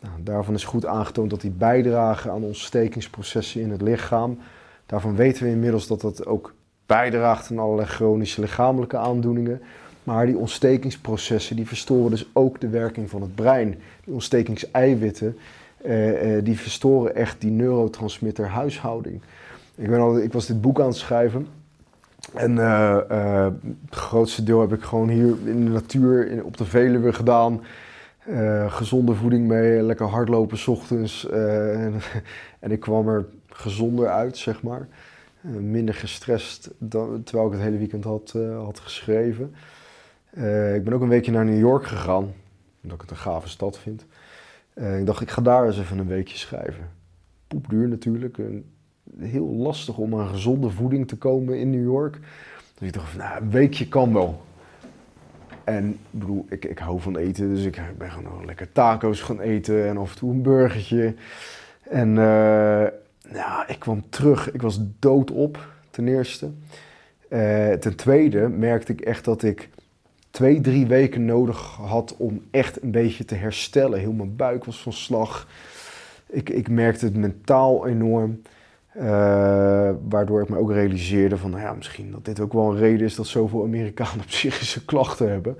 Nou, 0.00 0.14
daarvan 0.22 0.54
is 0.54 0.64
goed 0.64 0.86
aangetoond 0.86 1.30
dat 1.30 1.40
die 1.40 1.50
bijdragen 1.50 2.30
aan 2.30 2.42
ontstekingsprocessen 2.42 3.60
in 3.60 3.70
het 3.70 3.82
lichaam. 3.82 4.38
Daarvan 4.86 5.16
weten 5.16 5.44
we 5.44 5.50
inmiddels 5.50 5.86
dat 5.86 6.00
dat 6.00 6.26
ook 6.26 6.54
bijdraagt 6.86 7.50
aan 7.50 7.58
allerlei 7.58 7.88
chronische 7.88 8.40
lichamelijke 8.40 8.96
aandoeningen. 8.96 9.60
Maar 10.02 10.26
die 10.26 10.36
ontstekingsprocessen 10.36 11.56
die 11.56 11.66
verstoren 11.66 12.10
dus 12.10 12.30
ook 12.32 12.60
de 12.60 12.68
werking 12.68 13.10
van 13.10 13.22
het 13.22 13.34
brein. 13.34 13.78
Die 14.04 14.14
ontstekingseiwitten 14.14 15.36
eh, 15.76 16.36
eh, 16.36 16.44
die 16.44 16.58
verstoren 16.58 17.14
echt 17.14 17.40
die 17.40 17.50
neurotransmitter 17.50 18.48
huishouding. 18.48 19.20
Ik, 19.74 19.88
ben 19.88 20.00
al, 20.00 20.18
ik 20.18 20.32
was 20.32 20.46
dit 20.46 20.60
boek 20.60 20.80
aan 20.80 20.86
het 20.86 20.96
schrijven. 20.96 21.46
En 22.34 22.58
eh, 22.58 23.10
eh, 23.10 23.52
het 23.84 23.94
grootste 23.94 24.42
deel 24.42 24.60
heb 24.60 24.72
ik 24.72 24.82
gewoon 24.82 25.08
hier 25.08 25.36
in 25.44 25.64
de 25.64 25.70
natuur, 25.70 26.30
in, 26.30 26.44
op 26.44 26.56
de 26.56 26.64
Veluwe 26.64 27.12
gedaan. 27.12 27.64
Eh, 28.18 28.72
gezonde 28.72 29.14
voeding 29.14 29.48
mee, 29.48 29.82
lekker 29.82 30.06
hardlopen 30.06 30.58
's 30.58 30.68
ochtends. 30.68 31.28
en, 31.28 31.94
en 32.60 32.70
ik 32.70 32.80
kwam 32.80 33.08
er 33.08 33.26
gezonder 33.48 34.08
uit, 34.08 34.36
zeg 34.36 34.62
maar. 34.62 34.88
Minder 35.60 35.94
gestrest 35.94 36.70
dan, 36.78 37.22
terwijl 37.22 37.48
ik 37.48 37.54
het 37.54 37.62
hele 37.62 37.78
weekend 37.78 38.04
had, 38.04 38.34
had 38.56 38.78
geschreven. 38.78 39.54
Ik 40.74 40.84
ben 40.84 40.92
ook 40.92 41.00
een 41.00 41.08
weekje 41.08 41.32
naar 41.32 41.44
New 41.44 41.58
York 41.58 41.86
gegaan, 41.86 42.32
omdat 42.82 42.96
ik 42.96 43.00
het 43.00 43.10
een 43.10 43.16
gave 43.16 43.48
stad 43.48 43.78
vind. 43.78 44.06
Ik 44.74 45.06
dacht, 45.06 45.20
ik 45.20 45.30
ga 45.30 45.42
daar 45.42 45.66
eens 45.66 45.78
even 45.78 45.98
een 45.98 46.06
weekje 46.06 46.36
schrijven. 46.36 46.90
Poepduur 47.46 47.88
natuurlijk. 47.88 48.38
en 48.38 48.64
heel 49.18 49.46
lastig 49.46 49.98
om 49.98 50.20
aan 50.20 50.28
gezonde 50.28 50.70
voeding 50.70 51.08
te 51.08 51.16
komen 51.16 51.58
in 51.58 51.70
New 51.70 51.84
York. 51.84 52.18
Dus 52.78 52.88
ik 52.88 52.94
dacht, 52.94 53.16
nou, 53.16 53.40
een 53.40 53.50
weekje 53.50 53.88
kan 53.88 54.12
wel. 54.12 54.44
En 55.64 55.98
bedoel, 56.10 56.46
ik, 56.48 56.64
ik 56.64 56.78
hou 56.78 57.00
van 57.00 57.16
eten, 57.16 57.54
dus 57.54 57.64
ik 57.64 57.80
ben 57.98 58.10
gewoon 58.10 58.44
lekker 58.44 58.72
taco's 58.72 59.20
gaan 59.20 59.40
eten 59.40 59.88
en 59.88 59.96
af 59.96 60.10
en 60.10 60.18
toe 60.18 60.30
een 60.30 60.42
burgertje. 60.42 61.14
En 61.82 62.08
eh, 62.08 62.86
ja, 63.32 63.68
ik 63.68 63.78
kwam 63.78 64.02
terug, 64.08 64.52
ik 64.52 64.62
was 64.62 64.80
doodop, 64.98 65.68
ten 65.90 66.08
eerste. 66.08 66.50
Eh, 67.28 67.72
ten 67.72 67.96
tweede 67.96 68.48
merkte 68.48 68.92
ik 68.92 69.00
echt 69.00 69.24
dat 69.24 69.42
ik 69.42 69.68
twee, 70.30 70.60
drie 70.60 70.86
weken 70.86 71.24
nodig 71.24 71.76
had 71.76 72.14
om 72.16 72.42
echt 72.50 72.82
een 72.82 72.90
beetje 72.90 73.24
te 73.24 73.34
herstellen. 73.34 73.98
Heel 73.98 74.12
mijn 74.12 74.36
buik 74.36 74.64
was 74.64 74.82
van 74.82 74.92
slag. 74.92 75.48
Ik, 76.26 76.50
ik 76.50 76.68
merkte 76.68 77.04
het 77.04 77.16
mentaal 77.16 77.86
enorm. 77.86 78.42
Eh, 78.98 79.90
waardoor 80.08 80.42
ik 80.42 80.48
me 80.48 80.58
ook 80.58 80.70
realiseerde 80.72 81.36
van, 81.36 81.50
nou 81.50 81.62
ja, 81.62 81.72
misschien 81.72 82.10
dat 82.10 82.24
dit 82.24 82.40
ook 82.40 82.52
wel 82.52 82.70
een 82.70 82.78
reden 82.78 83.06
is 83.06 83.14
dat 83.14 83.26
zoveel 83.26 83.62
Amerikanen 83.64 84.24
psychische 84.24 84.84
klachten 84.92 85.30
hebben. 85.30 85.56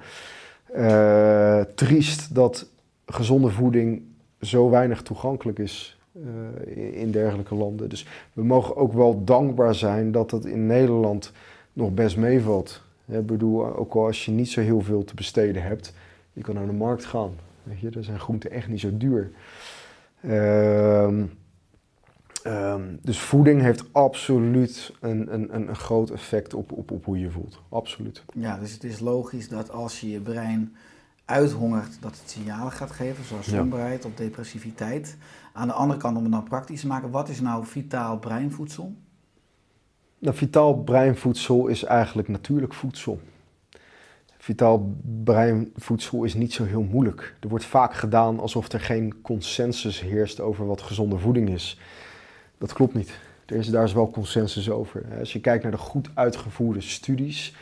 Eh, 0.73 1.61
triest 1.75 2.35
dat 2.35 2.71
gezonde 3.07 3.49
voeding 3.51 4.03
zo 4.41 4.71
weinig 4.71 5.03
toegankelijk 5.03 5.59
is 5.59 5.99
eh, 6.13 7.01
in- 7.01 7.11
dergelijke 7.11 7.55
landen. 7.55 7.89
Dus 7.89 8.07
we 8.33 8.45
mogen 8.45 8.77
ook 8.77 8.93
wel 8.93 9.25
dankbaar 9.25 9.75
zijn 9.75 10.13
dat 10.13 10.31
het 10.31 10.45
in 10.45 10.67
Nederland 10.67 11.33
nog 11.73 11.95
best 11.95 12.17
meevalt. 12.17 12.83
Ik 13.09 13.27
bedoel, 13.27 13.77
ook 13.77 13.95
al 13.95 14.07
als 14.07 14.25
je 14.25 14.31
niet 14.31 14.49
zo 14.51 14.61
heel 14.61 14.81
veel 14.81 15.05
te 15.05 15.15
besteden 15.15 15.63
hebt, 15.63 15.93
je 16.33 16.41
kan 16.43 16.55
naar 16.55 16.67
de 16.67 16.73
markt 16.73 17.05
gaan. 17.05 17.31
Weet 17.63 17.81
je, 17.81 17.91
daar 17.91 18.05
zijn 18.05 18.21
groenten 18.21 18.51
echt 18.51 18.69
niet 18.69 18.81
zo 18.81 18.89
duur. 18.93 19.31
Ehm, 20.21 21.23
ehm, 22.47 22.83
dus 23.03 23.19
voeding 23.19 23.61
heeft 23.63 23.85
absoluut 23.93 24.93
een, 25.01 25.35
een, 25.35 25.55
een, 25.55 25.69
een 25.69 25.77
groot 25.77 26.11
effect 26.11 26.55
op, 26.55 26.73
op, 26.73 26.91
op 26.91 27.05
hoe 27.05 27.19
je 27.19 27.31
voelt. 27.31 27.61
Absoluut. 27.69 28.25
Ja, 28.35 28.59
dus 28.59 28.73
het 28.73 28.85
is 28.85 29.01
logisch 29.01 29.49
dat 29.49 29.71
als 29.71 30.01
je 30.01 30.11
je 30.11 30.21
brein 30.21 30.75
uithongert, 31.25 31.97
dat 32.01 32.19
het 32.21 32.31
signalen 32.31 32.73
gaat 32.73 32.91
geven, 32.91 33.25
zoals 33.25 33.47
Ja. 33.47 33.57
somberheid 33.57 34.05
of 34.05 34.15
depressiviteit. 34.15 35.17
Aan 35.53 35.67
de 35.69 35.75
andere 35.75 36.01
kant, 36.01 36.17
om 36.17 36.23
het 36.23 36.33
nou 36.33 36.45
praktisch 36.45 36.81
te 36.81 36.87
maken, 36.87 37.11
wat 37.11 37.29
is 37.29 37.41
nou 37.41 37.67
vitaal 37.67 38.19
breinvoedsel? 38.19 38.93
Nou, 40.19 40.37
vitaal 40.37 40.75
breinvoedsel 40.75 41.67
is 41.67 41.85
eigenlijk 41.85 42.29
natuurlijk 42.29 42.75
voedsel. 42.75 43.21
Vitaal 44.39 44.97
breinvoedsel 45.25 46.25
is 46.25 46.35
niet 46.35 46.53
zo 46.53 46.65
heel 46.65 46.83
moeilijk. 46.83 47.37
Er 47.41 47.49
wordt 47.49 47.65
vaak 47.65 47.95
gedaan 47.95 48.41
alsof 48.41 48.73
er 48.73 48.81
geen 48.81 49.21
consensus 49.23 50.01
heerst 50.01 50.41
over 50.41 50.67
wat 50.67 50.83
gezonde 50.83 51.19
voeding 51.19 51.49
is. 51.49 51.81
Dat 52.59 52.73
klopt 52.73 52.95
niet. 52.95 53.19
Er 53.47 53.57
is, 53.57 53.69
daar 53.69 53.85
is 53.85 53.93
wel 53.93 54.11
consensus 54.11 54.71
over. 54.71 55.05
Als 55.19 55.33
je 55.33 55.41
kijkt 55.41 55.63
naar 55.63 55.73
de 55.73 55.79
goed 55.79 56.11
uitgevoerde 56.15 56.81
studies, 56.81 57.55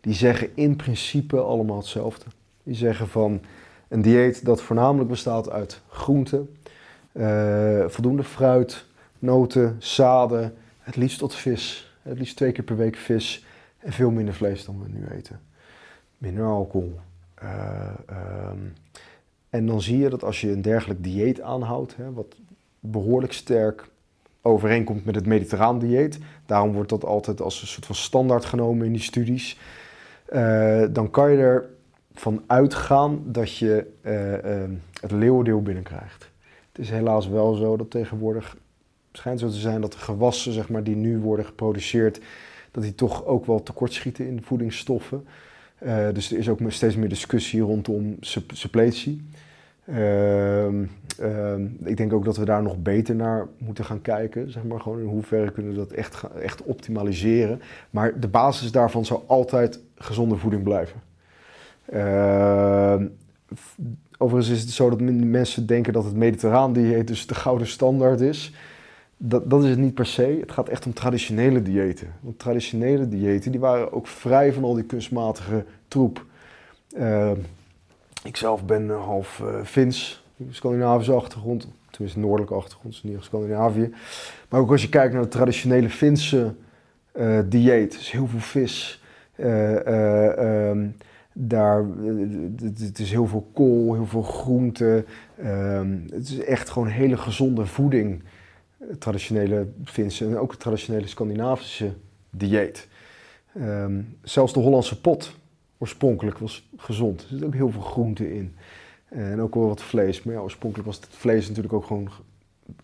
die 0.00 0.14
zeggen 0.14 0.50
in 0.54 0.76
principe 0.76 1.40
allemaal 1.40 1.76
hetzelfde. 1.76 2.24
Die 2.62 2.74
zeggen 2.74 3.08
van 3.08 3.40
een 3.88 4.02
dieet 4.02 4.44
dat 4.44 4.62
voornamelijk 4.62 5.10
bestaat 5.10 5.50
uit 5.50 5.80
groenten, 5.88 6.56
eh, 7.12 7.84
voldoende 7.86 8.24
fruit, 8.24 8.84
noten, 9.18 9.76
zaden, 9.78 10.54
het 10.78 10.96
liefst 10.96 11.18
tot 11.18 11.34
vis. 11.34 11.92
Het 12.02 12.18
liefst 12.18 12.36
twee 12.36 12.52
keer 12.52 12.64
per 12.64 12.76
week 12.76 12.96
vis 12.96 13.44
en 13.78 13.92
veel 13.92 14.10
minder 14.10 14.34
vlees 14.34 14.64
dan 14.64 14.82
we 14.82 14.88
nu 14.88 15.06
eten. 15.06 15.40
Minder 16.18 16.44
alcohol. 16.44 17.00
Eh, 17.34 17.88
ehm, 18.06 18.58
en 19.50 19.66
dan 19.66 19.82
zie 19.82 19.98
je 19.98 20.08
dat 20.08 20.24
als 20.24 20.40
je 20.40 20.50
een 20.50 20.62
dergelijk 20.62 21.02
dieet 21.02 21.40
aanhoudt, 21.40 21.96
hè, 21.96 22.12
wat 22.12 22.36
behoorlijk 22.80 23.32
sterk 23.32 23.88
overeenkomt 24.46 25.04
met 25.04 25.14
het 25.14 25.26
mediterraan 25.26 25.78
dieet, 25.78 26.18
daarom 26.46 26.72
wordt 26.72 26.88
dat 26.88 27.04
altijd 27.04 27.40
als 27.40 27.60
een 27.60 27.66
soort 27.66 27.86
van 27.86 27.94
standaard 27.94 28.44
genomen 28.44 28.86
in 28.86 28.92
die 28.92 29.02
studies, 29.02 29.58
eh, 30.24 30.84
dan 30.90 31.10
kan 31.10 31.30
je 31.30 31.62
ervan 32.14 32.42
uitgaan 32.46 33.22
dat 33.26 33.56
je 33.56 33.86
eh, 34.00 34.62
ehm, 34.62 34.72
het 35.00 35.10
leeuwendeel 35.10 35.62
binnenkrijgt. 35.62 36.30
Het 36.72 36.78
is 36.78 36.90
helaas 36.90 37.28
wel 37.28 37.54
zo 37.54 37.76
dat 37.76 37.90
tegenwoordig 37.90 38.56
schijnt 39.12 39.40
zo 39.40 39.48
te 39.48 39.54
zijn 39.54 39.80
dat 39.80 39.92
de 39.92 39.98
gewassen 39.98 40.52
zeg 40.52 40.68
maar, 40.68 40.84
die 40.84 40.96
nu 40.96 41.18
worden 41.18 41.44
geproduceerd, 41.44 42.20
dat 42.70 42.82
die 42.82 42.94
toch 42.94 43.24
ook 43.24 43.46
wel 43.46 43.62
tekortschieten 43.62 44.26
in 44.26 44.42
voedingsstoffen. 44.42 45.26
Dus 46.12 46.32
er 46.32 46.38
is 46.38 46.48
ook 46.48 46.58
steeds 46.68 46.96
meer 46.96 47.08
discussie 47.08 47.60
rondom 47.60 48.16
suppletie. 48.52 49.22
Uh, 49.84 50.66
uh, 50.68 51.54
ik 51.84 51.96
denk 51.96 52.12
ook 52.12 52.24
dat 52.24 52.36
we 52.36 52.44
daar 52.44 52.62
nog 52.62 52.82
beter 52.82 53.14
naar 53.14 53.46
moeten 53.58 53.84
gaan 53.84 54.00
kijken. 54.00 54.50
Zeg 54.50 54.64
maar 54.64 54.80
gewoon 54.80 55.00
in 55.00 55.06
hoeverre 55.06 55.50
kunnen 55.50 55.72
we 55.72 55.78
dat 55.78 55.90
echt, 55.90 56.22
echt 56.42 56.62
optimaliseren. 56.62 57.60
Maar 57.90 58.20
de 58.20 58.28
basis 58.28 58.72
daarvan 58.72 59.04
zou 59.04 59.20
altijd 59.26 59.80
gezonde 59.94 60.36
voeding 60.36 60.62
blijven. 60.62 61.00
Ehm, 61.84 63.06
overigens 64.18 64.54
is 64.54 64.60
het 64.60 64.70
zo 64.70 64.90
dat 64.90 65.00
mensen 65.00 65.66
denken 65.66 65.92
dat 65.92 66.04
het 66.04 66.16
mediterraan 66.16 66.72
dieet 66.72 67.06
dus 67.06 67.26
de 67.26 67.34
gouden 67.34 67.66
standaard 67.66 68.20
is 68.20 68.52
dat, 69.16 69.50
dat 69.50 69.62
is 69.62 69.70
het 69.70 69.78
niet 69.78 69.94
per 69.94 70.06
se. 70.06 70.36
Het 70.40 70.52
gaat 70.52 70.68
echt 70.68 70.86
om 70.86 70.92
traditionele 70.92 71.62
diëten. 71.62 72.12
Want 72.20 72.38
traditionele 72.38 73.08
diëten 73.08 73.50
die 73.50 73.60
waren 73.60 73.92
ook 73.92 74.06
vrij 74.06 74.52
van 74.52 74.64
al 74.64 74.74
die 74.74 74.84
kunstmatige 74.84 75.64
troep. 75.88 76.24
Ik 78.24 78.36
zelf 78.36 78.64
ben 78.64 78.90
half 78.90 79.42
uh, 79.42 79.64
Fins, 79.64 80.24
Scandinavische 80.50 81.12
achtergrond. 81.12 81.68
Tenminste, 81.90 82.20
noordelijke 82.20 82.54
achtergrond, 82.54 82.94
dus 82.94 83.02
niet 83.02 83.22
Scandinavië. 83.22 83.94
Maar 84.48 84.60
ook 84.60 84.70
als 84.70 84.82
je 84.82 84.88
kijkt 84.88 85.12
naar 85.12 85.22
de 85.22 85.28
traditionele 85.28 85.90
Finse 85.90 86.54
uh, 87.16 87.38
dieet, 87.46 87.92
dus 87.92 88.10
heel 88.10 88.26
veel 88.26 88.40
vis. 88.40 89.02
Um, 89.38 90.96
daar, 91.32 91.84
het 92.80 92.98
is 92.98 93.10
heel 93.10 93.26
veel 93.26 93.50
kool, 93.52 93.94
heel 93.94 94.06
veel 94.06 94.22
groente. 94.22 95.04
Um, 95.44 96.06
het 96.10 96.28
is 96.28 96.38
echt 96.38 96.70
gewoon 96.70 96.88
hele 96.88 97.16
gezonde 97.16 97.66
voeding 97.66 98.22
traditionele 98.98 99.66
Finse 99.84 100.24
en 100.24 100.38
ook 100.38 100.50
het 100.50 100.60
traditionele 100.60 101.06
Scandinavische 101.06 101.92
dieet. 102.30 102.88
Um, 103.60 104.16
zelfs 104.22 104.52
de 104.52 104.60
Hollandse 104.60 105.00
pot 105.00 105.36
oorspronkelijk 105.84 106.38
was 106.38 106.68
gezond. 106.76 107.22
Er 107.22 107.28
zit 107.28 107.44
ook 107.44 107.54
heel 107.54 107.70
veel 107.70 107.80
groente 107.80 108.34
in. 108.34 108.54
En 109.08 109.40
ook 109.40 109.54
wel 109.54 109.66
wat 109.66 109.82
vlees. 109.82 110.22
Maar 110.22 110.34
ja, 110.34 110.40
oorspronkelijk 110.40 110.88
was 110.88 110.96
het 110.96 111.08
vlees 111.10 111.48
natuurlijk 111.48 111.74
ook 111.74 111.86
gewoon 111.86 112.10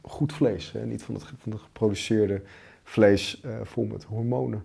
goed 0.02 0.32
vlees. 0.32 0.72
Hè? 0.72 0.86
Niet 0.86 1.02
van 1.02 1.14
het, 1.14 1.24
van 1.38 1.52
het 1.52 1.60
geproduceerde 1.60 2.42
vlees 2.84 3.42
uh, 3.44 3.52
vol 3.62 3.84
met 3.84 4.04
hormonen. 4.04 4.62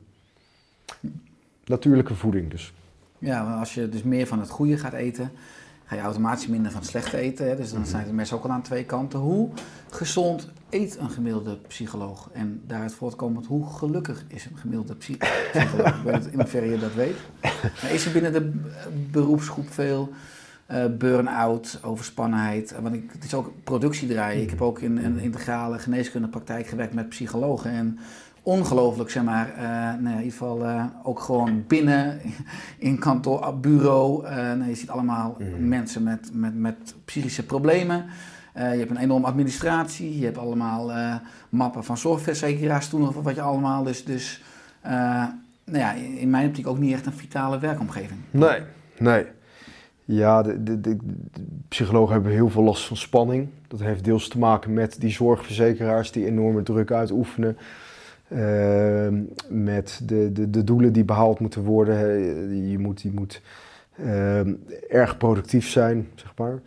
Natuurlijke 1.66 2.16
voeding 2.16 2.52
dus. 2.52 2.74
Ja, 3.20 3.60
als 3.60 3.74
je 3.74 3.90
dus 3.90 4.04
meer 4.04 4.28
van 4.28 4.40
het 4.40 4.50
goede 4.50 4.78
gaat 4.78 4.94
eten, 4.94 5.32
ga 5.86 5.96
je 5.96 6.02
automatisch 6.02 6.48
minder 6.48 6.72
van 6.72 6.82
het 6.82 6.90
slechte 6.90 7.18
eten. 7.18 7.48
Hè? 7.48 7.56
Dus 7.56 7.72
dan 7.72 7.80
mhm. 7.80 7.90
zijn 7.90 8.06
de 8.06 8.14
mensen 8.14 8.38
ook 8.38 8.44
al 8.44 8.52
aan 8.52 8.62
twee 8.62 8.86
kanten. 8.86 9.20
Hoe 9.20 9.50
gezond 9.90 10.52
eet 10.76 10.98
een 11.00 11.10
gemiddelde 11.10 11.58
psycholoog? 11.68 12.30
En 12.34 12.62
daaruit 12.68 12.94
voortkomend, 12.94 13.46
hoe 13.46 13.66
gelukkig 13.66 14.26
is 14.28 14.46
een 14.46 14.58
gemiddelde 14.58 14.96
psycholoog? 15.04 15.98
ik 15.98 16.04
weet 16.04 16.20
niet 16.20 16.32
in 16.32 16.40
hoeverre 16.40 16.70
je 16.70 16.80
dat 16.80 16.94
weet. 16.94 17.16
Maar 17.82 17.92
is 17.92 18.06
er 18.06 18.12
binnen 18.12 18.34
de 18.34 18.52
beroepsgroep 19.12 19.70
veel 19.70 20.10
uh, 20.72 20.86
burn-out, 20.98 21.80
overspannenheid? 21.84 22.76
Want 22.82 22.96
ik, 22.96 23.12
het 23.12 23.24
is 23.24 23.34
ook 23.34 23.52
productie 23.64 24.08
draaien. 24.08 24.42
Ik 24.42 24.50
heb 24.50 24.62
ook 24.62 24.80
in 24.80 24.98
een 24.98 25.20
integrale 25.20 25.80
geneeskundepraktijk 25.80 26.68
gewerkt 26.68 26.94
met 26.94 27.10
psychologen. 27.10 27.72
En 27.72 28.00
ongelooflijk, 28.46 29.10
zeg 29.10 29.24
maar, 29.24 29.54
uh, 29.56 29.62
nou 29.64 30.04
ja, 30.04 30.10
in 30.10 30.18
ieder 30.18 30.32
geval 30.32 30.64
uh, 30.66 30.86
ook 31.04 31.20
gewoon 31.20 31.64
binnen 31.68 32.22
in 32.78 33.00
kantoor, 33.00 33.60
bureau. 33.60 34.26
Uh, 34.26 34.32
nou, 34.36 34.66
je 34.70 34.76
ziet 34.76 34.90
allemaal 34.90 35.38
mm. 35.40 35.68
mensen 35.68 36.04
met, 36.04 36.30
met, 36.34 36.56
met 36.56 36.96
psychische 37.06 37.46
problemen. 37.46 38.06
Je 38.56 38.62
hebt 38.62 38.90
een 38.90 38.98
enorme 38.98 39.28
administratie, 39.28 40.20
je 40.20 40.26
hebt 40.26 40.38
allemaal 40.38 40.92
mappen 41.50 41.84
van 41.84 41.98
zorgverzekeraars 41.98 42.90
toen 42.90 43.08
of 43.08 43.16
wat 43.16 43.36
je 43.36 43.42
allemaal. 43.42 43.84
Dus, 43.84 44.06
dus 44.06 44.44
nou 45.66 45.80
ja, 45.80 45.94
in 45.94 46.30
mijn 46.30 46.48
optiek 46.48 46.68
ook 46.68 46.80
niet 46.80 46.94
echt 46.94 47.06
een 47.06 47.14
vitale 47.14 47.60
werkomgeving. 47.60 48.20
Nee, 48.32 48.60
nee. 48.98 49.26
Ja, 50.06 50.42
de, 50.42 50.64
de, 50.64 50.82
de, 50.82 50.98
psychologen 51.68 52.14
hebben 52.14 52.32
heel 52.32 52.50
veel 52.50 52.64
last 52.64 52.86
van 52.86 52.98
spanning. 52.98 53.48
Dat 53.68 53.80
heeft 53.80 54.04
deels 54.04 54.28
te 54.28 54.40
maken 54.40 54.74
met 54.74 55.00
die 55.00 55.12
zorgverzekeraars 55.12 56.12
die 56.12 56.26
enorme 56.26 56.64
druk 56.64 56.92
uitoefenen. 56.92 57.58
Ehm, 58.28 59.22
met 59.50 60.02
de, 60.04 60.32
de, 60.32 60.50
de 60.50 60.64
doelen 60.64 60.94
die 60.94 61.04
behaald 61.04 61.40
moeten 61.40 61.64
worden. 61.64 61.98
Je 62.70 62.80
moet, 62.80 63.02
je 63.02 63.12
moet 63.12 63.42
ehm, 63.98 64.54
erg 64.90 65.18
productief 65.18 65.68
zijn, 65.68 66.08
zeg 66.16 66.34
maar. 66.38 66.60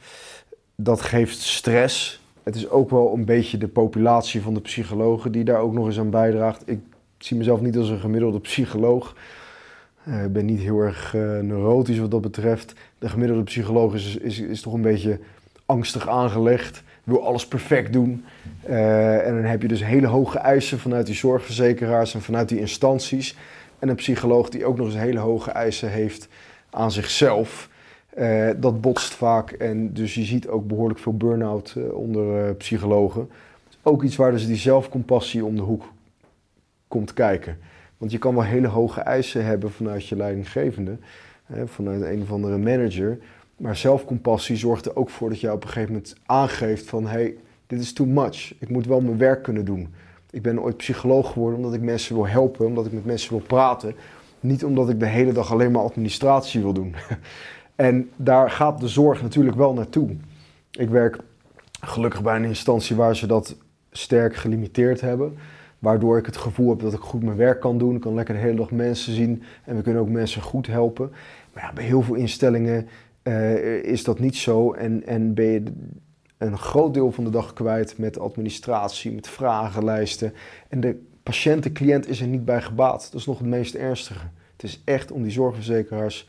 Dat 0.83 1.01
geeft 1.01 1.41
stress. 1.41 2.21
Het 2.43 2.57
is 2.57 2.69
ook 2.69 2.91
wel 2.91 3.15
een 3.15 3.25
beetje 3.25 3.59
de 3.59 3.69
populatie 3.69 4.43
van 4.43 4.55
de 4.55 4.61
psychologen 4.61 5.33
die 5.33 5.45
daar 5.45 5.61
ook 5.61 5.73
nog 5.73 5.87
eens 5.87 5.99
aan 5.99 6.11
bijdraagt. 6.11 6.63
Ik 6.67 6.81
zie 7.19 7.37
mezelf 7.37 7.61
niet 7.61 7.77
als 7.77 7.89
een 7.89 8.01
gemiddelde 8.01 8.41
psycholoog. 8.41 9.17
Eh, 10.05 10.25
ik 10.25 10.33
ben 10.33 10.45
niet 10.45 10.61
heel 10.61 10.81
erg 10.81 11.15
uh, 11.15 11.41
neurotisch 11.41 11.99
wat 11.99 12.11
dat 12.11 12.21
betreft. 12.21 12.73
De 12.99 13.09
gemiddelde 13.09 13.43
psycholoog 13.43 13.95
is, 13.95 14.17
is, 14.17 14.39
is 14.39 14.61
toch 14.61 14.73
een 14.73 14.83
beetje 14.83 15.21
angstig 15.67 16.09
aangelegd 16.09 16.83
wil 17.05 17.25
alles 17.25 17.47
perfect 17.47 17.93
doen. 17.93 18.25
Uh, 18.69 19.27
en 19.27 19.35
dan 19.35 19.45
heb 19.45 19.63
je 19.63 19.69
dus 19.69 19.85
hele 19.85 20.07
hoge 20.07 20.39
eisen 20.39 20.79
vanuit 20.79 21.07
die 21.07 21.15
zorgverzekeraars 21.15 22.15
en 22.15 22.23
vanuit 22.23 22.49
die 22.49 22.61
instanties. 22.61 23.37
En 23.79 23.89
een 23.89 23.95
psycholoog 23.95 24.49
die 24.49 24.65
ook 24.65 24.77
nog 24.77 24.87
eens 24.87 24.97
hele 24.97 25.19
hoge 25.19 25.51
eisen 25.51 25.91
heeft 25.91 26.29
aan 26.71 26.93
zichzelf. 26.93 27.69
Uh, 28.19 28.51
dat 28.57 28.81
botst 28.81 29.15
vaak 29.15 29.51
en 29.51 29.93
dus 29.93 30.15
je 30.15 30.25
ziet 30.25 30.49
ook 30.49 30.67
behoorlijk 30.67 30.99
veel 31.01 31.17
burn-out 31.17 31.75
uh, 31.79 31.93
onder 31.95 32.55
psychologen. 32.55 33.29
Ook 33.83 34.03
iets 34.03 34.17
waar 34.17 34.31
dus 34.31 34.47
die 34.47 34.57
zelfcompassie 34.57 35.45
om 35.45 35.57
de 35.57 35.63
hoek 35.63 35.93
komt 36.89 37.13
kijken. 37.13 37.59
Want 37.99 38.11
je 38.11 38.19
kan 38.19 38.35
wel 38.35 38.45
hele 38.45 38.67
hoge 38.67 39.01
eisen 39.01 39.45
hebben 39.45 39.71
vanuit 39.71 40.07
je 40.07 40.17
leidinggevende, 40.17 40.97
vanuit 41.65 42.03
een 42.03 42.23
of 42.23 42.33
andere 42.33 42.59
manager. 42.59 43.19
Maar 43.57 43.77
zelfcompassie 43.77 44.57
zorgt 44.57 44.87
er 44.87 44.97
ook 44.97 45.11
voor 45.11 45.29
dat 45.29 45.41
je 45.41 45.53
op 45.53 45.63
een 45.63 45.69
gegeven 45.69 45.93
moment 45.93 46.17
aangeeft 46.27 46.89
van 46.89 47.03
hé, 47.03 47.11
hey, 47.11 47.37
dit 47.67 47.81
is 47.81 47.93
too 47.93 48.07
much. 48.07 48.55
Ik 48.59 48.69
moet 48.69 48.87
wel 48.87 49.01
mijn 49.01 49.19
werk 49.19 49.43
kunnen 49.43 49.65
doen. 49.65 49.89
Ik 50.31 50.43
ben 50.43 50.63
ooit 50.63 50.77
psycholoog 50.77 51.33
geworden 51.33 51.59
omdat 51.59 51.75
ik 51.75 51.81
mensen 51.81 52.15
wil 52.15 52.27
helpen, 52.27 52.67
omdat 52.67 52.87
ik 52.87 52.93
met 52.93 53.05
mensen 53.05 53.31
wil 53.31 53.41
praten. 53.47 53.95
Niet 54.41 54.65
omdat 54.65 54.89
ik 54.89 55.01
de 55.01 55.07
hele 55.07 55.33
dag 55.33 55.53
alleen 55.53 55.73
maar 55.73 55.83
administratie 55.83 56.61
wil 56.61 56.73
doen. 56.73 56.95
en 57.79 58.11
daar 58.17 58.51
gaat 58.51 58.81
de 58.81 58.89
zorg 58.89 59.23
natuurlijk 59.23 59.57
wel 59.57 59.75
naartoe. 59.75 60.17
Ik 60.71 60.89
werk 60.89 61.19
gelukkig 61.81 62.23
bij 62.23 62.37
een 62.37 62.45
instantie 62.45 62.97
waar 62.97 63.17
ze 63.17 63.27
dat 63.27 63.57
sterk 63.91 64.37
gelimiteerd 64.37 65.01
hebben. 65.01 65.37
Waardoor 65.79 66.19
ik 66.19 66.27
het 66.27 66.37
gevoel 66.37 66.71
heb 66.71 66.81
dat 66.81 66.93
ik 66.93 67.01
goed 67.01 67.23
mijn 67.23 67.37
werk 67.37 67.61
kan 67.61 67.79
doen. 67.79 67.95
Ik 67.95 68.01
kan 68.01 68.15
lekker 68.15 68.35
de 68.35 68.41
hele 68.41 68.57
dag 68.57 68.71
mensen 68.71 69.15
zien 69.15 69.43
en 69.65 69.77
we 69.77 69.83
kunnen 69.83 70.03
ook 70.03 70.09
mensen 70.09 70.43
goed 70.43 70.67
helpen. 70.67 71.11
Maar 71.53 71.63
ja, 71.63 71.73
bij 71.73 71.85
heel 71.85 72.03
veel 72.03 72.15
instellingen 72.15 72.89
uh, 73.23 73.83
is 73.85 74.05
dat 74.05 74.19
niet 74.19 74.37
zo 74.37 74.73
en, 74.73 75.07
en 75.07 75.35
ben 75.35 75.47
je 75.47 75.63
een 76.39 76.59
groot 76.59 76.95
deel 76.95 77.13
van 77.13 77.25
de 77.25 77.31
dag 77.31 77.53
kwijt 77.53 77.99
met 77.99 78.19
administratie, 78.19 79.13
met 79.13 79.29
vragenlijsten. 79.29 80.33
En 80.69 80.81
de 80.81 81.03
patiënt, 81.23 81.63
de 81.63 81.73
cliënt 81.73 82.09
is 82.09 82.21
er 82.21 82.27
niet 82.27 82.45
bij 82.45 82.63
gebaat. 82.63 83.09
Dat 83.13 83.21
is 83.21 83.27
nog 83.27 83.39
het 83.39 83.47
meest 83.47 83.75
ernstige. 83.75 84.27
Het 84.53 84.63
is 84.63 84.83
echt 84.85 85.13
om 85.13 85.23
die 85.23 85.33
zorgverzekeraars 85.33 86.29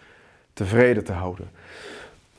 tevreden 0.59 1.03
te 1.03 1.11
houden. 1.11 1.49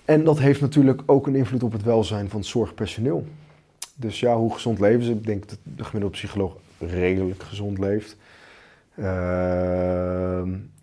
En 0.05 0.25
dat 0.25 0.39
heeft 0.39 0.61
natuurlijk 0.61 1.03
ook 1.07 1.27
een 1.27 1.35
invloed 1.35 1.62
op 1.62 1.73
het 1.73 1.83
welzijn 1.83 2.29
van 2.29 2.41
het 2.41 2.49
zorgpersoneel. 2.49 3.27
Dus 3.95 4.21
ja, 4.21 4.37
hoe 4.37 4.53
gezond 4.53 4.81
leven 4.81 5.05
ze? 5.05 5.12
Ik 5.12 5.27
denk 5.27 5.49
dat 5.49 5.59
de 5.62 5.85
gemiddelde 5.85 6.16
psycholoog 6.16 6.57
redelijk 6.79 7.43
gezond 7.43 7.79
leeft. 7.79 8.16
Uh, 8.95 9.07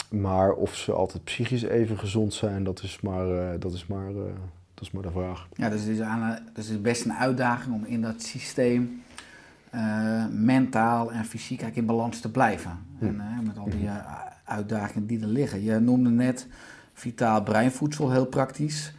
maar 0.10 0.52
of 0.52 0.76
ze 0.76 0.92
altijd 0.92 1.24
psychisch 1.24 1.64
even 1.64 1.98
gezond 1.98 2.34
zijn, 2.34 2.64
dat 2.64 2.84
is 2.84 3.00
maar, 3.02 3.32
eh, 3.32 3.60
dat 3.60 3.74
is 3.74 3.88
maar, 3.88 4.10
eh, 4.10 4.16
dat 4.74 4.84
is 4.84 4.92
maar 4.92 5.04
de 5.04 5.12
vraag. 5.12 5.48
Ja, 5.54 5.70
dus 5.70 5.82
het 5.82 5.90
is, 5.90 6.02
aan, 6.02 6.40
dus 6.54 6.70
is 6.70 6.82
best 6.82 7.06
een 7.06 7.14
uitdaging 7.14 7.76
om 7.76 7.86
in 7.86 8.02
dat 8.02 8.22
systeem 8.22 9.02
eh, 9.70 10.26
mentaal 10.32 11.12
en 11.12 11.26
fysiek 11.26 11.62
eigenlijk 11.62 11.76
in 11.90 11.96
balans 11.96 12.20
te 12.20 12.32
blijven. 12.32 12.72
En 13.00 13.20
eh, 13.20 13.46
met 13.46 13.58
al 13.58 13.70
die 13.70 13.88
eh, 13.88 13.96
uitdagingen 14.44 15.08
die 15.08 15.22
er 15.22 15.28
liggen. 15.28 15.64
Je 15.64 15.80
noemde 15.80 16.10
net 16.10 16.48
vitaal 16.98 17.44
breinvoedsel, 17.44 18.12
heel 18.12 18.26
praktisch. 18.26 18.94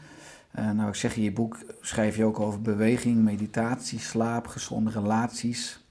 Eh, 0.51 0.71
nou, 0.71 0.89
ik 0.89 0.95
zeg 0.95 1.17
in 1.17 1.23
je 1.23 1.33
boek, 1.33 1.59
schrijf 1.81 2.17
je 2.17 2.25
ook 2.25 2.41
over 2.41 2.63
beweging, 2.63 3.17
meditatie, 3.23 3.99
slaap, 3.99 4.47
gezonde 4.47 4.91
relaties. 4.91 5.85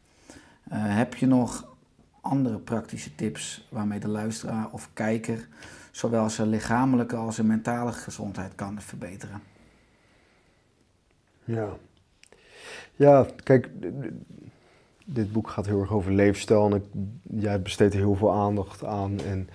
Eh, 0.69 0.95
heb 0.95 1.15
je 1.15 1.25
nog 1.25 1.75
andere 2.21 2.57
praktische 2.57 3.15
tips 3.15 3.67
waarmee 3.69 3.99
de 3.99 4.07
luisteraar 4.07 4.67
of 4.71 4.89
kijker 4.93 5.47
zowel 5.91 6.29
zijn 6.29 6.49
lichamelijke 6.49 7.15
als 7.15 7.35
zijn 7.35 7.47
mentale 7.47 7.91
gezondheid 7.91 8.55
kan 8.55 8.81
verbeteren? 8.81 9.41
Ja. 11.43 11.67
Ja, 12.95 13.25
kijk, 13.43 13.69
dit 15.05 15.31
boek 15.31 15.49
gaat 15.49 15.65
heel 15.65 15.79
erg 15.79 15.91
over 15.91 16.13
leefstijl 16.13 16.73
en 16.73 16.83
jij 17.41 17.61
besteedt 17.61 17.93
heel 17.93 18.15
veel 18.15 18.33
aandacht 18.33 18.85
aan. 18.85 19.19
En 19.19 19.49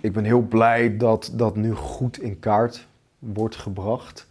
ik 0.00 0.12
ben 0.12 0.24
heel 0.24 0.42
blij 0.42 0.96
dat 0.96 1.32
dat 1.34 1.56
nu 1.56 1.72
goed 1.72 2.20
in 2.20 2.38
kaart 2.38 2.86
wordt 3.18 3.56
gebracht. 3.56 4.26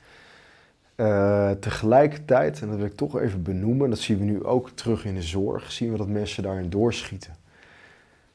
Eh, 0.95 1.51
tegelijkertijd, 1.51 2.61
en 2.61 2.68
dat 2.68 2.78
wil 2.78 2.86
ik 2.86 2.95
toch 2.95 3.20
even 3.20 3.43
benoemen, 3.43 3.89
dat 3.89 3.99
zien 3.99 4.18
we 4.18 4.24
nu 4.24 4.43
ook 4.43 4.70
terug 4.70 5.05
in 5.05 5.16
de 5.16 5.22
zorg, 5.22 5.72
zien 5.72 5.91
we 5.91 5.97
dat 5.97 6.07
mensen 6.07 6.43
daarin 6.43 6.70
doorschieten. 6.70 7.32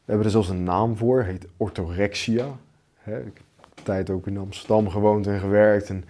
We 0.09 0.15
hebben 0.15 0.25
er 0.25 0.33
zelfs 0.33 0.49
een 0.49 0.65
naam 0.65 0.97
voor, 0.97 1.23
heet 1.23 1.47
orthorexia. 1.57 2.47
Hè, 2.99 3.19
ik 3.19 3.43
heb 3.57 3.67
een 3.75 3.83
tijd 3.83 4.11
ook 4.11 4.27
in 4.27 4.39
Amsterdam 4.39 4.89
gewoond 4.89 5.27
en 5.27 5.41
gewerkt. 5.41 5.89
En 5.89 6.05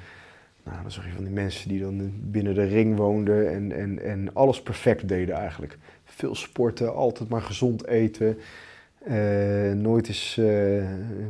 nou, 0.62 0.82
dan 0.82 0.90
zag 0.90 1.04
je 1.04 1.12
van 1.12 1.24
die 1.24 1.32
mensen 1.32 1.68
die 1.68 1.80
dan 1.80 2.12
binnen 2.14 2.54
de 2.54 2.64
ring 2.64 2.96
woonden 2.96 3.52
en, 3.52 3.72
en, 3.72 4.02
en 4.02 4.34
alles 4.34 4.62
perfect 4.62 5.08
deden 5.08 5.34
eigenlijk. 5.34 5.78
Veel 6.04 6.34
sporten, 6.34 6.94
altijd 6.94 7.28
maar 7.28 7.42
gezond 7.42 7.86
eten. 7.86 8.38
Eh, 9.04 9.72
nooit, 9.74 10.08
eens, 10.08 10.36
eh, 10.38 10.44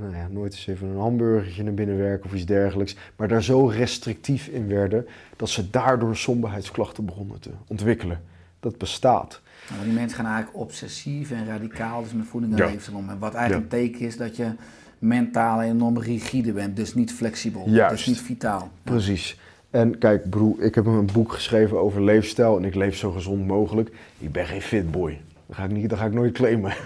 nou 0.01 0.15
ja, 0.17 0.29
nooit 0.31 0.53
eens 0.53 0.67
even 0.67 0.89
een 0.89 0.97
hamburgertje 0.99 1.63
naar 1.63 1.75
binnen 1.75 1.97
werken 1.99 2.27
of 2.27 2.35
iets 2.35 2.45
dergelijks. 2.47 2.97
Maar 3.17 3.29
daar 3.29 3.43
zo 3.43 3.67
restrictief 3.67 4.47
in 4.47 4.69
werden 4.69 5.07
dat 5.37 5.49
ze 5.49 5.71
daardoor 5.71 6.17
somberheidsklachten 6.17 7.05
begonnen 7.05 7.41
te 7.41 7.51
ontwikkelen. 7.67 8.21
Dat 8.61 8.79
bestaat. 8.79 9.41
Nou, 9.71 9.85
die 9.85 9.93
mensen 9.93 10.17
gaan 10.17 10.27
eigenlijk 10.27 10.57
obsessief 10.57 11.31
en 11.31 11.47
radicaal 11.47 12.03
dus 12.03 12.13
met 12.13 12.27
voeding 12.27 12.53
en 12.53 12.59
Ja. 12.59 12.67
leefstijl 12.71 12.97
om. 12.97 13.09
En 13.09 13.19
wat 13.19 13.35
eigenlijk 13.35 13.73
Ja. 13.73 13.79
een 13.79 13.85
teken 13.85 14.07
is 14.07 14.17
dat 14.17 14.37
je 14.37 14.51
mentaal 14.99 15.63
enorm 15.63 15.99
rigide 15.99 16.53
bent, 16.53 16.77
dus 16.77 16.95
niet 16.95 17.13
flexibel, 17.13 17.69
Juist. 17.69 17.97
dus 17.97 18.07
niet 18.07 18.21
vitaal. 18.21 18.71
Precies. 18.83 19.39
En 19.71 19.99
kijk, 19.99 20.31
broer, 20.31 20.63
ik 20.63 20.75
heb 20.75 20.87
een 20.87 21.09
boek 21.13 21.33
geschreven 21.33 21.79
over 21.81 22.05
leefstijl 22.05 22.57
en 22.57 22.65
ik 22.65 22.75
leef 22.75 22.97
zo 22.97 23.11
gezond 23.11 23.47
mogelijk. 23.47 23.91
Ik 24.19 24.33
ben 24.33 24.47
geen 24.47 24.63
fitboy. 24.63 25.21
Dat 25.47 25.57
ga 25.57 25.65
ik, 25.65 25.71
niet, 25.71 25.91
dat 25.91 25.99
ga 25.99 26.05
ik 26.05 26.13
nooit 26.13 26.33
claimen. 26.33 26.73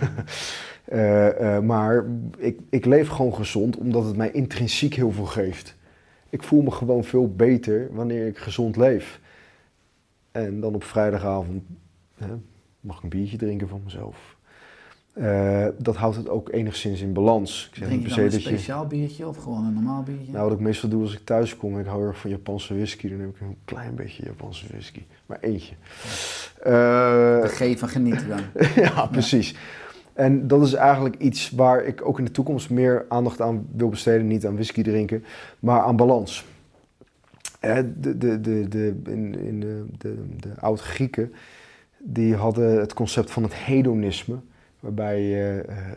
Eh, 0.93 1.57
eh, 1.57 1.63
maar 1.63 2.05
ik, 2.39 2.59
ik 2.71 2.85
leef 2.85 3.09
gewoon 3.09 3.35
gezond 3.35 3.77
omdat 3.77 4.05
het 4.05 4.17
mij 4.17 4.31
intrinsiek 4.31 4.95
heel 4.95 5.11
veel 5.13 5.25
geeft. 5.25 5.75
Ik 6.31 6.43
voel 6.43 6.63
me 6.63 6.71
gewoon 6.71 7.05
veel 7.05 7.35
beter 7.35 7.89
wanneer 7.93 8.27
ik 8.27 8.39
gezond 8.39 8.77
leef. 8.77 9.21
En 10.33 10.61
dan 10.61 10.75
op 10.75 10.85
vrijdagavond 10.85 11.63
hè, 12.17 12.27
mag 12.81 12.97
ik 12.97 13.03
een 13.03 13.09
biertje 13.09 13.37
drinken 13.37 13.69
van 13.69 13.81
mezelf. 13.85 14.37
Eh, 15.13 15.67
dat 15.79 15.97
houdt 15.97 16.17
het 16.17 16.29
ook 16.29 16.53
enigszins 16.53 17.01
in 17.01 17.13
balans. 17.13 17.69
Ik 17.71 17.77
zeg 17.77 17.87
Drink 17.89 18.03
je 18.03 18.09
dan 18.09 18.19
een 18.19 18.25
dat 18.31 18.43
je- 18.43 18.49
speciaal 18.49 18.87
biertje 18.87 19.27
of 19.27 19.37
gewoon 19.37 19.65
een 19.65 19.75
normaal 19.75 20.03
biertje? 20.03 20.33
nou, 20.33 20.45
wat 20.49 20.53
ik 20.59 20.65
meestal 20.65 20.89
doe 20.89 21.03
als 21.03 21.13
ik 21.15 21.25
thuis 21.25 21.57
kom, 21.57 21.79
ik 21.79 21.87
hou 21.87 22.07
erg 22.07 22.19
van 22.19 22.31
Japanse 22.31 22.75
whisky, 22.75 23.09
dan 23.09 23.21
heb 23.21 23.29
ik 23.29 23.41
een 23.41 23.57
klein 23.65 23.95
beetje 23.95 24.25
Japanse 24.25 24.67
whisky. 24.69 25.03
Maar 25.27 25.39
eentje. 25.41 25.75
de 26.63 27.49
Eh, 27.51 27.73
G 27.75 27.79
van 27.79 27.89
genieten 27.89 28.29
dan. 28.29 28.41
ja, 28.85 29.07
precies. 29.07 29.55
En 30.13 30.47
dat 30.47 30.63
is 30.63 30.75
eigenlijk 30.75 31.17
iets 31.19 31.51
waar 31.51 31.85
ik 31.85 32.07
ook 32.07 32.19
in 32.19 32.25
de 32.25 32.31
toekomst 32.31 32.71
meer 32.71 33.05
aandacht 33.09 33.41
aan 33.41 33.67
wil 33.75 33.89
besteden. 33.89 34.27
Niet 34.27 34.47
aan 34.47 34.55
whisky 34.55 34.83
drinken, 34.83 35.25
maar 35.59 35.81
aan 35.81 35.97
balans. 35.97 36.47
Hè, 37.61 38.01
de, 38.01 38.19
de, 38.19 38.41
de, 38.41 38.69
de, 38.69 39.01
in, 39.05 39.39
in 39.39 39.61
de, 39.61 39.85
de, 39.99 40.15
de 40.37 40.51
oud-Grieken, 40.61 41.33
die 41.99 42.35
hadden 42.35 42.81
het 42.81 42.95
concept 42.95 43.31
van 43.31 43.43
het 43.43 43.55
hedonisme. 43.55 44.37
Waarbij 44.81 45.23
je 45.23 45.65
eh, 45.69 45.77
eh, 45.77 45.91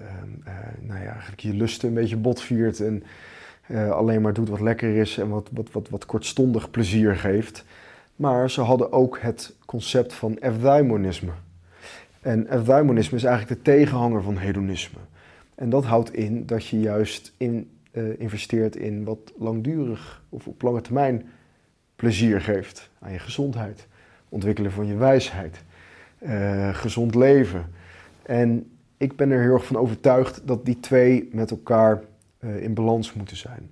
eh, 0.45 0.53
nou 0.81 1.01
ja, 1.01 1.09
eigenlijk 1.09 1.39
je 1.39 1.53
lusten 1.53 1.87
een 1.87 1.93
beetje 1.93 2.17
botviert 2.17 2.79
en 2.79 3.03
eh, 3.67 3.91
alleen 3.91 4.21
maar 4.21 4.33
doet 4.33 4.49
wat 4.49 4.59
lekker 4.59 4.95
is 4.95 5.17
en 5.17 5.29
wat, 5.29 5.49
wat, 5.51 5.71
wat, 5.71 5.89
wat 5.89 6.05
kortstondig 6.05 6.71
plezier 6.71 7.15
geeft. 7.15 7.65
Maar 8.15 8.49
ze 8.49 8.61
hadden 8.61 8.91
ook 8.91 9.19
het 9.19 9.55
concept 9.65 10.13
van 10.13 10.37
eudaimonisme. 10.39 11.31
En 12.25 12.53
eudaimonisme 12.53 13.17
is 13.17 13.23
eigenlijk 13.23 13.63
de 13.63 13.71
tegenhanger 13.71 14.23
van 14.23 14.37
hedonisme. 14.37 14.99
En 15.55 15.69
dat 15.69 15.85
houdt 15.85 16.13
in 16.13 16.45
dat 16.45 16.67
je 16.67 16.79
juist 16.79 17.33
in, 17.37 17.69
eh, 17.91 18.19
investeert 18.19 18.75
in 18.75 19.03
wat 19.03 19.33
langdurig 19.37 20.23
of 20.29 20.47
op 20.47 20.61
lange 20.61 20.81
termijn 20.81 21.29
plezier 21.95 22.41
geeft 22.41 22.89
aan 22.99 23.11
je 23.11 23.19
gezondheid, 23.19 23.87
ontwikkelen 24.29 24.71
van 24.71 24.87
je 24.87 24.95
wijsheid, 24.95 25.63
eh, 26.17 26.75
gezond 26.75 27.15
leven. 27.15 27.65
En 28.23 28.71
ik 28.97 29.15
ben 29.15 29.31
er 29.31 29.41
heel 29.41 29.53
erg 29.53 29.65
van 29.65 29.77
overtuigd 29.77 30.41
dat 30.47 30.65
die 30.65 30.79
twee 30.79 31.29
met 31.31 31.51
elkaar 31.51 32.01
eh, 32.39 32.63
in 32.63 32.73
balans 32.73 33.13
moeten 33.13 33.37
zijn. 33.37 33.69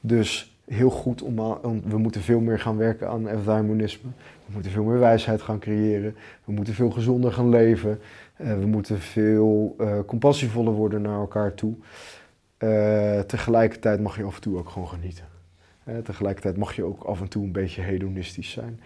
Dus 0.00 0.55
heel 0.66 0.90
goed 0.90 1.22
om, 1.22 1.36
we 1.84 1.98
moeten 1.98 2.20
veel 2.20 2.40
meer 2.40 2.60
gaan 2.60 2.76
werken 2.76 3.08
aan 3.08 3.28
eudaimonisme. 3.28 4.10
We 4.46 4.52
moeten 4.52 4.70
veel 4.70 4.84
meer 4.84 4.98
wijsheid 4.98 5.42
gaan 5.42 5.58
creëren. 5.58 6.16
We 6.44 6.52
moeten 6.52 6.74
veel 6.74 6.90
gezonder 6.90 7.32
gaan 7.32 7.48
leven. 7.48 8.00
Eh, 8.36 8.58
we 8.58 8.66
moeten 8.66 9.00
veel 9.00 9.74
eh, 9.78 9.98
compassievoller 10.06 10.72
worden 10.72 11.02
naar 11.02 11.18
elkaar 11.18 11.54
toe. 11.54 11.74
Eh, 12.56 13.20
tegelijkertijd 13.20 14.00
mag 14.00 14.16
je 14.16 14.24
af 14.24 14.34
en 14.34 14.40
toe 14.40 14.58
ook 14.58 14.68
gewoon 14.68 14.88
genieten. 14.88 15.24
Tegelijkertijd 16.04 16.56
mag 16.56 16.76
je 16.76 16.84
ook 16.84 17.02
af 17.02 17.20
en 17.20 17.28
toe 17.28 17.44
een 17.44 17.52
beetje 17.52 17.82
hedonistisch 17.82 18.50
zijn. 18.50 18.80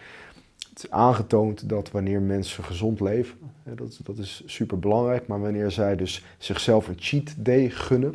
Het 0.68 0.78
is 0.84 0.90
aangetoond 0.90 1.68
dat 1.68 1.90
wanneer 1.90 2.22
mensen 2.22 2.64
gezond 2.64 3.00
leven, 3.00 3.38
dat, 3.74 4.00
dat 4.02 4.18
is 4.18 4.42
super 4.46 4.78
belangrijk, 4.78 5.26
maar 5.26 5.40
wanneer 5.40 5.70
zij 5.70 5.96
dus 5.96 6.24
zichzelf 6.38 6.88
een 6.88 6.96
cheat 6.98 7.34
day 7.36 7.70
gunnen, 7.70 8.14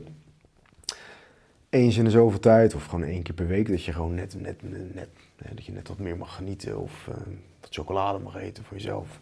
eens 1.75 1.97
in 1.97 2.03
de 2.03 2.09
zoveel 2.09 2.39
tijd 2.39 2.75
of 2.75 2.85
gewoon 2.85 3.05
één 3.05 3.21
keer 3.21 3.33
per 3.33 3.47
week, 3.47 3.67
dat 3.67 3.83
je 3.83 3.93
gewoon 3.93 4.13
net, 4.13 4.35
net, 4.41 4.61
net, 4.93 5.09
dat 5.53 5.65
je 5.65 5.71
net 5.71 5.87
wat 5.87 5.99
meer 5.99 6.17
mag 6.17 6.35
genieten 6.35 6.79
of 6.79 7.07
eh, 7.07 7.15
wat 7.61 7.69
chocolade 7.69 8.19
mag 8.19 8.35
eten 8.35 8.63
voor 8.63 8.77
jezelf, 8.77 9.19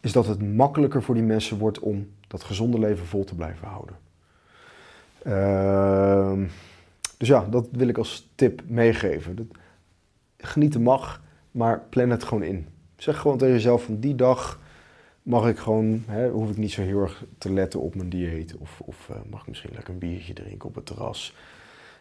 is 0.00 0.12
dat 0.12 0.26
het 0.26 0.54
makkelijker 0.54 1.02
voor 1.02 1.14
die 1.14 1.24
mensen 1.24 1.58
wordt 1.58 1.78
om 1.78 2.08
dat 2.28 2.42
gezonde 2.42 2.78
leven 2.78 3.06
vol 3.06 3.24
te 3.24 3.34
blijven 3.34 3.68
houden. 3.68 3.96
Ehm, 5.22 6.44
dus 7.18 7.28
ja, 7.28 7.46
dat 7.50 7.68
wil 7.70 7.88
ik 7.88 7.98
als 7.98 8.30
tip 8.34 8.62
meegeven. 8.66 9.36
Dat, 9.36 9.46
genieten 10.38 10.82
mag, 10.82 11.22
maar 11.50 11.82
plan 11.88 12.10
het 12.10 12.24
gewoon 12.24 12.42
in. 12.42 12.66
Zeg 12.96 13.18
gewoon 13.18 13.38
tegen 13.38 13.54
jezelf 13.54 13.84
van 13.84 14.00
die 14.00 14.14
dag 14.14 14.60
mag 15.22 15.48
ik 15.48 15.58
gewoon, 15.58 16.02
hè, 16.06 16.30
hoef 16.30 16.50
ik 16.50 16.56
niet 16.56 16.72
zo 16.72 16.82
heel 16.82 17.00
erg 17.00 17.24
te 17.38 17.52
letten 17.52 17.80
op 17.80 17.94
mijn 17.94 18.08
dieet. 18.08 18.56
Of, 18.56 18.80
of 18.80 19.08
eh, 19.08 19.16
mag 19.30 19.40
ik 19.40 19.48
misschien 19.48 19.70
lekker 19.74 19.92
een 19.92 19.98
biertje 19.98 20.32
drinken 20.32 20.68
op 20.68 20.74
het 20.74 20.86
terras. 20.86 21.34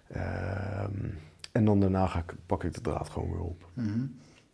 Ehm, 0.07 1.09
en 1.51 1.65
dan 1.65 1.79
daarna 1.79 2.07
ga 2.07 2.19
ik, 2.19 2.33
pak 2.45 2.63
ik 2.63 2.73
de 2.73 2.81
draad 2.81 3.09
gewoon 3.09 3.29
weer 3.29 3.41
op. 3.41 3.65
Mhm. 3.73 4.05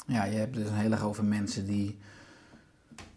Ja, 0.08 0.24
je 0.24 0.38
hebt 0.38 0.54
dus 0.54 0.68
een 0.68 0.76
heel 0.76 0.92
erg 0.92 1.04
over 1.04 1.24
mensen 1.24 1.66
die 1.66 1.98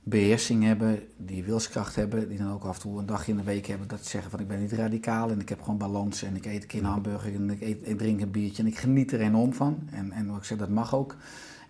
beheersing 0.03 0.65
hebben, 0.65 0.99
die 1.17 1.45
wilskracht 1.45 1.97
hebben, 1.97 2.29
die 2.29 2.39
dan 2.39 2.53
ook 2.53 2.65
af 2.65 2.75
en 2.75 2.81
toe 2.81 2.99
een 2.99 3.07
dagje 3.07 3.33
in 3.33 3.39
de 3.39 3.45
week 3.45 3.67
hebben 3.67 3.89
dat 3.89 3.99
ze 3.99 4.09
zeggen 4.09 4.31
van 4.31 4.41
ik 4.41 4.49
ben 4.49 4.61
niet 4.61 4.73
radicaal 4.73 5.31
en 5.31 5.41
ik 5.41 5.49
heb 5.49 5.61
gewoon 5.61 5.79
balans 5.79 6.23
en 6.23 6.37
ik 6.37 6.47
eet 6.47 6.63
een 6.63 6.69
keer 6.69 6.81
een 6.81 6.87
hamburger 6.87 7.35
en 7.35 7.51
ik, 7.51 7.61
eet, 7.61 7.89
ik 7.89 7.99
drink 7.99 8.21
een 8.21 8.31
biertje 8.31 8.63
en 8.63 8.69
ik 8.69 8.79
geniet 8.79 9.13
er 9.13 9.21
enorm 9.21 9.53
van. 9.53 9.89
En, 9.93 10.13
en 10.13 10.27
wat 10.27 10.37
ik 10.37 10.45
zeg, 10.45 10.59
dat 10.59 10.69
mag 10.69 10.95
ook. 10.95 11.17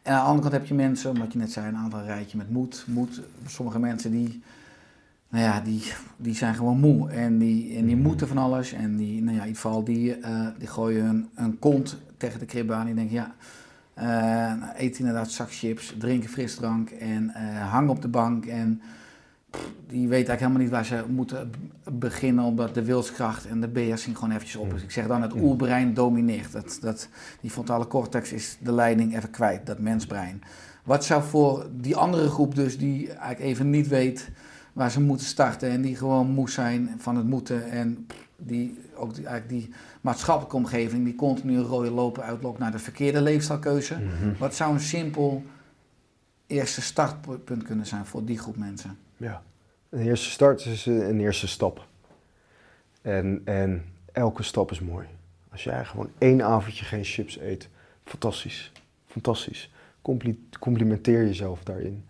En 0.03 0.13
aan 0.13 0.21
de 0.21 0.29
andere 0.29 0.49
kant 0.49 0.61
heb 0.61 0.67
je 0.67 0.75
mensen, 0.75 1.19
wat 1.19 1.33
je 1.33 1.39
net 1.39 1.53
zei, 1.53 1.69
een 1.69 1.77
aantal 1.77 2.03
rijtje 2.03 2.37
met 2.37 2.51
moed. 2.51 2.85
moed. 2.87 3.21
Sommige 3.47 3.79
mensen 3.79 4.11
die, 4.11 4.43
nou 5.29 5.45
ja, 5.45 5.61
die, 5.61 5.83
die 6.17 6.35
zijn 6.35 6.55
gewoon 6.55 6.81
moe 6.81 7.11
en 7.11 7.39
die, 7.39 7.77
en 7.77 7.87
die 7.87 7.97
moeten 7.97 8.29
van 8.29 8.39
alles. 8.39 8.73
En 8.73 8.97
die, 8.97 9.23
nou 9.23 9.37
ja, 9.37 9.43
in 9.43 9.49
ieder 9.49 9.61
geval, 9.61 9.85
die, 9.85 10.15
eh, 10.15 10.47
die 10.59 10.69
gooien 10.69 11.05
hun, 11.05 11.29
een 11.35 11.59
kont 11.59 11.97
tegen 12.17 12.39
de 12.39 12.47
krib 12.47 12.71
aan. 12.71 12.87
Die 12.87 12.95
denken, 12.95 13.15
ja, 13.15 13.35
eh, 13.95 14.07
nou, 14.61 14.73
eet 14.77 14.99
inderdaad 14.99 15.27
een 15.27 15.33
zak 15.33 15.53
chips, 15.53 15.95
drink 15.99 16.23
een 16.23 16.29
frisdrank 16.29 16.91
en 16.91 17.35
eh 17.35 17.71
hang 17.71 17.89
op 17.89 18.03
de 18.03 18.09
bank. 18.09 18.47
En 18.47 18.81
die 19.87 20.09
weten 20.09 20.29
eigenlijk 20.29 20.41
helemaal 20.41 20.61
niet 20.61 20.71
waar 20.71 20.85
ze 20.85 21.13
moeten 21.13 21.51
beginnen, 21.93 22.45
omdat 22.45 22.75
de 22.75 22.85
wilskracht 22.85 23.47
en 23.47 23.61
de 23.61 23.69
beheersing 23.69 24.19
gewoon 24.19 24.35
eventjes 24.35 24.57
op 24.57 24.75
is. 24.75 24.83
Ik 24.83 24.91
zeg 24.91 25.07
dan, 25.07 25.23
het 25.23 25.35
oerbrein 25.35 25.95
domineert. 25.95 26.53
Dat, 26.53 26.79
dat, 26.81 27.09
die 27.41 27.51
frontale 27.51 27.87
cortex 27.87 28.33
is 28.33 28.59
de 28.61 28.73
leiding 28.73 29.17
even 29.17 29.31
kwijt, 29.31 29.67
dat 29.67 29.79
mensbrein. 29.79 30.43
Wat 30.85 31.05
zou 31.05 31.23
voor 31.23 31.67
die 31.73 31.97
andere 31.97 32.29
groep 32.29 32.55
dus, 32.55 32.79
die 32.79 33.09
eigenlijk 33.09 33.41
even 33.41 33.71
niet 33.71 33.89
weet 33.89 34.31
waar 34.73 34.91
ze 34.91 35.01
moeten 35.01 35.27
starten 35.27 35.71
en 35.71 35.83
die 35.83 35.97
gewoon 35.97 36.31
moe 36.31 36.51
zijn 36.51 36.95
van 36.99 37.17
het 37.17 37.27
moeten. 37.27 37.71
En 37.71 38.07
die 38.37 38.79
ook 38.95 39.15
die, 39.15 39.27
eigenlijk 39.27 39.63
die 39.63 39.75
maatschappelijke 40.01 40.57
omgeving 40.57 41.05
die 41.05 41.15
continu 41.15 41.57
een 41.57 41.63
rode 41.63 41.91
loper 41.91 42.23
uitlokt 42.23 42.59
naar 42.59 42.73
de 42.73 42.79
verkeerde 42.79 43.21
leefstijlkeuze. 43.21 43.95
Mhm. 43.95 44.39
Wat 44.39 44.55
zou 44.55 44.73
een 44.73 44.81
simpel 44.81 45.43
eerste 46.47 46.83
startpunt 46.83 47.63
kunnen 47.63 47.87
zijn 47.87 48.07
voor 48.07 48.25
die 48.25 48.39
groep 48.39 48.57
mensen? 48.57 48.99
Ja. 49.21 49.43
Een 49.89 50.07
eerste 50.07 50.31
start 50.31 50.65
is 50.65 50.87
een 50.87 51.21
eerste 51.21 51.49
stap. 51.49 51.87
En, 53.03 53.43
en 53.45 53.85
elke 54.13 54.43
stap 54.43 54.71
is 54.71 54.81
mooi. 54.81 55.07
Als 55.51 55.65
jij 55.65 55.85
gewoon 55.85 56.11
één 56.19 56.43
avondje 56.43 56.85
geen 56.85 57.05
chips 57.05 57.41
eet, 57.41 57.69
fantastisch. 58.05 58.73
Fantastisch. 59.07 59.73
Compli- 60.03 60.49
complimenteer 60.59 61.25
jezelf 61.25 61.63
daarin. 61.63 62.05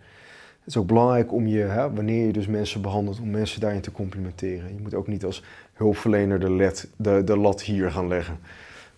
Het 0.58 0.68
is 0.68 0.76
ook 0.76 0.86
belangrijk 0.86 1.32
om 1.32 1.46
je, 1.46 1.62
hè, 1.62 1.92
wanneer 1.92 2.26
je 2.26 2.32
dus 2.32 2.46
mensen 2.46 2.82
behandelt, 2.82 3.20
om 3.20 3.30
mensen 3.30 3.60
daarin 3.60 3.80
te 3.80 3.92
complimenteren. 3.92 4.74
Je 4.74 4.80
moet 4.80 4.94
ook 4.94 5.06
niet 5.06 5.24
als 5.24 5.42
hulpverlener 5.72 6.40
de, 6.40 6.74
de, 6.96 7.24
de 7.24 7.36
lat 7.36 7.62
hier 7.62 7.90
gaan 7.90 8.08
leggen. 8.08 8.38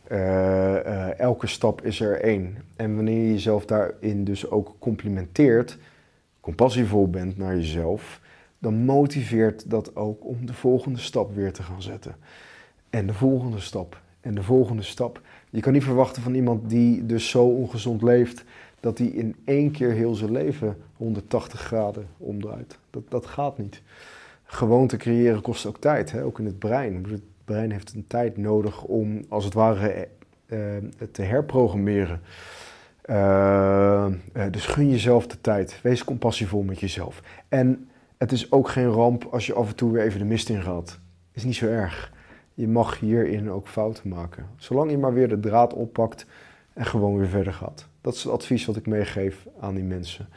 Eh, 0.02 0.76
eh, 0.76 1.18
elke 1.18 1.46
stap 1.46 1.82
is 1.82 2.00
er 2.00 2.20
één. 2.20 2.56
En 2.76 2.94
wanneer 2.94 3.22
je 3.24 3.32
jezelf 3.32 3.66
daarin 3.66 4.24
dus 4.24 4.50
ook 4.50 4.76
complimenteert, 4.78 5.78
compassievol 6.42 7.10
bent 7.10 7.36
naar 7.36 7.56
jezelf, 7.56 8.20
dan 8.58 8.74
motiveert 8.74 9.70
dat 9.70 9.96
ook 9.96 10.24
om 10.24 10.46
de 10.46 10.54
volgende 10.54 10.98
stap 10.98 11.34
weer 11.34 11.52
te 11.52 11.62
gaan 11.62 11.82
zetten. 11.82 12.16
En 12.90 13.06
de 13.06 13.14
volgende 13.14 13.60
stap. 13.60 14.00
En 14.20 14.34
de 14.34 14.42
volgende 14.42 14.82
stap. 14.82 15.20
Je 15.50 15.60
kan 15.60 15.72
niet 15.72 15.84
verwachten 15.84 16.22
van 16.22 16.34
iemand 16.34 16.70
die 16.70 17.06
dus 17.06 17.30
zo 17.30 17.44
ongezond 17.44 18.02
leeft, 18.02 18.44
dat 18.80 18.98
hij 18.98 19.06
in 19.06 19.36
één 19.44 19.70
keer 19.70 19.90
heel 19.90 20.14
zijn 20.14 20.32
leven 20.32 20.76
180 20.96 21.60
graden 21.60 22.06
omdraait. 22.16 22.78
Dat, 22.90 23.02
dat 23.08 23.26
gaat 23.26 23.58
niet. 23.58 23.82
Gewoonte 24.44 24.96
creëren 24.96 25.40
kost 25.42 25.66
ook 25.66 25.78
tijd, 25.78 26.12
hè? 26.12 26.24
ook 26.24 26.38
in 26.38 26.46
het 26.46 26.58
brein. 26.58 27.04
Het 27.08 27.22
brein 27.44 27.70
heeft 27.70 27.94
een 27.94 28.06
tijd 28.06 28.36
nodig 28.36 28.82
om, 28.82 29.24
als 29.28 29.44
het 29.44 29.54
ware, 29.54 30.08
eh, 30.46 30.76
eh, 30.76 30.82
te 31.12 31.22
herprogrammeren. 31.22 32.20
Eh, 33.02 34.04
eh, 34.06 34.12
dus 34.50 34.66
gun 34.66 34.90
jezelf 34.90 35.26
de 35.26 35.40
tijd. 35.40 35.80
Wees 35.82 36.04
compassievol 36.04 36.62
met 36.62 36.80
jezelf. 36.80 37.22
En 37.48 37.88
het 38.18 38.32
is 38.32 38.52
ook 38.52 38.68
geen 38.68 38.88
ramp 38.88 39.28
als 39.30 39.46
je 39.46 39.54
af 39.54 39.68
en 39.68 39.74
toe 39.74 39.92
weer 39.92 40.02
even 40.02 40.18
de 40.18 40.24
mist 40.24 40.48
in 40.48 40.62
gaat. 40.62 40.98
Is 41.32 41.44
niet 41.44 41.54
zo 41.54 41.66
erg. 41.66 42.12
Je 42.54 42.68
mag 42.68 43.00
hierin 43.00 43.50
ook 43.50 43.68
fouten 43.68 44.08
maken. 44.08 44.46
Zolang 44.56 44.90
je 44.90 44.98
maar 44.98 45.12
weer 45.12 45.28
de 45.28 45.40
draad 45.40 45.74
oppakt 45.74 46.26
en 46.72 46.86
gewoon 46.86 47.16
weer 47.16 47.28
verder 47.28 47.52
gaat. 47.52 47.86
Dat 48.00 48.14
is 48.14 48.22
het 48.22 48.32
advies 48.32 48.64
wat 48.64 48.76
ik 48.76 48.86
meegeef 48.86 49.46
aan 49.60 49.74
die 49.74 49.84
mensen. 49.84 50.28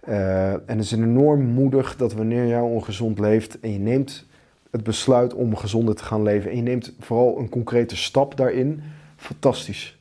Eh, 0.00 0.52
en 0.52 0.62
het 0.66 0.80
is 0.80 0.92
enorm 0.92 1.42
moedig 1.42 1.96
dat 1.96 2.12
wanneer 2.12 2.46
jij 2.46 2.60
ongezond 2.60 3.18
leeft 3.18 3.60
en 3.60 3.72
je 3.72 3.78
neemt 3.78 4.26
het 4.70 4.82
besluit 4.82 5.34
om 5.34 5.56
gezonder 5.56 5.94
te 5.94 6.04
gaan 6.04 6.22
leven 6.22 6.50
en 6.50 6.56
je 6.56 6.62
neemt 6.62 6.94
vooral 7.00 7.38
een 7.38 7.48
concrete 7.48 7.96
stap 7.96 8.36
daarin, 8.36 8.82
fantastisch. 9.16 9.99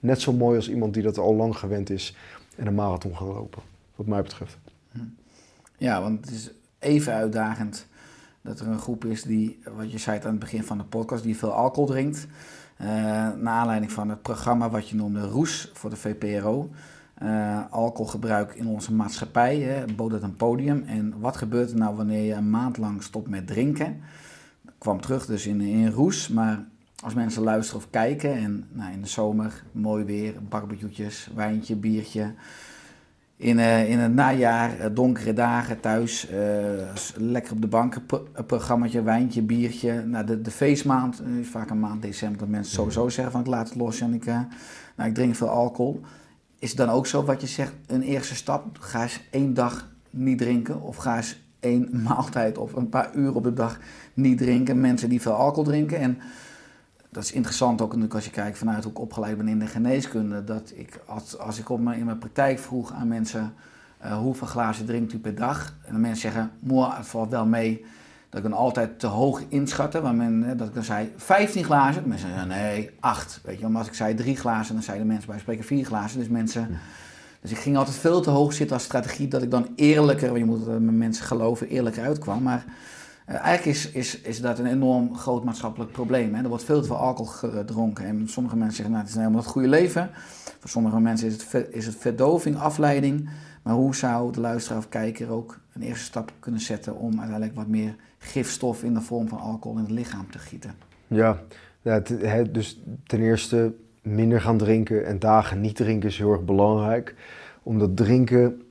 Net 0.00 0.20
zo 0.20 0.32
mooi 0.32 0.56
als 0.56 0.70
iemand 0.70 0.94
die 0.94 1.02
dat 1.02 1.18
al 1.18 1.34
lang 1.34 1.56
gewend 1.56 1.90
is 1.90 2.16
en 2.56 2.66
een 2.66 2.74
marathon 2.74 3.16
gaat 3.16 3.28
lopen, 3.28 3.62
wat 3.96 4.06
mij 4.06 4.22
betreft. 4.22 4.58
Ja, 5.76 6.00
want 6.00 6.24
het 6.24 6.34
is 6.34 6.50
even 6.78 7.12
uitdagend 7.12 7.86
dat 8.42 8.60
er 8.60 8.66
een 8.66 8.78
groep 8.78 9.04
is 9.04 9.22
die, 9.22 9.58
wat 9.76 9.92
je 9.92 9.98
zei 9.98 10.18
aan 10.18 10.30
het 10.30 10.38
begin 10.38 10.64
van 10.64 10.78
de 10.78 10.84
podcast, 10.84 11.22
die 11.22 11.36
veel 11.36 11.52
alcohol 11.52 11.86
drinkt. 11.86 12.26
Uh, 12.80 12.86
naar 12.86 13.46
aanleiding 13.46 13.92
van 13.92 14.08
het 14.08 14.22
programma 14.22 14.70
wat 14.70 14.88
je 14.88 14.96
noemde 14.96 15.20
Roes 15.20 15.70
voor 15.72 15.90
de 15.90 15.96
VPRO. 15.96 16.70
Uh, 17.22 17.60
alcoholgebruik 17.70 18.54
in 18.54 18.66
onze 18.66 18.92
maatschappij 18.92 19.58
hè, 19.58 19.84
bood 19.96 20.12
het 20.12 20.22
een 20.22 20.36
podium. 20.36 20.84
En 20.86 21.14
wat 21.18 21.36
gebeurt 21.36 21.70
er 21.70 21.76
nou 21.76 21.96
wanneer 21.96 22.24
je 22.24 22.32
een 22.32 22.50
maand 22.50 22.76
lang 22.76 23.02
stopt 23.02 23.28
met 23.28 23.46
drinken? 23.46 24.00
Dat 24.62 24.74
kwam 24.78 25.00
terug 25.00 25.26
dus 25.26 25.46
in, 25.46 25.60
in 25.60 25.90
Roes, 25.90 26.28
maar 26.28 26.64
als 27.00 27.14
mensen 27.14 27.42
luisteren 27.42 27.82
of 27.82 27.90
kijken 27.90 28.34
en 28.34 28.66
nou, 28.72 28.92
in 28.92 29.02
de 29.02 29.08
zomer 29.08 29.62
mooi 29.72 30.04
weer, 30.04 30.34
barbecuetjes, 30.48 31.30
wijntje, 31.34 31.76
biertje. 31.76 32.34
In, 33.36 33.58
uh, 33.58 33.90
in 33.90 33.98
het 33.98 34.14
najaar, 34.14 34.80
uh, 34.80 34.86
donkere 34.92 35.32
dagen 35.32 35.80
thuis, 35.80 36.30
uh, 36.30 36.38
lekker 37.16 37.52
op 37.52 37.60
de 37.60 37.66
bank, 37.66 37.96
een 38.32 38.46
programmaatje, 38.46 39.02
wijntje, 39.02 39.42
biertje. 39.42 40.04
Nou, 40.04 40.26
de, 40.26 40.40
de 40.40 40.50
feestmaand 40.50 41.22
is 41.40 41.48
vaak 41.48 41.70
een 41.70 41.80
maand 41.80 42.02
december 42.02 42.38
dat 42.38 42.48
mensen 42.48 42.72
sowieso 42.72 43.08
zeggen 43.08 43.32
van 43.32 43.40
ik 43.40 43.46
laat 43.46 43.68
het 43.68 43.78
los 43.78 44.00
en 44.00 44.14
ik, 44.14 44.24
nou, 44.24 45.08
ik 45.08 45.14
drink 45.14 45.34
veel 45.34 45.48
alcohol. 45.48 46.00
Is 46.58 46.68
het 46.68 46.78
dan 46.78 46.88
ook 46.88 47.06
zo 47.06 47.24
wat 47.24 47.40
je 47.40 47.46
zegt, 47.46 47.72
een 47.86 48.02
eerste 48.02 48.34
stap, 48.34 48.78
ga 48.80 49.02
eens 49.02 49.20
één 49.30 49.54
dag 49.54 49.88
niet 50.10 50.38
drinken 50.38 50.82
of 50.82 50.96
ga 50.96 51.16
eens 51.16 51.40
één 51.60 51.88
maaltijd 52.08 52.58
of 52.58 52.72
een 52.72 52.88
paar 52.88 53.14
uur 53.14 53.34
op 53.34 53.42
de 53.42 53.52
dag 53.52 53.78
niet 54.14 54.38
drinken. 54.38 54.80
Mensen 54.80 55.08
die 55.08 55.20
veel 55.20 55.32
alcohol 55.32 55.64
drinken 55.64 55.98
en 55.98 56.18
dat 57.10 57.22
is 57.22 57.32
interessant 57.32 57.80
ook 57.80 57.88
natuurlijk 57.88 58.14
als 58.14 58.24
je 58.24 58.30
kijkt 58.30 58.58
vanuit 58.58 58.82
hoe 58.82 58.92
ik 58.92 58.98
opgeleid 58.98 59.36
ben 59.36 59.48
in 59.48 59.58
de 59.58 59.66
geneeskunde. 59.66 60.44
Dat 60.44 60.72
ik, 60.74 61.00
als, 61.06 61.38
als 61.38 61.58
ik 61.58 61.68
op 61.68 61.80
mijn, 61.80 61.98
in 61.98 62.04
mijn 62.04 62.18
praktijk 62.18 62.58
vroeg 62.58 62.92
aan 62.92 63.08
mensen 63.08 63.54
uh, 64.04 64.18
hoeveel 64.18 64.46
glazen 64.46 64.86
drinkt 64.86 65.12
u 65.12 65.18
per 65.18 65.34
dag. 65.34 65.74
En 65.84 65.92
dan 65.92 66.00
mensen 66.00 66.20
zeggen, 66.20 66.50
mooi, 66.60 66.90
het 66.90 67.06
valt 67.06 67.30
wel 67.30 67.46
mee. 67.46 67.84
Dat 68.28 68.44
ik 68.44 68.50
dan 68.50 68.58
altijd 68.58 68.98
te 68.98 69.06
hoog 69.06 69.42
inschatte. 69.48 70.00
Waar 70.00 70.14
men, 70.14 70.56
dat 70.56 70.68
ik 70.68 70.74
dan 70.74 70.84
zei 70.84 71.12
15 71.16 71.64
glazen. 71.64 72.08
Mensen 72.08 72.28
zeggen 72.28 72.48
nee, 72.48 72.90
8. 73.00 73.40
Weet 73.44 73.58
je, 73.58 73.66
als 73.66 73.86
ik 73.86 73.94
zei 73.94 74.14
3 74.14 74.36
glazen, 74.36 74.74
dan 74.74 74.82
zeiden 74.82 75.06
mensen 75.06 75.30
bij 75.30 75.38
spreken 75.38 75.64
4 75.64 75.84
glazen. 75.84 76.18
Dus 76.18 76.28
mensen. 76.28 76.78
Dus 77.40 77.50
ik 77.50 77.58
ging 77.58 77.76
altijd 77.76 77.96
veel 77.96 78.20
te 78.20 78.30
hoog 78.30 78.52
zitten 78.52 78.76
als 78.76 78.84
strategie. 78.84 79.28
Dat 79.28 79.42
ik 79.42 79.50
dan 79.50 79.68
eerlijker, 79.76 80.26
want 80.26 80.38
je 80.38 80.44
moet 80.44 80.66
met 80.66 80.94
mensen 80.94 81.24
geloven, 81.24 81.68
eerlijker 81.68 82.04
uitkwam. 82.04 82.42
Maar 82.42 82.64
eigenlijk 83.38 83.76
is, 83.76 83.90
is, 83.90 84.20
is 84.20 84.40
dat 84.40 84.58
een 84.58 84.66
enorm 84.66 85.16
groot 85.16 85.44
maatschappelijk 85.44 85.92
probleem. 85.92 86.34
Hè? 86.34 86.42
Er 86.42 86.48
wordt 86.48 86.64
veel 86.64 86.80
te 86.80 86.86
veel 86.86 86.96
alcohol 86.96 87.32
gedronken. 87.32 88.04
En 88.04 88.28
sommige 88.28 88.56
mensen 88.56 88.76
zeggen, 88.76 88.94
nou, 88.94 89.04
het 89.06 89.14
is 89.14 89.18
helemaal 89.18 89.40
het 89.40 89.50
goede 89.50 89.68
leven. 89.68 90.10
Voor 90.58 90.70
sommige 90.70 91.00
mensen 91.00 91.28
is 91.28 91.52
het, 91.52 91.66
is 91.70 91.86
het 91.86 91.96
verdoving, 91.96 92.56
afleiding. 92.56 93.28
Maar 93.62 93.74
hoe 93.74 93.94
zou 93.94 94.32
de 94.32 94.40
luisteraar 94.40 94.78
of 94.78 94.88
kijker 94.88 95.30
ook 95.30 95.60
een 95.72 95.82
eerste 95.82 96.04
stap 96.04 96.32
kunnen 96.38 96.60
zetten 96.60 96.96
om 96.96 97.18
uiteindelijk 97.18 97.56
wat 97.56 97.66
meer 97.66 97.96
gifstof 98.18 98.82
in 98.82 98.94
de 98.94 99.00
vorm 99.00 99.28
van 99.28 99.38
alcohol 99.38 99.76
in 99.76 99.82
het 99.84 99.92
lichaam 99.92 100.30
te 100.30 100.38
gieten? 100.38 100.74
Ja, 101.06 101.42
dus 102.50 102.80
ten 103.06 103.20
eerste 103.20 103.72
minder 104.02 104.40
gaan 104.40 104.58
drinken 104.58 105.06
en 105.06 105.18
dagen 105.18 105.60
niet 105.60 105.76
drinken 105.76 106.08
is 106.08 106.18
heel 106.18 106.32
erg 106.32 106.44
belangrijk. 106.44 107.14
Omdat 107.62 107.96
drinken, 107.96 108.62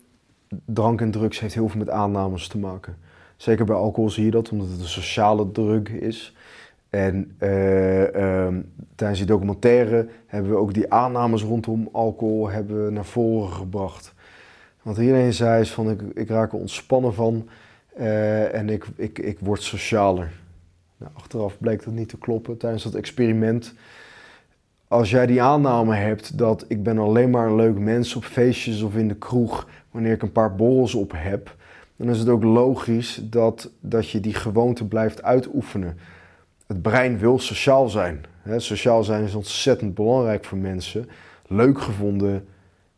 drank 0.66 1.02
en 1.02 1.12
drugs 1.12 1.40
heeft 1.40 1.54
heel 1.54 1.70
veel 1.70 1.80
met 1.80 1.90
aannames 1.90 2.48
te 2.48 2.58
maken. 2.58 2.98
Zeker 3.40 3.66
bij 3.66 3.76
alcohol 3.76 4.10
zie 4.10 4.26
je 4.26 4.32
dat, 4.32 4.50
omdat 4.50 4.68
het 4.68 4.80
een 4.80 4.88
sociale 4.88 5.52
drug 5.52 5.90
is. 5.90 6.36
En 6.90 7.36
uh, 7.40 8.46
um, 8.46 8.72
tijdens 8.96 9.20
die 9.20 9.28
documentaire 9.28 10.08
hebben 10.26 10.52
we 10.52 10.58
ook 10.58 10.74
die 10.74 10.94
aannames 10.94 11.44
rondom 11.44 11.90
alcohol 11.92 12.50
hebben 12.50 12.86
we 12.86 12.92
naar 12.92 13.06
voren 13.06 13.54
gebracht. 13.54 14.14
Want 14.82 14.98
iedereen 14.98 15.34
zei 15.34 15.62
is 15.62 15.72
van 15.72 15.90
ik, 15.90 16.02
ik 16.14 16.30
raak 16.30 16.52
er 16.52 16.60
ontspannen 16.60 17.14
van 17.14 17.50
uh, 18.00 18.54
en 18.54 18.70
ik, 18.70 18.86
ik, 18.96 19.20
ik 19.20 19.40
word 19.40 19.62
socialer. 19.62 20.32
Nou, 20.98 21.12
achteraf 21.16 21.58
bleek 21.58 21.84
dat 21.84 21.94
niet 21.94 22.10
te 22.10 22.18
kloppen 22.18 22.58
tijdens 22.58 22.84
dat 22.84 22.96
experiment. 22.96 23.74
Als 24.88 25.10
jij 25.10 25.26
die 25.26 25.42
aanname 25.42 25.96
hebt 25.96 26.38
dat 26.38 26.66
ik 26.68 26.84
ben 26.84 26.98
alleen 26.98 27.30
maar 27.30 27.48
een 27.48 27.56
leuk 27.56 27.78
mens 27.78 28.16
op 28.16 28.24
feestjes 28.24 28.82
of 28.82 28.96
in 28.96 29.08
de 29.08 29.16
kroeg 29.16 29.68
wanneer 29.92 30.12
ik 30.12 30.22
een 30.22 30.32
paar 30.32 30.56
borrels 30.56 30.96
op 30.96 31.12
heb, 31.16 31.58
dan 32.00 32.10
is 32.10 32.20
het 32.20 32.30
ook 32.30 32.44
logisch 32.44 33.20
dat, 33.24 33.70
dat 33.80 34.10
je 34.10 34.20
die 34.20 34.34
gewoonte 34.34 34.86
blijft 34.86 35.24
uitoefenen. 35.24 35.98
Het 36.68 36.82
brein 36.82 37.18
wil 37.18 37.40
sociaal 37.40 37.90
zijn. 37.90 38.26
Sociaal 38.58 39.04
zijn 39.04 39.24
is 39.24 39.36
ontzettend 39.36 39.94
belangrijk 39.94 40.46
voor 40.46 40.58
mensen. 40.58 41.10
Leuk 41.48 41.82
gevonden 41.82 42.48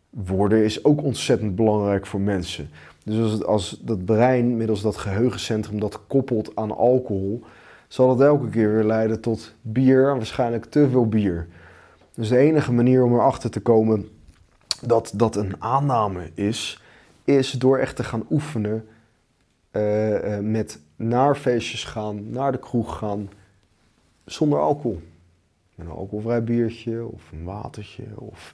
worden 0.09 0.63
is 0.63 0.83
ook 0.83 1.03
ontzettend 1.03 1.55
belangrijk 1.55 2.05
voor 2.05 2.19
mensen. 2.21 2.69
Dus 3.03 3.19
als, 3.19 3.31
het, 3.31 3.45
als 3.45 3.79
dat 3.81 4.05
brein 4.05 4.57
middels 4.57 4.81
dat 4.81 4.97
geheugencentrum 4.97 5.79
dat 5.79 5.99
koppelt 6.07 6.55
aan 6.55 6.77
alcohol, 6.77 7.43
zal 7.87 8.09
het 8.09 8.19
elke 8.19 8.49
keer 8.49 8.73
weer 8.73 8.83
leiden 8.83 9.21
tot 9.21 9.53
bier 9.61 10.15
waarschijnlijk 10.15 10.65
te 10.65 10.89
veel 10.89 11.07
bier. 11.07 11.47
Dus 12.13 12.29
de 12.29 12.37
enige 12.37 12.73
manier 12.73 13.03
om 13.03 13.13
erachter 13.13 13.49
te 13.49 13.59
komen 13.59 14.09
dat 14.81 15.11
dat 15.15 15.35
een 15.35 15.55
aanname 15.59 16.29
is, 16.33 16.83
is 17.23 17.51
door 17.51 17.77
echt 17.77 17.95
te 17.95 18.03
gaan 18.03 18.25
oefenen 18.29 18.85
uh, 19.71 20.23
uh, 20.23 20.39
met 20.39 20.79
naar 20.95 21.35
feestjes 21.35 21.83
gaan, 21.83 22.29
naar 22.29 22.51
de 22.51 22.59
kroeg 22.59 22.97
gaan, 22.97 23.29
zonder 24.25 24.59
alcohol. 24.59 25.01
Een 25.77 25.89
alcoholvrij 25.89 26.43
biertje 26.43 27.05
of 27.05 27.31
een 27.31 27.43
watertje. 27.43 28.03
Of, 28.15 28.53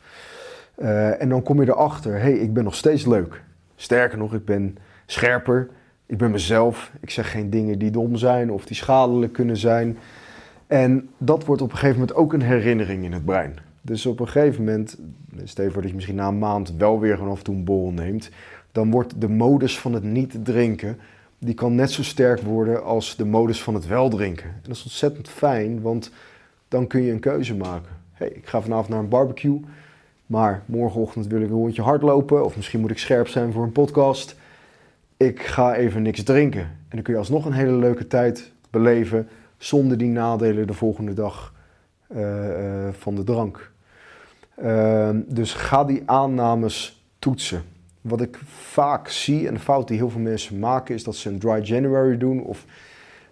uh, 0.77 1.21
en 1.21 1.29
dan 1.29 1.43
kom 1.43 1.61
je 1.61 1.69
erachter, 1.69 2.11
hé, 2.11 2.19
hey, 2.19 2.33
ik 2.33 2.53
ben 2.53 2.63
nog 2.63 2.75
steeds 2.75 3.05
leuk. 3.05 3.43
Sterker 3.75 4.17
nog, 4.17 4.33
ik 4.33 4.45
ben 4.45 4.77
scherper, 5.05 5.69
ik 6.05 6.17
ben 6.17 6.31
mezelf. 6.31 6.91
Ik 6.99 7.09
zeg 7.09 7.31
geen 7.31 7.49
dingen 7.49 7.79
die 7.79 7.91
dom 7.91 8.15
zijn 8.15 8.51
of 8.51 8.65
die 8.65 8.75
schadelijk 8.75 9.33
kunnen 9.33 9.57
zijn. 9.57 9.97
En 10.67 11.09
dat 11.17 11.45
wordt 11.45 11.61
op 11.61 11.71
een 11.71 11.77
gegeven 11.77 11.99
moment 11.99 12.17
ook 12.17 12.33
een 12.33 12.41
herinnering 12.41 13.03
in 13.03 13.13
het 13.13 13.25
brein. 13.25 13.59
Dus 13.81 14.05
op 14.05 14.19
een 14.19 14.27
gegeven 14.27 14.63
moment, 14.63 14.97
stel 15.43 15.71
voor 15.71 15.81
dat 15.81 15.89
je 15.89 15.95
misschien 15.95 16.15
na 16.15 16.27
een 16.27 16.39
maand 16.39 16.73
wel 16.77 16.99
weer 16.99 17.15
gewoon 17.15 17.31
af 17.31 17.37
en 17.37 17.43
toe 17.43 17.55
een 17.55 17.63
borrel 17.63 17.91
neemt, 17.91 18.29
dan 18.77 18.91
wordt 18.91 19.21
de 19.21 19.29
modus 19.29 19.79
van 19.79 19.93
het 19.93 20.03
niet 20.03 20.45
drinken 20.45 20.99
die 21.39 21.53
kan 21.53 21.75
net 21.75 21.91
zo 21.91 22.03
sterk 22.03 22.41
worden 22.41 22.83
als 22.83 23.15
de 23.15 23.25
modus 23.25 23.63
van 23.63 23.73
het 23.73 23.87
weldrinken. 23.87 24.45
En 24.45 24.59
dat 24.61 24.75
is 24.75 24.83
ontzettend 24.83 25.29
fijn, 25.29 25.81
want 25.81 26.11
dan 26.67 26.87
kun 26.87 27.01
je 27.01 27.11
een 27.11 27.19
keuze 27.19 27.55
maken. 27.55 27.91
hey, 28.13 28.27
ik 28.27 28.47
ga 28.47 28.61
vanavond 28.61 28.89
naar 28.89 28.99
een 28.99 29.09
barbecue, 29.09 29.59
maar 30.25 30.63
morgenochtend 30.65 31.27
wil 31.27 31.41
ik 31.41 31.49
een 31.49 31.55
rondje 31.55 31.81
hardlopen. 31.81 32.45
Of 32.45 32.55
misschien 32.55 32.79
moet 32.79 32.91
ik 32.91 32.97
scherp 32.97 33.27
zijn 33.27 33.51
voor 33.51 33.63
een 33.63 33.71
podcast. 33.71 34.35
Ik 35.17 35.41
ga 35.41 35.75
even 35.75 36.01
niks 36.01 36.23
drinken. 36.23 36.61
En 36.61 36.89
dan 36.89 37.01
kun 37.01 37.13
je 37.13 37.19
alsnog 37.19 37.45
een 37.45 37.51
hele 37.51 37.77
leuke 37.77 38.07
tijd 38.07 38.51
beleven 38.69 39.27
zonder 39.57 39.97
die 39.97 40.09
nadelen 40.09 40.67
de 40.67 40.73
volgende 40.73 41.13
dag 41.13 41.53
eh, 42.07 42.87
eh, 42.87 42.93
van 42.93 43.15
de 43.15 43.23
drank. 43.23 43.71
Ehm, 44.55 45.19
dus 45.27 45.53
ga 45.53 45.83
die 45.83 46.03
aannames 46.05 47.03
toetsen. 47.19 47.75
Wat 48.01 48.21
ik 48.21 48.39
vaak 48.47 49.07
zie 49.07 49.47
en 49.47 49.53
de 49.53 49.59
fout 49.59 49.87
die 49.87 49.97
heel 49.97 50.09
veel 50.09 50.21
mensen 50.21 50.59
maken 50.59 50.95
is 50.95 51.03
dat 51.03 51.15
ze 51.15 51.29
een 51.29 51.39
dry 51.39 51.61
January 51.61 52.17
doen 52.17 52.43
of 52.43 52.65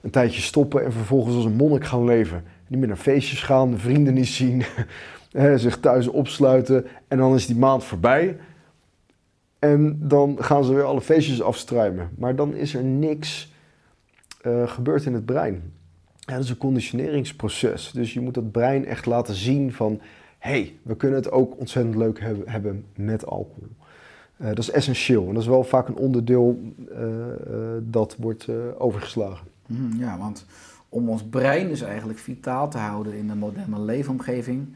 een 0.01 0.09
tijdje 0.09 0.41
stoppen 0.41 0.84
en 0.84 0.91
vervolgens 0.91 1.36
als 1.36 1.45
een 1.45 1.55
monnik 1.55 1.86
gaan 1.86 2.05
leven. 2.05 2.43
Niet 2.68 2.80
meer 2.80 2.88
naar 2.88 2.97
feestjes 2.97 3.43
gaan, 3.43 3.72
de 3.72 3.78
vrienden 3.78 4.13
niet 4.13 4.28
zien, 4.28 4.63
zich 5.55 5.80
thuis 5.80 6.07
opsluiten 6.07 6.86
en 7.07 7.18
dan 7.18 7.36
is 7.36 7.47
die 7.47 7.57
maand 7.57 7.84
voorbij. 7.84 8.38
En 9.59 9.97
dan 10.07 10.38
gaan 10.39 10.63
ze 10.63 10.74
weer 10.74 10.84
alle 10.84 11.01
feestjes 11.01 11.41
afstruimen. 11.41 12.09
Maar 12.18 12.36
dan 12.36 12.53
is 12.53 12.74
er 12.74 12.84
niks 12.84 13.53
uh, 14.47 14.68
gebeurd 14.68 15.05
in 15.05 15.13
het 15.13 15.26
brein. 15.26 15.74
Dat 16.26 16.43
is 16.43 16.49
een 16.49 16.57
conditioneringsproces. 16.57 17.91
Dus 17.91 18.13
je 18.13 18.20
moet 18.20 18.34
dat 18.34 18.51
brein 18.51 18.86
echt 18.86 19.05
laten 19.05 19.36
zien 19.36 19.74
van... 19.74 20.01
hé, 20.38 20.51
hey, 20.51 20.76
we 20.82 20.95
kunnen 20.95 21.18
het 21.18 21.32
ook 21.32 21.59
ontzettend 21.59 21.95
leuk 21.95 22.20
hebben 22.45 22.86
met 22.95 23.26
alcohol. 23.26 23.68
Uh, 24.38 24.47
dat 24.47 24.57
is 24.57 24.71
essentieel 24.71 25.27
en 25.27 25.33
dat 25.33 25.43
is 25.43 25.49
wel 25.49 25.63
vaak 25.63 25.88
een 25.88 25.97
onderdeel 25.97 26.73
uh, 26.91 26.97
dat 27.81 28.15
wordt 28.19 28.47
overgeslagen. 28.77 29.47
Mm, 29.65 29.99
ja, 29.99 30.17
want 30.17 30.45
om 30.89 31.09
ons 31.09 31.23
brein 31.23 31.67
dus 31.67 31.81
eigenlijk 31.81 32.19
vitaal 32.19 32.69
te 32.69 32.77
houden 32.77 33.13
in 33.13 33.27
de 33.27 33.36
moderne 33.36 33.79
leefomgeving, 33.79 34.67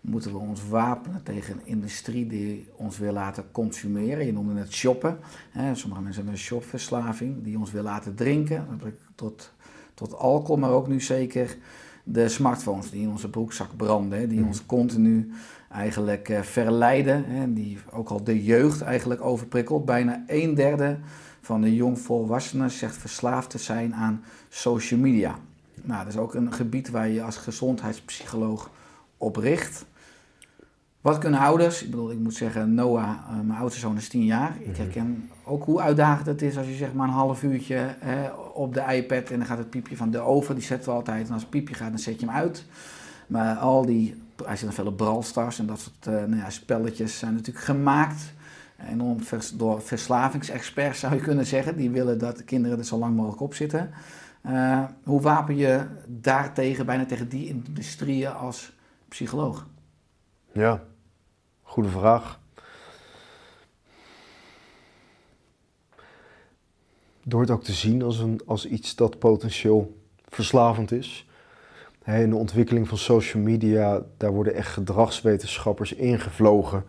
moeten 0.00 0.32
we 0.32 0.38
ons 0.38 0.68
wapenen 0.68 1.22
tegen 1.22 1.54
een 1.54 1.66
industrie 1.66 2.26
die 2.26 2.68
ons 2.76 2.98
wil 2.98 3.12
laten 3.12 3.44
consumeren. 3.52 4.26
Je 4.26 4.32
noemde 4.32 4.60
het 4.60 4.72
shoppen. 4.72 5.18
Hè. 5.50 5.74
Sommige 5.74 6.02
mensen 6.02 6.22
hebben 6.22 6.40
een 6.40 6.46
shopverslaving 6.46 7.44
die 7.44 7.58
ons 7.58 7.70
wil 7.70 7.82
laten 7.82 8.14
drinken, 8.14 8.66
tot, 9.14 9.52
tot 9.94 10.14
alcohol, 10.14 10.56
maar 10.56 10.70
ook 10.70 10.88
nu 10.88 11.00
zeker 11.00 11.56
de 12.04 12.28
smartphones 12.28 12.90
die 12.90 13.02
in 13.02 13.10
onze 13.10 13.30
broekzak 13.30 13.76
branden, 13.76 14.18
hè, 14.18 14.26
die 14.26 14.40
mm. 14.40 14.46
ons 14.46 14.66
continu 14.66 15.32
eigenlijk 15.74 16.28
uh, 16.28 16.40
verleiden. 16.40 17.24
Hè, 17.24 17.52
die 17.52 17.78
ook 17.90 18.08
al 18.08 18.24
de 18.24 18.44
jeugd 18.44 18.80
eigenlijk 18.80 19.24
overprikkelt. 19.24 19.84
Bijna 19.84 20.24
een 20.26 20.54
derde 20.54 20.98
van 21.40 21.60
de 21.60 21.74
jongvolwassenen 21.74 22.70
zegt 22.70 22.96
verslaafd 22.96 23.50
te 23.50 23.58
zijn 23.58 23.94
aan 23.94 24.24
social 24.48 25.00
media. 25.00 25.38
Nou, 25.82 26.04
dat 26.04 26.12
is 26.12 26.18
ook 26.18 26.34
een 26.34 26.52
gebied 26.52 26.90
waar 26.90 27.08
je 27.08 27.22
als 27.22 27.36
gezondheidspsycholoog 27.36 28.70
op 29.16 29.36
richt. 29.36 29.84
Wat 31.00 31.18
kunnen 31.18 31.40
ouders, 31.40 31.82
ik 31.82 31.90
bedoel, 31.90 32.10
ik 32.10 32.18
moet 32.18 32.34
zeggen, 32.34 32.74
Noah, 32.74 33.08
uh, 33.08 33.40
mijn 33.44 33.58
oudste 33.58 33.80
zoon 33.80 33.96
is 33.96 34.08
10 34.08 34.24
jaar. 34.24 34.56
Ik 34.60 34.66
mhm. 34.66 34.80
herken 34.80 35.30
ook 35.44 35.64
hoe 35.64 35.80
uitdagend 35.80 36.26
het 36.26 36.42
is 36.42 36.56
als 36.56 36.66
je 36.66 36.74
zeg 36.74 36.92
maar 36.92 37.08
een 37.08 37.14
half 37.14 37.42
uurtje 37.42 37.96
op 38.54 38.74
de 38.74 38.84
iPad 38.92 39.30
en 39.30 39.38
dan 39.38 39.46
gaat 39.46 39.58
het 39.58 39.70
piepje 39.70 39.96
van 39.96 40.10
de 40.10 40.18
oven, 40.18 40.54
die 40.54 40.64
zetten 40.64 40.88
we 40.88 40.94
altijd. 40.96 41.26
En 41.26 41.32
als 41.32 41.42
het 41.42 41.50
piepje 41.50 41.74
gaat, 41.74 41.90
dan 41.90 41.98
zet 41.98 42.20
je 42.20 42.26
hem 42.26 42.34
uit. 42.34 42.64
Maar 43.26 43.56
al 43.56 43.86
die, 43.86 44.23
hij 44.44 44.56
zit 44.56 44.64
dan 44.64 44.74
veel 44.74 44.86
op 44.86 44.96
Brawl 44.96 45.22
Stars 45.22 45.58
en 45.58 45.66
dat 45.66 45.80
soort 45.80 46.06
uh, 46.06 46.14
nou 46.14 46.36
ja, 46.36 46.50
spelletjes 46.50 47.18
zijn 47.18 47.34
natuurlijk 47.34 47.64
gemaakt. 47.64 48.32
Enorm 48.90 49.22
vers, 49.22 49.50
door 49.50 49.82
verslavingsexperts 49.82 50.98
zou 51.00 51.14
je 51.14 51.20
kunnen 51.20 51.46
zeggen. 51.46 51.76
Die 51.76 51.90
willen 51.90 52.18
dat 52.18 52.36
de 52.36 52.44
kinderen 52.44 52.78
er 52.78 52.84
zo 52.84 52.98
lang 52.98 53.16
mogelijk 53.16 53.40
op 53.40 53.54
zitten. 53.54 53.90
Uh, 54.46 54.84
hoe 55.04 55.20
wapen 55.20 55.56
je 55.56 55.86
daartegen, 56.06 56.86
bijna 56.86 57.06
tegen 57.06 57.28
die 57.28 57.48
industrieën 57.48 58.32
als 58.32 58.72
psycholoog? 59.08 59.66
Ja, 60.52 60.82
goede 61.62 61.88
vraag. 61.88 62.40
Door 67.22 67.40
het 67.40 67.50
ook 67.50 67.64
te 67.64 67.72
zien 67.72 68.02
als, 68.02 68.18
een, 68.18 68.40
als 68.46 68.66
iets 68.66 68.94
dat 68.94 69.18
potentieel 69.18 70.02
verslavend 70.28 70.92
is. 70.92 71.28
In 72.06 72.30
de 72.30 72.36
ontwikkeling 72.36 72.88
van 72.88 72.98
social 72.98 73.42
media, 73.42 74.02
daar 74.16 74.32
worden 74.32 74.54
echt 74.54 74.72
gedragswetenschappers 74.72 75.92
ingevlogen 75.92 76.84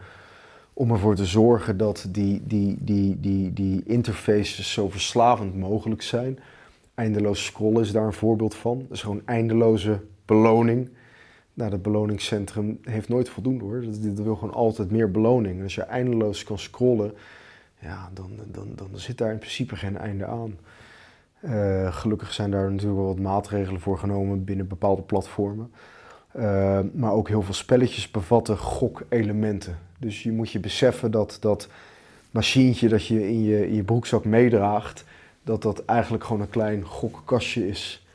om 0.74 0.92
ervoor 0.92 1.16
te 1.16 1.26
zorgen 1.26 1.78
dat 1.78 2.08
die, 2.10 2.42
die, 2.46 2.78
die, 2.80 3.20
die, 3.20 3.54
die 3.54 3.84
interfaces 3.86 4.74
zo 4.74 4.90
verslavend 4.90 5.56
mogelijk 5.56 6.02
zijn. 6.02 6.40
Eindeloos 6.94 7.46
scrollen 7.46 7.82
is 7.82 7.92
daar 7.92 8.06
een 8.06 8.14
voorbeeld 8.14 8.56
van. 8.56 8.80
Dat 8.80 8.92
is 8.92 9.02
gewoon 9.02 9.22
eindeloze 9.26 10.00
beloning. 10.26 10.90
Nou, 11.54 11.70
dat 11.70 11.82
beloningscentrum 11.82 12.80
heeft 12.82 13.10
nooit 13.10 13.30
voldoende 13.30 13.64
hoor. 13.64 13.82
Dat, 13.82 14.26
wil 14.26 14.36
gewoon 14.36 14.54
altijd 14.54 14.92
meer 14.92 15.12
beloning. 15.12 15.58
En 15.58 15.64
als 15.64 15.76
je 15.76 15.82
eindeloos 15.82 16.44
kan 16.44 16.60
scrollen, 16.60 17.14
ja, 17.80 18.10
dan, 18.14 18.32
dan, 18.52 18.68
dan 18.76 18.90
zit 18.94 19.18
daar 19.18 19.32
in 19.32 19.38
principe 19.38 19.76
geen 19.76 19.98
einde 19.98 20.26
aan. 20.26 20.58
Uh, 21.46 21.94
gelukkig 21.96 22.34
zijn 22.34 22.52
daar 22.52 22.72
natuurlijk 22.72 22.98
wel 23.00 23.08
wat 23.08 23.20
maatregelen 23.20 23.82
voor 23.82 23.98
genomen 23.98 24.44
binnen 24.44 24.68
bepaalde 24.68 25.02
platformen. 25.02 25.72
Uh, 26.36 26.80
maar 26.94 27.12
ook 27.12 27.28
heel 27.28 27.42
veel 27.42 27.54
spelletjes 27.54 28.12
bevatten 28.12 28.58
gokelementen. 28.58 29.78
Dus 30.00 30.24
je 30.24 30.32
moet 30.32 30.52
je 30.52 30.60
beseffen 30.60 31.12
dat 31.12 31.38
dat 31.40 31.68
machientje 32.32 32.88
dat 32.88 33.08
je 33.08 33.28
in 33.28 33.44
je, 33.44 33.68
in 33.68 33.76
je 33.76 33.84
broekzak 33.84 34.26
meedraagt, 34.26 35.06
dat 35.44 35.62
dat 35.62 35.86
eigenlijk 35.86 36.24
gewoon 36.24 36.42
een 36.42 36.50
klein 36.50 36.84
gokkastje 36.84 37.68
is. 37.68 38.06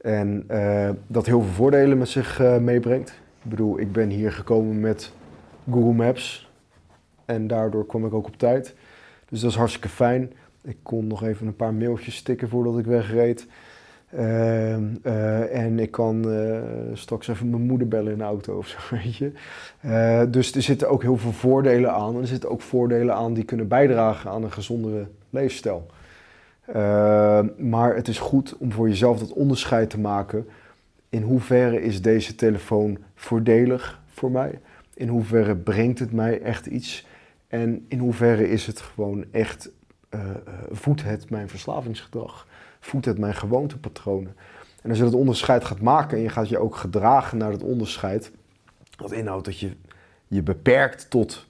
En 0.00 0.44
uh, 0.50 0.90
dat 1.06 1.26
heel 1.26 1.40
veel 1.40 1.52
voordelen 1.52 1.98
met 1.98 2.08
zich 2.08 2.38
meebrengt. 2.60 3.10
Ik 3.42 3.50
bedoel, 3.50 3.78
ik 3.78 3.92
ben 3.92 4.08
hier 4.08 4.32
gekomen 4.32 4.80
met 4.80 5.12
Google 5.70 5.92
Maps. 5.92 6.50
En 7.24 7.46
daardoor 7.46 7.86
kwam 7.86 8.06
ik 8.06 8.14
ook 8.14 8.26
op 8.26 8.36
tijd. 8.36 8.74
Dus 9.28 9.40
dat 9.40 9.50
is 9.50 9.56
hartstikke 9.56 9.88
fijn. 9.88 10.32
Ik 10.62 10.76
kon 10.82 11.06
nog 11.06 11.24
even 11.24 11.46
een 11.46 11.56
paar 11.56 11.74
mailtjes 11.74 12.16
stikken 12.16 12.48
voordat 12.48 12.78
ik 12.78 12.84
wegreed. 12.84 13.46
Uh, 14.14 14.76
uh, 14.78 15.56
en 15.56 15.78
ik 15.78 15.90
kan 15.90 16.28
uh, 16.28 16.58
straks 16.92 17.28
even 17.28 17.50
mijn 17.50 17.62
moeder 17.62 17.88
bellen 17.88 18.12
in 18.12 18.18
de 18.18 18.24
auto 18.24 18.56
of 18.56 18.66
zo, 18.66 18.78
weet 18.96 19.16
je. 19.16 19.32
dus 20.30 20.54
er 20.54 20.62
zitten 20.62 20.88
ook 20.88 21.02
heel 21.02 21.16
veel 21.16 21.32
voordelen 21.32 21.92
aan. 21.92 22.14
En 22.14 22.20
er 22.20 22.26
zitten 22.26 22.50
ook 22.50 22.60
voordelen 22.60 23.14
aan 23.14 23.34
die 23.34 23.44
kunnen 23.44 23.68
bijdragen 23.68 24.30
aan 24.30 24.42
een 24.42 24.52
gezondere 24.52 25.06
leefstijl. 25.30 25.86
Ehm, 26.66 27.48
maar 27.56 27.94
het 27.94 28.08
is 28.08 28.18
goed 28.18 28.56
om 28.58 28.72
voor 28.72 28.88
jezelf 28.88 29.18
dat 29.18 29.32
onderscheid 29.32 29.90
te 29.90 30.00
maken. 30.00 30.46
In 31.08 31.22
hoeverre 31.22 31.82
is 31.82 32.02
deze 32.02 32.34
telefoon 32.34 32.98
voordelig 33.14 34.00
voor 34.06 34.30
mij? 34.30 34.58
In 34.94 35.08
hoeverre 35.08 35.56
brengt 35.56 35.98
het 35.98 36.12
mij 36.12 36.40
echt 36.40 36.66
iets? 36.66 37.06
En 37.48 37.84
in 37.88 37.98
hoeverre 37.98 38.48
is 38.48 38.66
het 38.66 38.80
gewoon 38.80 39.24
echt, 39.30 39.70
voedt 40.70 41.02
het 41.02 41.30
mijn 41.30 41.48
verslavingsgedrag? 41.48 42.46
voedt 42.82 43.04
het 43.04 43.18
mijn 43.18 43.34
gewoontepatronen. 43.34 44.36
En 44.82 44.88
als 44.88 44.98
je 44.98 45.04
dat 45.04 45.14
onderscheid 45.14 45.64
gaat 45.64 45.80
maken 45.80 46.16
en 46.16 46.22
je 46.22 46.28
gaat 46.28 46.48
je 46.48 46.58
ook 46.58 46.76
gedragen 46.76 47.38
naar 47.38 47.50
dat 47.50 47.62
onderscheid, 47.62 48.32
dat 48.96 49.12
inhoudt 49.12 49.44
dat 49.44 49.58
je 49.58 49.76
je 50.28 50.42
beperkt 50.42 51.10
tot 51.10 51.46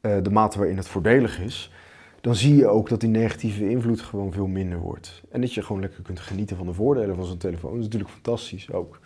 uh, 0.00 0.16
de 0.22 0.30
mate 0.30 0.58
waarin 0.58 0.76
het 0.76 0.88
voordelig 0.88 1.40
is, 1.40 1.72
dan 2.20 2.34
zie 2.34 2.56
je 2.56 2.66
ook 2.66 2.88
dat 2.88 3.00
die 3.00 3.08
negatieve 3.08 3.70
invloed 3.70 4.00
gewoon 4.00 4.32
veel 4.32 4.46
minder 4.46 4.78
wordt. 4.78 5.22
En 5.30 5.40
dat 5.40 5.54
je 5.54 5.62
gewoon 5.62 5.80
lekker 5.80 6.02
kunt 6.02 6.20
genieten 6.20 6.56
van 6.56 6.66
de 6.66 6.72
voordelen 6.72 7.16
van 7.16 7.24
zo'n 7.24 7.36
telefoon. 7.36 7.70
Dat 7.70 7.78
is 7.78 7.84
natuurlijk 7.84 8.12
fantastisch 8.12 8.72
ook. 8.72 9.00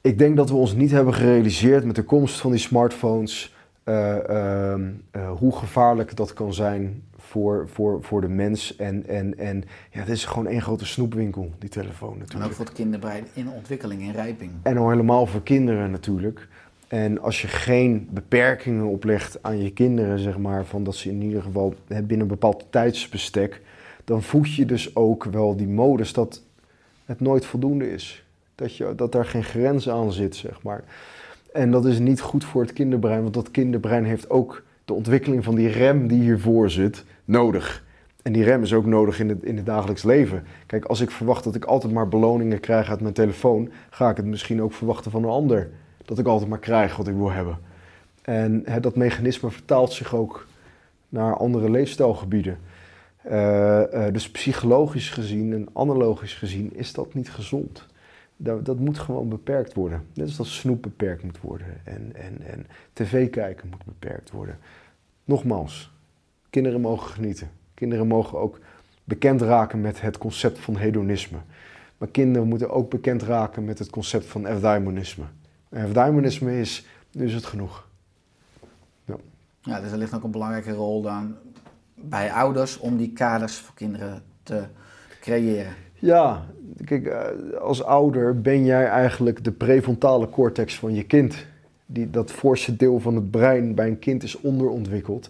Ik 0.00 0.18
denk 0.18 0.36
dat 0.36 0.50
we 0.50 0.56
ons 0.56 0.74
niet 0.74 0.90
hebben 0.90 1.14
gerealiseerd 1.14 1.84
met 1.84 1.96
de 1.96 2.02
komst 2.02 2.40
van 2.40 2.50
die 2.50 2.60
smartphones 2.60 3.54
hoe 5.36 5.56
gevaarlijk 5.56 6.16
dat 6.16 6.32
kan 6.32 6.54
zijn 6.54 7.02
voor, 7.30 7.68
voor, 7.68 8.02
voor 8.02 8.20
de 8.20 8.28
mens. 8.28 8.76
En, 8.76 9.06
en, 9.06 9.38
en 9.38 9.64
ja, 9.90 10.00
het 10.00 10.08
is 10.08 10.24
gewoon 10.24 10.46
één 10.46 10.62
grote 10.62 10.86
snoepwinkel, 10.86 11.50
die 11.58 11.68
telefoon 11.68 12.18
natuurlijk. 12.18 12.40
En 12.40 12.46
ook 12.46 12.52
voor 12.52 12.64
het 12.64 12.74
kinderbrein 12.74 13.26
in 13.32 13.48
ontwikkeling, 13.48 14.02
in 14.02 14.12
rijping. 14.12 14.50
En 14.62 14.76
al 14.76 14.90
helemaal 14.90 15.26
voor 15.26 15.42
kinderen 15.42 15.90
natuurlijk. 15.90 16.48
En 16.88 17.20
als 17.20 17.42
je 17.42 17.48
geen 17.48 18.08
beperkingen 18.10 18.84
oplegt 18.84 19.42
aan 19.42 19.62
je 19.62 19.72
kinderen, 19.72 20.18
zeg 20.18 20.38
maar, 20.38 20.64
van 20.64 20.84
dat 20.84 20.94
ze 20.94 21.10
in 21.10 21.22
ieder 21.22 21.42
geval 21.42 21.74
binnen 21.86 22.20
een 22.20 22.26
bepaald 22.26 22.64
tijdsbestek, 22.70 23.60
dan 24.04 24.22
voed 24.22 24.54
je 24.54 24.66
dus 24.66 24.96
ook 24.96 25.24
wel 25.24 25.56
die 25.56 25.68
modus 25.68 26.12
dat 26.12 26.42
het 27.04 27.20
nooit 27.20 27.46
voldoende 27.46 27.92
is. 27.92 28.24
Dat, 28.54 28.76
je, 28.76 28.94
dat 28.94 29.12
daar 29.12 29.24
geen 29.24 29.44
grens 29.44 29.88
aan 29.88 30.12
zit, 30.12 30.36
zeg 30.36 30.62
maar. 30.62 30.84
En 31.52 31.70
dat 31.70 31.84
is 31.84 31.98
niet 31.98 32.20
goed 32.20 32.44
voor 32.44 32.62
het 32.62 32.72
kinderbrein, 32.72 33.22
want 33.22 33.34
dat 33.34 33.50
kinderbrein 33.50 34.04
heeft 34.04 34.30
ook 34.30 34.62
de 34.84 34.92
ontwikkeling 34.92 35.44
van 35.44 35.54
die 35.54 35.68
rem 35.68 36.06
die 36.06 36.20
hiervoor 36.20 36.70
zit 36.70 37.04
nodig. 37.24 37.84
En 38.22 38.32
die 38.32 38.44
rem 38.44 38.62
is 38.62 38.72
ook 38.72 38.86
nodig 38.86 39.20
in 39.20 39.28
het, 39.28 39.42
in 39.42 39.56
het 39.56 39.66
dagelijks 39.66 40.02
leven. 40.02 40.44
Kijk, 40.66 40.84
als 40.84 41.00
ik 41.00 41.10
verwacht 41.10 41.44
dat 41.44 41.54
ik 41.54 41.64
altijd 41.64 41.92
maar 41.92 42.08
beloningen 42.08 42.60
krijg 42.60 42.90
uit 42.90 43.00
mijn 43.00 43.14
telefoon, 43.14 43.70
ga 43.90 44.10
ik 44.10 44.16
het 44.16 44.26
misschien 44.26 44.62
ook 44.62 44.72
verwachten 44.72 45.10
van 45.10 45.22
een 45.22 45.30
ander. 45.30 45.70
Dat 46.04 46.18
ik 46.18 46.26
altijd 46.26 46.50
maar 46.50 46.58
krijg 46.58 46.96
wat 46.96 47.08
ik 47.08 47.14
wil 47.14 47.30
hebben. 47.30 47.58
En 48.22 48.62
hè, 48.64 48.80
dat 48.80 48.96
mechanisme 48.96 49.50
vertaalt 49.50 49.92
zich 49.92 50.14
ook 50.14 50.46
naar 51.08 51.36
andere 51.36 51.70
leefstijlgebieden. 51.70 52.58
Eh, 53.22 54.06
eh, 54.06 54.12
dus 54.12 54.30
psychologisch 54.30 55.10
gezien 55.10 55.52
en 55.52 55.68
analogisch 55.72 56.34
gezien 56.34 56.70
is 56.74 56.92
dat 56.92 57.14
niet 57.14 57.30
gezond. 57.30 57.86
Dat, 58.42 58.64
dat 58.64 58.78
moet 58.78 58.98
gewoon 58.98 59.28
beperkt 59.28 59.74
worden. 59.74 60.06
Net 60.14 60.26
als 60.26 60.36
dat 60.36 60.46
snoep 60.46 60.82
beperkt 60.82 61.22
moet 61.22 61.40
worden 61.40 61.80
en, 61.84 62.12
en, 62.14 62.42
en 62.42 62.66
tv 62.92 63.30
kijken 63.30 63.68
moet 63.68 63.84
beperkt 63.84 64.30
worden. 64.30 64.58
Nogmaals, 65.24 65.92
kinderen 66.50 66.80
mogen 66.80 67.10
genieten. 67.10 67.50
Kinderen 67.74 68.06
mogen 68.06 68.38
ook 68.38 68.58
bekend 69.04 69.40
raken 69.40 69.80
met 69.80 70.00
het 70.00 70.18
concept 70.18 70.58
van 70.58 70.76
hedonisme. 70.76 71.38
Maar 71.98 72.08
kinderen 72.08 72.48
moeten 72.48 72.70
ook 72.70 72.90
bekend 72.90 73.22
raken 73.22 73.64
met 73.64 73.78
het 73.78 73.90
concept 73.90 74.26
van 74.26 74.46
evdaimonisme. 74.46 75.24
Evdaimonisme 75.70 76.60
is, 76.60 76.86
nu 77.12 77.24
is 77.24 77.34
het 77.34 77.46
genoeg. 77.46 77.88
Ja, 79.62 79.80
dus 79.80 79.90
er 79.90 79.98
ligt 79.98 80.14
ook 80.14 80.22
een 80.22 80.30
belangrijke 80.30 80.72
rol 80.72 81.02
dan 81.02 81.36
bij 81.94 82.32
ouders 82.32 82.78
om 82.78 82.96
die 82.96 83.12
kaders 83.12 83.56
voor 83.56 83.74
kinderen 83.74 84.22
te 84.42 84.64
creëren. 85.20 85.74
Ja, 85.94 86.46
kijk, 86.84 87.06
eh, 87.06 87.60
als 87.60 87.82
ouder 87.82 88.40
ben 88.40 88.64
jij 88.64 88.86
eigenlijk 88.86 89.44
de 89.44 89.52
prefrontale 89.52 90.28
cortex 90.28 90.78
van 90.78 90.94
je 90.94 91.04
kind. 91.04 91.46
Die, 91.86 92.10
dat 92.10 92.30
voorste 92.30 92.76
deel 92.76 93.00
van 93.00 93.14
het 93.14 93.30
brein 93.30 93.74
bij 93.74 93.86
een 93.86 93.98
kind 93.98 94.22
is 94.22 94.40
onderontwikkeld. 94.40 95.28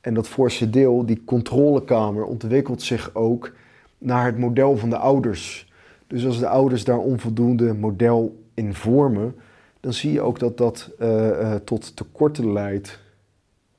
En 0.00 0.14
dat 0.14 0.28
voorste 0.28 0.70
deel, 0.70 1.06
die 1.06 1.22
controlekamer, 1.24 2.24
ontwikkelt 2.24 2.82
zich 2.82 3.14
ook 3.14 3.52
naar 3.98 4.26
het 4.26 4.38
model 4.38 4.76
van 4.76 4.90
de 4.90 4.96
ouders. 4.96 5.72
Dus 6.06 6.26
als 6.26 6.38
de 6.38 6.48
ouders 6.48 6.84
daar 6.84 6.98
onvoldoende 6.98 7.74
model 7.74 8.42
in 8.54 8.74
vormen, 8.74 9.34
dan 9.80 9.92
zie 9.92 10.12
je 10.12 10.20
ook 10.20 10.38
dat 10.38 10.58
dat 10.58 10.90
uh, 11.00 11.28
uh, 11.28 11.54
tot 11.54 11.96
tekorten 11.96 12.52
leidt 12.52 13.00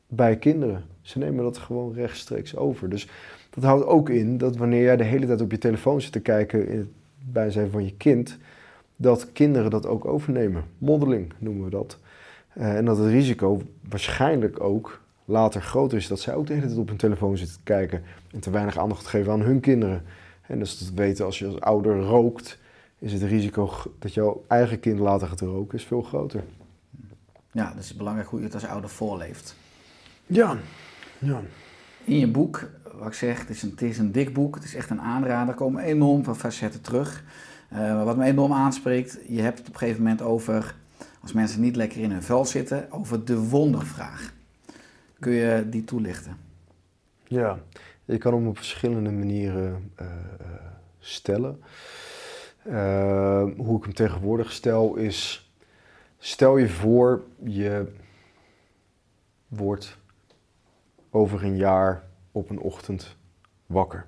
bij 0.08 0.38
kinderen. 0.38 0.95
Ze 1.06 1.18
nemen 1.18 1.44
dat 1.44 1.58
gewoon 1.58 1.94
rechtstreeks 1.94 2.56
over. 2.56 2.90
Dus 2.90 3.10
dat 3.50 3.64
houdt 3.64 3.86
ook 3.86 4.10
in 4.10 4.38
dat 4.38 4.58
wanneer 4.58 4.84
jij 4.84 4.98
de 4.98 5.04
hele 5.04 5.26
tijd 5.26 5.42
op 5.42 5.52
je 5.52 5.58
telefoon 5.58 6.02
zit 6.02 6.12
te 6.12 6.20
kijken 6.20 6.68
in 6.68 6.78
het 6.78 6.88
bijzijn 7.32 7.72
van 7.72 7.86
je 7.86 7.94
kind, 7.98 8.38
dat 8.96 9.32
kinderen 9.32 9.72
dat 9.72 9.86
ook 9.86 10.06
overnemen. 10.06 10.64
Modeling 10.78 11.34
noemen 11.38 11.64
we 11.64 11.70
dat. 11.70 12.00
Uh, 12.58 12.76
en 12.78 12.86
dat 12.86 12.98
het 12.98 13.08
risico 13.08 13.62
waarschijnlijk 13.90 14.60
ook 14.60 15.02
later 15.26 15.62
groter 15.62 15.98
is 15.98 16.08
dat 16.08 16.20
zij 16.20 16.34
ook 16.34 16.48
de 16.48 16.54
hele 16.54 16.66
tijd 16.66 16.78
op 16.78 16.88
hun 16.88 16.98
telefoon 16.98 17.38
zitten 17.38 17.58
te 17.58 17.64
kijken 17.64 18.04
en 18.32 18.40
te 18.40 18.52
weinig 18.52 18.78
aandacht 18.78 19.06
geven 19.06 19.32
aan 19.32 19.42
hun 19.42 19.60
kinderen. 19.60 20.04
En 20.42 20.60
dus 20.60 20.80
dat 20.80 20.90
weten 20.96 21.26
als 21.26 21.40
je 21.40 21.46
als 21.46 21.60
ouder 21.60 22.00
rookt, 22.00 22.60
is 23.00 23.14
het 23.14 23.22
risico 23.22 23.72
dat 24.00 24.14
jouw 24.14 24.44
eigen 24.48 24.80
kind 24.80 25.00
later 25.00 25.28
gaat 25.28 25.42
roken 25.42 25.78
is 25.78 25.84
veel 25.84 26.02
groter. 26.02 26.44
Ja, 27.52 27.66
dus 27.66 27.76
het 27.76 27.84
is 27.84 27.96
belangrijk 27.96 28.28
hoe 28.30 28.40
je 28.40 28.46
het 28.46 28.54
als 28.54 28.66
ouder 28.66 28.90
voorleeft. 28.90 29.56
Ja, 30.26 30.58
ja. 31.26 31.42
In 32.04 32.20
je 32.20 32.28
boek, 32.28 32.70
wat 32.94 33.08
ik 33.08 33.14
zeg, 33.14 33.40
het 33.40 33.50
is, 33.50 33.64
een, 33.64 33.70
het 33.70 33.82
is 33.82 33.98
een 33.98 34.12
dik 34.12 34.34
boek, 34.34 34.56
het 34.56 34.64
is 34.64 34.76
echt 34.76 34.90
een 34.90 35.02
aanrader. 35.02 35.50
Er 35.54 35.60
komen 35.60 35.84
enorm 35.84 36.24
veel 36.24 36.36
facetten 36.36 36.82
terug. 36.82 37.24
Uh, 37.74 38.04
wat 38.04 38.18
me 38.18 38.26
enorm 38.26 38.54
aanspreekt, 38.54 39.20
je 39.28 39.42
hebt 39.42 39.58
het 39.58 39.68
op 39.68 39.74
een 39.74 39.80
gegeven 39.80 40.02
moment 40.02 40.22
over, 40.22 40.76
als 41.22 41.34
mensen 41.34 41.62
niet 41.62 41.76
lekker 41.76 42.02
in 42.02 42.12
hun 42.12 42.24
vel 42.24 42.46
zitten, 42.46 42.92
over 42.92 43.26
de 43.26 43.40
wondervraag. 43.40 44.34
Kun 45.20 45.32
je 45.32 45.70
die 45.70 45.84
toelichten? 45.84 46.38
Ja, 47.24 47.60
je 48.06 48.18
kan 48.18 48.34
hem 48.34 48.48
op 48.48 48.58
verschillende 48.58 49.12
manieren 49.12 49.92
uh, 50.02 50.08
stellen. 51.00 51.62
Uh, 52.68 53.44
hoe 53.58 53.78
ik 53.78 53.84
hem 53.84 53.94
tegenwoordig 53.94 54.52
stel 54.52 54.96
is, 54.96 55.52
stel 56.18 56.58
je 56.58 56.70
voor 56.70 57.24
je 57.44 57.92
wordt 59.48 59.98
over 61.16 61.44
een 61.44 61.58
jaar 61.58 62.04
op 62.32 62.50
een 62.50 62.60
ochtend 62.60 63.16
wakker. 63.66 64.06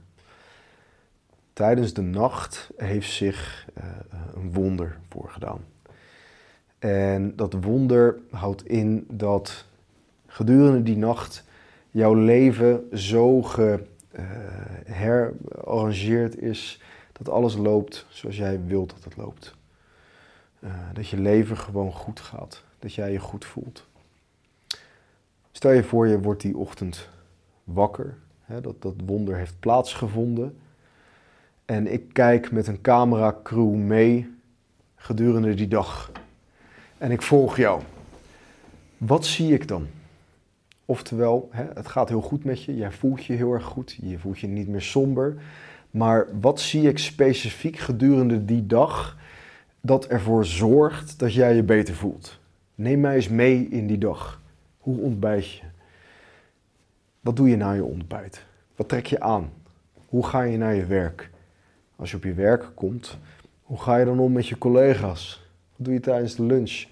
Tijdens 1.53 1.93
de 1.93 2.01
nacht 2.01 2.69
heeft 2.77 3.11
zich 3.11 3.67
uh, 3.77 3.83
een 4.35 4.53
wonder 4.53 4.97
voorgedaan. 5.09 5.65
En 6.79 7.35
dat 7.35 7.53
wonder 7.53 8.17
houdt 8.31 8.65
in 8.65 9.05
dat 9.09 9.65
gedurende 10.25 10.83
die 10.83 10.97
nacht 10.97 11.43
jouw 11.91 12.13
leven 12.13 12.89
zo 12.93 13.41
geherarrangeerd 13.41 16.41
uh, 16.41 16.49
is 16.49 16.81
dat 17.11 17.29
alles 17.29 17.55
loopt 17.55 18.05
zoals 18.09 18.37
jij 18.37 18.59
wilt 18.65 18.89
dat 18.89 19.03
het 19.03 19.17
loopt. 19.17 19.55
Uh, 20.59 20.71
dat 20.93 21.07
je 21.07 21.19
leven 21.19 21.57
gewoon 21.57 21.91
goed 21.91 22.19
gaat, 22.19 22.63
dat 22.79 22.93
jij 22.93 23.11
je 23.11 23.19
goed 23.19 23.45
voelt. 23.45 23.87
Stel 25.57 25.71
je 25.71 25.83
voor, 25.83 26.07
je 26.07 26.21
wordt 26.21 26.41
die 26.41 26.57
ochtend 26.57 27.09
wakker, 27.63 28.17
hè, 28.41 28.61
dat 28.61 28.81
dat 28.81 28.93
wonder 29.05 29.35
heeft 29.35 29.59
plaatsgevonden. 29.59 30.57
En 31.65 31.93
ik 31.93 32.13
kijk 32.13 32.51
met 32.51 32.67
een 32.67 32.81
cameracrew 32.81 33.73
mee 33.73 34.29
gedurende 34.95 35.53
die 35.53 35.67
dag. 35.67 36.11
En 36.97 37.11
ik 37.11 37.21
volg 37.21 37.57
jou. 37.57 37.81
Wat 38.97 39.25
zie 39.25 39.53
ik 39.53 39.67
dan? 39.67 39.87
Oftewel, 40.85 41.49
hè, 41.51 41.65
het 41.73 41.87
gaat 41.87 42.09
heel 42.09 42.21
goed 42.21 42.43
met 42.43 42.63
je, 42.63 42.75
jij 42.75 42.91
voelt 42.91 43.25
je 43.25 43.33
heel 43.33 43.53
erg 43.53 43.65
goed, 43.65 43.97
je 44.01 44.19
voelt 44.19 44.39
je 44.39 44.47
niet 44.47 44.67
meer 44.67 44.81
somber. 44.81 45.41
Maar 45.91 46.27
wat 46.39 46.59
zie 46.59 46.87
ik 46.87 46.97
specifiek 46.97 47.77
gedurende 47.77 48.45
die 48.45 48.65
dag 48.65 49.17
dat 49.81 50.05
ervoor 50.05 50.45
zorgt 50.45 51.19
dat 51.19 51.33
jij 51.33 51.55
je 51.55 51.63
beter 51.63 51.95
voelt? 51.95 52.39
Neem 52.75 52.99
mij 52.99 53.15
eens 53.15 53.29
mee 53.29 53.67
in 53.69 53.87
die 53.87 53.97
dag. 53.97 54.45
Hoe 54.87 54.99
ontbijt 54.99 55.51
je? 55.51 55.63
Wat 57.21 57.35
doe 57.35 57.49
je 57.49 57.55
na 57.55 57.71
je 57.71 57.83
ontbijt? 57.83 58.45
Wat 58.75 58.89
trek 58.89 59.05
je 59.05 59.19
aan? 59.19 59.51
Hoe 60.07 60.25
ga 60.25 60.41
je 60.41 60.57
naar 60.57 60.75
je 60.75 60.85
werk? 60.85 61.29
Als 61.95 62.11
je 62.11 62.17
op 62.17 62.23
je 62.23 62.33
werk 62.33 62.71
komt, 62.75 63.17
hoe 63.63 63.79
ga 63.79 63.97
je 63.97 64.05
dan 64.05 64.19
om 64.19 64.31
met 64.31 64.47
je 64.47 64.57
collega's? 64.57 65.49
Wat 65.75 65.85
doe 65.85 65.93
je 65.93 65.99
tijdens 65.99 66.35
de 66.35 66.43
lunch? 66.43 66.85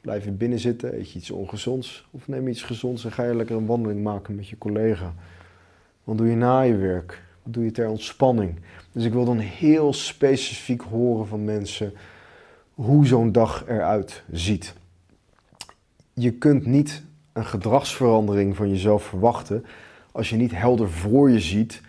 Blijf 0.00 0.24
je 0.24 0.30
binnen 0.30 0.58
zitten, 0.58 0.94
eet 0.98 1.10
je 1.10 1.18
iets 1.18 1.30
ongezonds? 1.30 2.08
Of 2.10 2.28
neem 2.28 2.44
je 2.44 2.50
iets 2.50 2.62
gezonds 2.62 3.04
en 3.04 3.12
ga 3.12 3.24
je 3.24 3.34
lekker 3.34 3.56
een 3.56 3.66
wandeling 3.66 4.02
maken 4.02 4.34
met 4.34 4.48
je 4.48 4.58
collega? 4.58 5.14
Wat 6.04 6.18
doe 6.18 6.26
je 6.26 6.36
na 6.36 6.60
je 6.60 6.76
werk? 6.76 7.22
Wat 7.42 7.52
doe 7.52 7.64
je 7.64 7.70
ter 7.70 7.88
ontspanning? 7.88 8.60
Dus 8.92 9.04
ik 9.04 9.12
wil 9.12 9.24
dan 9.24 9.38
heel 9.38 9.92
specifiek 9.92 10.80
horen 10.80 11.26
van 11.26 11.44
mensen 11.44 11.92
hoe 12.74 13.06
zo'n 13.06 13.32
dag 13.32 13.64
eruit 13.68 14.22
ziet. 14.30 14.74
Je 16.12 16.32
kunt 16.32 16.66
niet 16.66 17.04
een 17.36 17.46
gedragsverandering 17.46 18.56
van 18.56 18.70
jezelf 18.70 19.04
verwachten 19.04 19.64
als 20.12 20.30
je 20.30 20.36
niet 20.36 20.54
helder 20.54 20.90
voor 20.90 21.30
je 21.30 21.40
ziet 21.40 21.80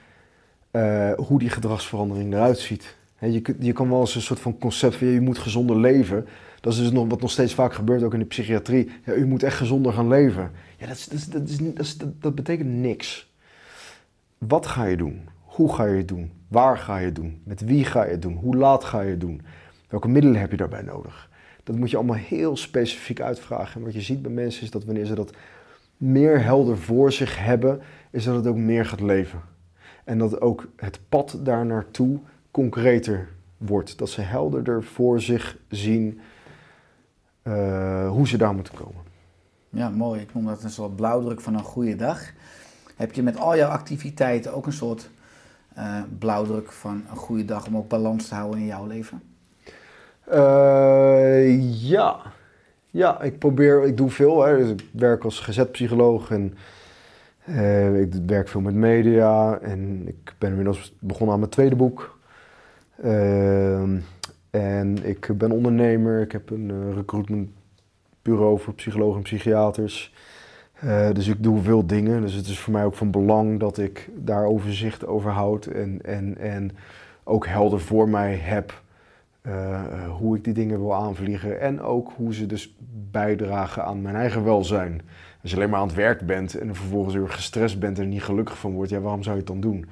uh, 0.72 1.14
hoe 1.14 1.40
die 1.40 1.50
gedragsverandering 1.50 2.34
eruit 2.34 2.60
ziet. 2.60 2.96
Je, 3.20 3.56
je, 3.60 3.74
kan 3.74 3.90
wel 3.90 4.00
eens 4.00 4.16
een 4.16 4.22
soort 4.22 4.40
van 4.40 4.58
concept 4.58 4.96
van 4.96 5.08
je 5.08 5.22
moet 5.22 5.38
gezonder 5.38 5.80
leven. 5.80 6.28
Dat 6.62 6.74
is 6.74 6.80
dus 6.80 6.92
nog, 6.92 7.08
wat 7.08 7.22
nog 7.22 7.32
steeds 7.32 7.54
vaak 7.54 7.74
gebeurt, 7.74 8.04
ook 8.04 8.14
in 8.14 8.20
de 8.20 8.26
psychiatrie. 8.26 8.92
Ja, 9.06 9.14
u 9.14 9.26
moet 9.26 9.44
echt 9.44 9.58
gezonder 9.58 9.94
gaan 9.94 10.08
leven. 10.08 10.52
Ja, 10.78 10.88
dat, 10.88 11.08
is, 11.12 11.26
dat, 11.26 11.50
is, 11.50 11.98
dat, 11.98 12.22
dat 12.22 12.36
betekent 12.36 12.70
niks. 12.70 13.34
Wat 14.38 14.66
ga 14.66 14.86
je 14.86 14.98
doen? 14.98 15.30
Hoe 15.42 15.76
ga 15.76 15.86
je 15.86 15.98
het 15.98 16.08
doen? 16.08 16.32
Waar 16.48 16.78
ga 16.78 16.98
je 16.98 17.06
het 17.06 17.16
doen? 17.16 17.42
Met 17.44 17.62
wie 17.62 17.86
ga 17.86 18.04
je 18.04 18.12
het 18.12 18.22
doen? 18.22 18.36
Hoe 18.36 18.56
laat 18.56 18.84
ga 18.84 19.02
je 19.02 19.10
het 19.10 19.22
doen? 19.22 19.42
Welke 19.90 20.08
middelen 20.08 20.40
heb 20.40 20.52
je 20.52 20.58
daarbij 20.58 20.82
nodig? 20.82 21.27
Dat 21.68 21.76
moet 21.76 21.90
je 21.90 21.98
allemaal 21.98 22.16
heel 22.16 22.58
specifiek 22.58 23.22
uitvragen. 23.22 23.80
En 23.80 23.86
wat 23.86 23.94
je 23.94 24.02
ziet 24.02 24.22
bij 24.22 24.32
mensen 24.32 24.64
is 24.64 24.72
dat 24.72 24.86
wanneer 24.86 25.06
ze 25.06 25.16
dat 25.16 25.34
meer 25.98 26.44
helder 26.44 26.78
voor 26.78 27.12
zich 27.12 27.38
hebben, 27.40 27.82
is 28.12 28.24
dat 28.24 28.36
het 28.36 28.48
ook 28.48 28.56
meer 28.56 28.86
gaat 28.86 29.02
leven. 29.02 29.42
En 30.04 30.18
dat 30.18 30.42
ook 30.42 30.68
het 30.76 31.00
pad 31.10 31.40
daar 31.44 31.66
naartoe 31.66 32.20
concreter 32.52 33.30
wordt. 33.58 33.98
Dat 33.98 34.10
ze 34.10 34.22
helderder 34.22 34.84
voor 34.84 35.22
zich 35.22 35.58
zien 35.70 36.20
uh, 37.44 38.10
hoe 38.10 38.28
ze 38.28 38.38
daar 38.38 38.54
moeten 38.54 38.74
komen. 38.74 39.02
Ja, 39.70 39.90
mooi. 39.90 40.22
Ik 40.22 40.34
noem 40.34 40.46
dat 40.46 40.64
een 40.64 40.70
soort 40.70 40.96
blauwdruk 40.96 41.42
van 41.42 41.54
een 41.54 41.64
goede 41.64 41.96
dag. 41.96 42.32
Heb 42.96 43.14
je 43.14 43.24
met 43.24 43.38
al 43.38 43.58
jouw 43.58 43.70
activiteiten 43.70 44.54
ook 44.54 44.66
een 44.66 44.74
soort 44.74 45.10
uh, 45.78 46.02
blauwdruk 46.20 46.72
van 46.72 47.04
een 47.10 47.18
goede 47.18 47.46
dag 47.46 47.68
om 47.68 47.78
ook 47.78 47.88
balans 47.88 48.28
te 48.28 48.36
houden 48.36 48.60
in 48.60 48.66
jouw 48.66 48.86
leven? 48.86 49.22
Uh, 50.34 51.90
ja. 51.90 52.20
Ja, 52.90 53.22
ik 53.22 53.40
probeer, 53.40 53.84
ik 53.84 53.98
doe 53.98 54.10
veel. 54.10 54.44
Hè. 54.44 54.58
Dus 54.58 54.70
ik 54.70 54.86
werk 54.92 55.24
als 55.24 55.40
gezetpsycholoog 55.40 56.32
en 56.32 56.54
uh, 57.50 58.02
ik 58.02 58.14
werk 58.26 58.48
veel 58.48 58.62
met 58.62 58.74
media. 58.74 59.60
En 59.60 60.08
ik 60.08 60.34
ben 60.38 60.50
inmiddels 60.50 60.96
begonnen 61.00 61.34
aan 61.34 61.40
mijn 61.40 61.52
tweede 61.52 61.76
boek. 61.76 62.20
Uh, 63.04 63.82
en 64.50 64.98
ik 65.04 65.30
ben 65.38 65.52
ondernemer. 65.52 66.22
Ik 66.22 66.32
heb 66.32 66.50
een 66.50 66.70
uh, 66.70 66.96
recruitmentbureau 66.96 68.60
voor 68.60 68.74
psychologen 68.74 69.18
en 69.18 69.24
psychiaters. 69.24 70.14
dus 71.14 71.28
ik 71.28 71.44
doe 71.44 71.62
veel 71.62 71.86
dingen. 71.86 72.22
Dus 72.22 72.34
het 72.34 72.48
is 72.48 72.60
voor 72.60 72.74
mij 72.74 72.86
ook 72.86 72.96
van 72.96 73.12
belang 73.12 73.60
dat 73.60 73.78
ik 73.78 74.10
daar 74.16 74.46
overzicht 74.46 75.06
over 75.06 75.32
houd. 75.32 75.66
En, 75.66 76.00
en, 76.04 76.38
en 76.38 76.72
ook 77.24 77.48
helder 77.48 77.80
voor 77.80 78.10
mij 78.10 78.36
heb 78.36 78.82
eh, 79.48 79.74
eh, 79.74 80.10
hoe 80.10 80.36
ik 80.36 80.44
die 80.44 80.54
dingen 80.54 80.80
wil 80.80 80.94
aanvliegen 80.94 81.62
en 81.62 81.82
ook 81.82 82.12
hoe 82.16 82.34
ze 82.34 82.46
dus 82.46 82.76
bijdragen 83.12 83.86
aan 83.86 84.02
mijn 84.02 84.16
eigen 84.16 84.44
welzijn. 84.44 85.02
Als 85.42 85.52
je 85.52 85.58
alleen 85.58 85.70
maar 85.70 85.80
aan 85.80 85.88
het 85.88 85.96
werk 85.96 86.26
bent 86.26 86.58
en 86.58 86.76
vervolgens 86.76 87.16
weer 87.16 87.30
gestrest 87.30 87.80
bent 87.80 88.00
en 88.00 88.10
niet 88.10 88.24
gelukkig 88.24 88.58
van 88.58 88.72
wordt, 88.72 88.90
ja, 88.90 89.00
waarom 89.00 89.24
zou 89.24 89.36
je 89.36 89.42
het 89.42 89.52
dan 89.52 89.62
doen? 89.62 89.86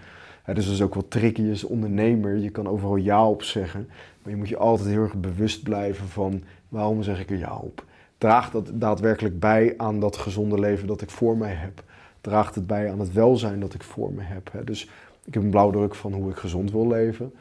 Dus 0.46 0.66
dat 0.66 0.74
is 0.74 0.82
ook 0.82 0.94
wat 0.94 1.12
tricky 1.12 1.50
als 1.50 1.64
ondernemer. 1.64 2.38
Je 2.38 2.50
kan 2.50 2.68
overal 2.68 2.96
ja 2.96 3.28
op 3.30 3.44
zeggen, 3.44 3.88
maar 4.22 4.32
je 4.32 4.38
moet 4.38 4.50
je 4.50 4.58
altijd 4.58 4.90
heel 4.90 5.02
erg 5.02 5.16
bewust 5.16 5.64
blijven 5.64 6.08
van 6.08 6.44
waarom 6.70 7.04
zeg 7.04 7.20
ik 7.20 7.30
er 7.30 7.38
ja 7.38 7.56
op? 7.56 7.84
Draagt 8.18 8.52
dat 8.52 8.72
daadwerkelijk 8.74 9.40
bij 9.40 9.74
aan 9.78 10.00
dat 10.00 10.18
gezonde 10.18 10.60
leven 10.60 10.88
dat 10.88 11.02
ik 11.02 11.10
voor 11.10 11.38
mij 11.38 11.54
heb? 11.54 11.84
Draagt 12.22 12.56
het 12.56 12.68
bij 12.68 12.92
aan 12.92 13.00
het 13.00 13.14
welzijn 13.14 13.60
dat 13.60 13.74
ik 13.74 13.84
voor 13.84 14.14
me 14.14 14.22
heb? 14.22 14.52
Dus 14.64 14.90
ik 15.26 15.34
heb 15.34 15.44
een 15.44 15.50
blauwdruk 15.50 15.96
van 15.96 16.14
hoe 16.14 16.30
ik 16.30 16.38
gezond 16.38 16.72
wil 16.72 16.88
leven. 16.88 17.32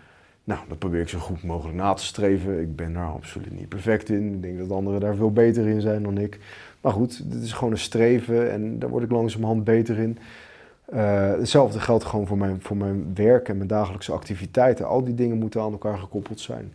Nou, 0.45 0.61
dat 0.69 0.79
probeer 0.79 1.01
ik 1.01 1.09
zo 1.09 1.19
goed 1.19 1.43
mogelijk 1.43 1.77
na 1.77 1.93
te 1.93 2.05
streven. 2.05 2.61
Ik 2.61 2.77
ben 2.77 2.93
daar 2.93 3.09
absoluut 3.09 3.59
niet 3.59 3.69
perfect 3.69 4.09
in. 4.09 4.35
Ik 4.35 4.43
denk 4.43 4.59
dat 4.59 4.71
anderen 4.71 5.01
daar 5.01 5.15
veel 5.15 5.33
beter 5.33 5.67
in 5.67 5.81
zijn 5.81 6.03
dan 6.03 6.19
ik. 6.19 6.39
Maar 6.81 6.93
goed, 6.93 7.31
dit 7.33 7.43
is 7.43 7.53
gewoon 7.53 7.73
een 7.73 7.79
streven 7.79 8.53
en 8.53 8.79
daar 8.79 8.91
word 8.91 9.05
ik 9.05 9.11
langzamerhand 9.11 9.65
beter 9.65 9.99
in. 9.99 10.19
Uh, 10.93 11.31
hetzelfde 11.31 11.81
geldt 11.81 12.05
gewoon 12.05 12.27
voor 12.27 12.39
mijn, 12.39 12.61
voor 12.61 12.77
mijn 12.77 13.15
werk 13.15 13.49
en 13.49 13.57
mijn 13.57 13.69
dagelijkse 13.69 14.13
activiteiten. 14.13 14.87
Al 14.87 15.05
die 15.05 15.15
dingen 15.15 15.39
moeten 15.39 15.61
aan 15.61 15.73
elkaar 15.73 15.99
gekoppeld 15.99 16.41
zijn. 16.41 16.73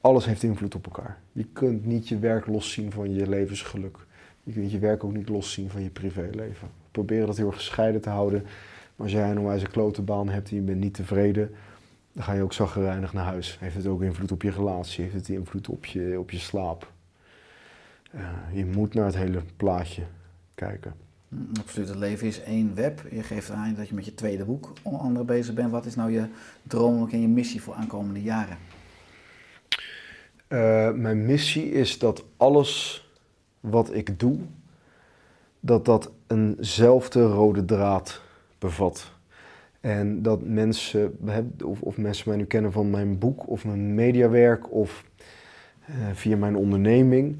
Alles 0.00 0.24
heeft 0.24 0.42
invloed 0.42 0.74
op 0.74 0.84
elkaar. 0.84 1.18
Je 1.32 1.46
kunt 1.52 1.86
niet 1.86 2.08
je 2.08 2.18
werk 2.18 2.46
loszien 2.46 2.92
van 2.92 3.14
je 3.14 3.28
levensgeluk. 3.28 3.98
Je 4.42 4.52
kunt 4.52 4.70
je 4.72 4.78
werk 4.78 5.04
ook 5.04 5.12
niet 5.14 5.28
loszien 5.28 5.70
van 5.70 5.82
je 5.82 5.90
privéleven. 5.90 6.68
Probeer 6.90 7.26
dat 7.26 7.36
heel 7.36 7.52
gescheiden 7.52 8.00
te 8.00 8.08
houden. 8.08 8.42
Maar 8.96 9.06
als 9.06 9.12
jij 9.12 9.30
een 9.30 9.38
onwijze 9.38 9.66
klote 9.66 10.02
baan 10.02 10.28
hebt 10.28 10.50
en 10.50 10.56
je 10.56 10.62
bent 10.62 10.80
niet 10.80 10.94
tevreden, 10.94 11.50
dan 12.12 12.24
ga 12.24 12.32
je 12.32 12.42
ook 12.42 12.52
zaggerijnig 12.52 13.12
naar 13.12 13.24
huis. 13.24 13.56
Heeft 13.60 13.76
het 13.76 13.86
ook 13.86 14.02
invloed 14.02 14.32
op 14.32 14.42
je 14.42 14.50
relatie? 14.50 15.02
Heeft 15.02 15.14
het 15.14 15.28
invloed 15.28 15.68
op 15.68 15.86
je, 15.86 16.18
op 16.18 16.30
je 16.30 16.38
slaap? 16.38 16.92
Uh, 18.14 18.20
je 18.52 18.66
moet 18.66 18.94
naar 18.94 19.04
het 19.04 19.16
hele 19.16 19.42
plaatje 19.56 20.02
kijken. 20.54 20.94
Mm, 21.28 21.48
absoluut, 21.60 21.88
het 21.88 21.98
leven 21.98 22.26
is 22.26 22.42
één 22.42 22.74
web. 22.74 23.02
Je 23.10 23.22
geeft 23.22 23.50
aan 23.50 23.74
dat 23.74 23.88
je 23.88 23.94
met 23.94 24.04
je 24.04 24.14
tweede 24.14 24.44
boek 24.44 24.72
onder 24.82 25.00
andere 25.00 25.24
bezig 25.24 25.54
bent. 25.54 25.70
Wat 25.70 25.86
is 25.86 25.94
nou 25.94 26.10
je 26.10 26.26
droom 26.62 27.08
en 27.10 27.20
je 27.20 27.28
missie 27.28 27.62
voor 27.62 27.74
aankomende 27.74 28.22
jaren? 28.22 28.56
Uh, 30.48 30.90
mijn 30.90 31.26
missie 31.26 31.70
is 31.70 31.98
dat 31.98 32.24
alles 32.36 33.06
wat 33.60 33.94
ik 33.94 34.18
doe, 34.18 34.38
dat 35.60 35.84
dat 35.84 36.10
eenzelfde 36.26 37.26
rode 37.26 37.64
draad 37.64 38.20
bevat. 38.58 39.11
En 39.82 40.22
dat 40.22 40.42
mensen, 40.42 41.18
of, 41.64 41.80
of 41.80 41.96
mensen 41.96 42.28
mij 42.28 42.38
nu 42.38 42.44
kennen 42.44 42.72
van 42.72 42.90
mijn 42.90 43.18
boek 43.18 43.48
of 43.48 43.64
mijn 43.64 43.94
mediawerk 43.94 44.72
of 44.72 45.04
uh, 45.90 45.96
via 46.12 46.36
mijn 46.36 46.56
onderneming, 46.56 47.36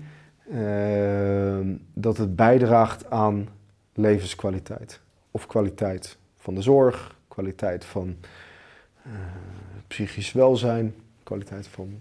uh, 0.52 1.58
dat 1.92 2.16
het 2.16 2.36
bijdraagt 2.36 3.10
aan 3.10 3.48
levenskwaliteit. 3.94 5.00
Of 5.30 5.46
kwaliteit 5.46 6.18
van 6.36 6.54
de 6.54 6.62
zorg, 6.62 7.16
kwaliteit 7.28 7.84
van 7.84 8.16
uh, 9.06 9.12
psychisch 9.86 10.32
welzijn, 10.32 10.94
kwaliteit 11.22 11.66
van 11.66 11.98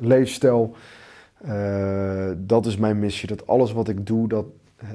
leefstijl. 0.00 0.76
dat 2.36 2.66
is 2.66 2.76
mijn 2.76 2.98
missie, 2.98 3.28
dat 3.28 3.46
alles 3.46 3.72
wat 3.72 3.88
ik 3.88 4.06
doe, 4.06 4.28
dat, 4.28 4.46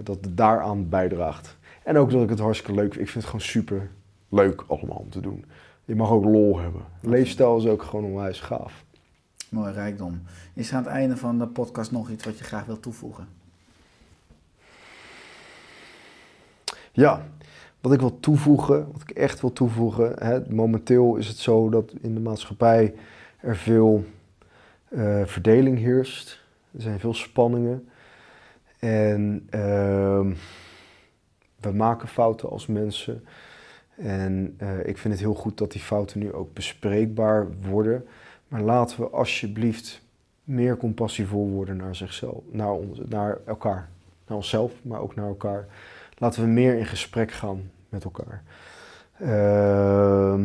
dat 0.03 0.19
daaraan 0.29 0.89
bijdraagt. 0.89 1.57
En 1.83 1.97
ook 1.97 2.11
dat 2.11 2.23
ik 2.23 2.29
het 2.29 2.39
hartstikke 2.39 2.75
leuk 2.75 2.93
vind. 2.93 3.05
Ik 3.05 3.09
vind 3.09 3.23
het 3.23 3.25
gewoon 3.25 3.41
super 3.41 3.89
leuk 4.29 4.63
allemaal 4.67 4.97
om 4.97 5.09
te 5.09 5.19
doen. 5.19 5.45
Je 5.85 5.95
mag 5.95 6.09
ook 6.09 6.23
lol 6.23 6.59
hebben. 6.59 6.81
Leefstijl 7.01 7.57
is 7.57 7.65
ook 7.65 7.83
gewoon 7.83 8.05
onwijs 8.05 8.39
gaaf. 8.39 8.83
Mooi 9.49 9.71
rijkdom. 9.71 10.21
Is 10.53 10.69
er 10.69 10.75
aan 10.75 10.83
het 10.83 10.91
einde 10.91 11.17
van 11.17 11.39
de 11.39 11.47
podcast 11.47 11.91
nog 11.91 12.09
iets 12.09 12.25
wat 12.25 12.37
je 12.37 12.43
graag 12.43 12.65
wilt 12.65 12.81
toevoegen? 12.81 13.27
Ja, 16.91 17.25
wat 17.81 17.93
ik 17.93 17.99
wil 17.99 18.19
toevoegen, 18.19 18.91
wat 18.91 19.01
ik 19.01 19.09
echt 19.09 19.41
wil 19.41 19.53
toevoegen. 19.53 20.13
Hè, 20.19 20.49
momenteel 20.49 21.15
is 21.15 21.27
het 21.27 21.37
zo 21.37 21.69
dat 21.69 21.93
in 22.01 22.13
de 22.13 22.19
maatschappij 22.19 22.93
er 23.39 23.55
veel 23.55 24.05
uh, 24.89 25.25
verdeling 25.25 25.77
heerst. 25.77 26.43
Er 26.71 26.81
zijn 26.81 26.99
veel 26.99 27.13
spanningen. 27.13 27.89
En 28.79 29.47
uh, 29.55 30.27
we 31.61 31.71
maken 31.71 32.07
fouten 32.07 32.49
als 32.49 32.67
mensen. 32.67 33.25
En 33.95 34.57
uh, 34.61 34.79
ik 34.79 34.97
vind 34.97 35.13
het 35.13 35.23
heel 35.23 35.33
goed 35.33 35.57
dat 35.57 35.71
die 35.71 35.81
fouten 35.81 36.19
nu 36.19 36.33
ook 36.33 36.53
bespreekbaar 36.53 37.47
worden. 37.69 38.05
Maar 38.47 38.61
laten 38.61 38.99
we 38.99 39.09
alsjeblieft 39.09 40.01
meer 40.43 40.77
compassievol 40.77 41.49
worden 41.49 41.77
naar 41.77 41.95
zichzelf, 41.95 42.43
naar, 42.51 42.77
naar 43.07 43.37
elkaar. 43.45 43.89
Naar 44.27 44.37
onszelf, 44.37 44.73
maar 44.81 44.99
ook 44.99 45.15
naar 45.15 45.27
elkaar. 45.27 45.67
Laten 46.17 46.41
we 46.41 46.47
meer 46.47 46.77
in 46.77 46.85
gesprek 46.85 47.31
gaan 47.31 47.71
met 47.89 48.03
elkaar. 48.03 48.43
Uh, 49.21 50.39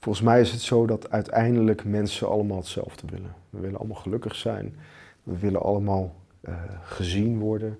volgens 0.00 0.24
mij 0.24 0.40
is 0.40 0.52
het 0.52 0.60
zo 0.60 0.86
dat 0.86 1.10
uiteindelijk 1.10 1.84
mensen 1.84 2.28
allemaal 2.28 2.56
hetzelfde 2.56 3.06
willen. 3.10 3.34
We 3.50 3.60
willen 3.60 3.78
allemaal 3.78 3.96
gelukkig 3.96 4.34
zijn. 4.34 4.76
We 5.22 5.38
willen 5.38 5.62
allemaal 5.62 6.14
uh, 6.40 6.54
gezien 6.82 7.38
worden. 7.38 7.78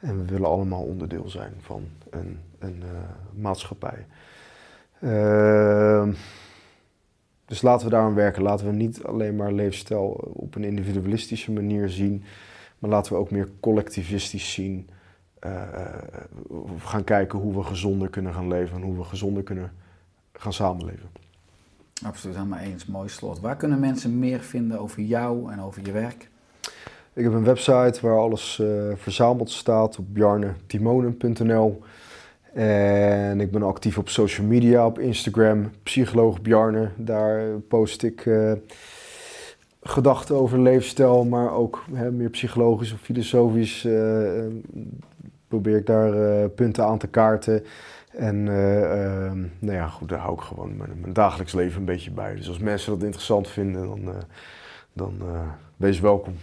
En 0.00 0.18
we 0.18 0.24
willen 0.24 0.48
allemaal 0.48 0.82
onderdeel 0.82 1.28
zijn 1.28 1.52
van 1.60 1.84
een, 2.10 2.38
een 2.58 2.82
uh, 2.84 2.90
maatschappij. 3.42 4.06
Uh, 5.00 6.08
dus 7.44 7.62
laten 7.62 7.86
we 7.86 7.92
daaraan 7.92 8.14
werken. 8.14 8.42
Laten 8.42 8.66
we 8.66 8.72
niet 8.72 9.04
alleen 9.04 9.36
maar 9.36 9.52
leefstijl 9.52 10.08
op 10.32 10.54
een 10.54 10.64
individualistische 10.64 11.52
manier 11.52 11.88
zien, 11.88 12.24
maar 12.78 12.90
laten 12.90 13.12
we 13.12 13.18
ook 13.18 13.30
meer 13.30 13.48
collectivistisch 13.60 14.52
zien. 14.52 14.90
Uh, 15.46 15.62
gaan 16.78 17.04
kijken 17.04 17.38
hoe 17.38 17.54
we 17.54 17.62
gezonder 17.62 18.08
kunnen 18.08 18.34
gaan 18.34 18.48
leven 18.48 18.76
en 18.76 18.82
hoe 18.82 18.96
we 18.96 19.04
gezonder 19.04 19.42
kunnen 19.42 19.72
gaan 20.32 20.52
samenleven. 20.52 21.08
Absoluut, 22.04 22.36
helemaal 22.36 22.58
eens. 22.58 22.86
Mooi 22.86 23.08
slot. 23.08 23.40
Waar 23.40 23.56
kunnen 23.56 23.80
mensen 23.80 24.18
meer 24.18 24.40
vinden 24.40 24.80
over 24.80 25.02
jou 25.02 25.52
en 25.52 25.60
over 25.60 25.86
je 25.86 25.92
werk? 25.92 26.29
Ik 27.12 27.24
heb 27.24 27.32
een 27.32 27.44
website 27.44 27.98
waar 28.00 28.18
alles 28.18 28.58
uh, 28.58 28.92
verzameld 28.94 29.50
staat 29.50 29.98
op 29.98 30.14
bjarnetimonen.nl. 30.14 31.82
En 32.52 33.40
ik 33.40 33.50
ben 33.50 33.62
actief 33.62 33.98
op 33.98 34.08
social 34.08 34.46
media, 34.46 34.86
op 34.86 34.98
Instagram, 34.98 35.70
psycholoog 35.82 36.42
Bjarne. 36.42 36.90
Daar 36.96 37.42
post 37.68 38.02
ik 38.02 38.24
uh, 38.24 38.52
gedachten 39.82 40.36
over 40.36 40.60
leefstijl, 40.60 41.24
maar 41.24 41.52
ook 41.52 41.84
hè, 41.92 42.10
meer 42.10 42.30
psychologisch 42.30 42.92
of 42.92 43.00
filosofisch. 43.00 43.84
Uh, 43.84 44.44
probeer 45.48 45.76
ik 45.76 45.86
daar 45.86 46.48
punten 46.48 46.84
aan 46.84 46.98
te 46.98 47.08
kaarten. 47.08 47.64
En 48.10 48.44
nou 49.58 49.76
ja, 49.76 49.86
goed, 49.86 50.08
daar 50.08 50.18
hou 50.18 50.34
ik 50.34 50.40
gewoon 50.40 50.76
mijn, 50.76 51.00
mijn, 51.00 51.12
dagelijks 51.12 51.52
leven 51.52 51.78
een 51.78 51.84
beetje 51.84 52.10
bij. 52.10 52.34
Dus 52.34 52.48
als 52.48 52.58
mensen 52.58 52.92
dat 52.92 53.02
interessant 53.02 53.48
vinden, 53.48 53.86
dan, 53.86 54.14
dan 54.92 55.22
wees 55.76 56.00
welkom. 56.00 56.34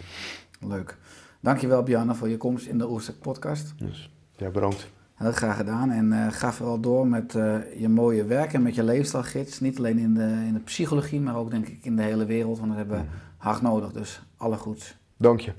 Leuk. 0.59 0.97
Dankjewel 1.39 1.83
Bjarne 1.83 2.15
voor 2.15 2.29
je 2.29 2.37
komst 2.37 2.67
in 2.67 2.77
de 2.77 2.89
Oerstek 2.89 3.19
podcast. 3.19 3.73
Dus, 3.77 4.11
ja, 4.35 4.49
bedankt. 4.49 4.87
Heel 5.13 5.31
graag 5.31 5.57
gedaan 5.57 5.89
en 5.89 6.11
uh, 6.11 6.27
ga 6.31 6.53
vooral 6.53 6.79
door 6.79 7.07
met 7.07 7.33
uh, 7.33 7.79
je 7.79 7.89
mooie 7.89 8.25
werk 8.25 8.53
en 8.53 8.61
met 8.61 8.75
je 8.75 8.83
leefstijlgids. 8.83 9.59
Niet 9.59 9.77
alleen 9.77 9.97
in 9.97 10.13
de, 10.13 10.43
in 10.47 10.53
de 10.53 10.59
psychologie, 10.59 11.21
maar 11.21 11.35
ook 11.35 11.51
denk 11.51 11.67
ik 11.67 11.85
in 11.85 11.95
de 11.95 12.01
hele 12.01 12.25
wereld, 12.25 12.57
want 12.57 12.69
dat 12.69 12.77
hebben 12.77 12.97
we 12.97 13.05
hard 13.37 13.61
nodig. 13.61 13.91
Dus 13.91 14.21
alle 14.37 14.57
goeds. 14.57 14.97
Dank 15.17 15.39
je. 15.39 15.53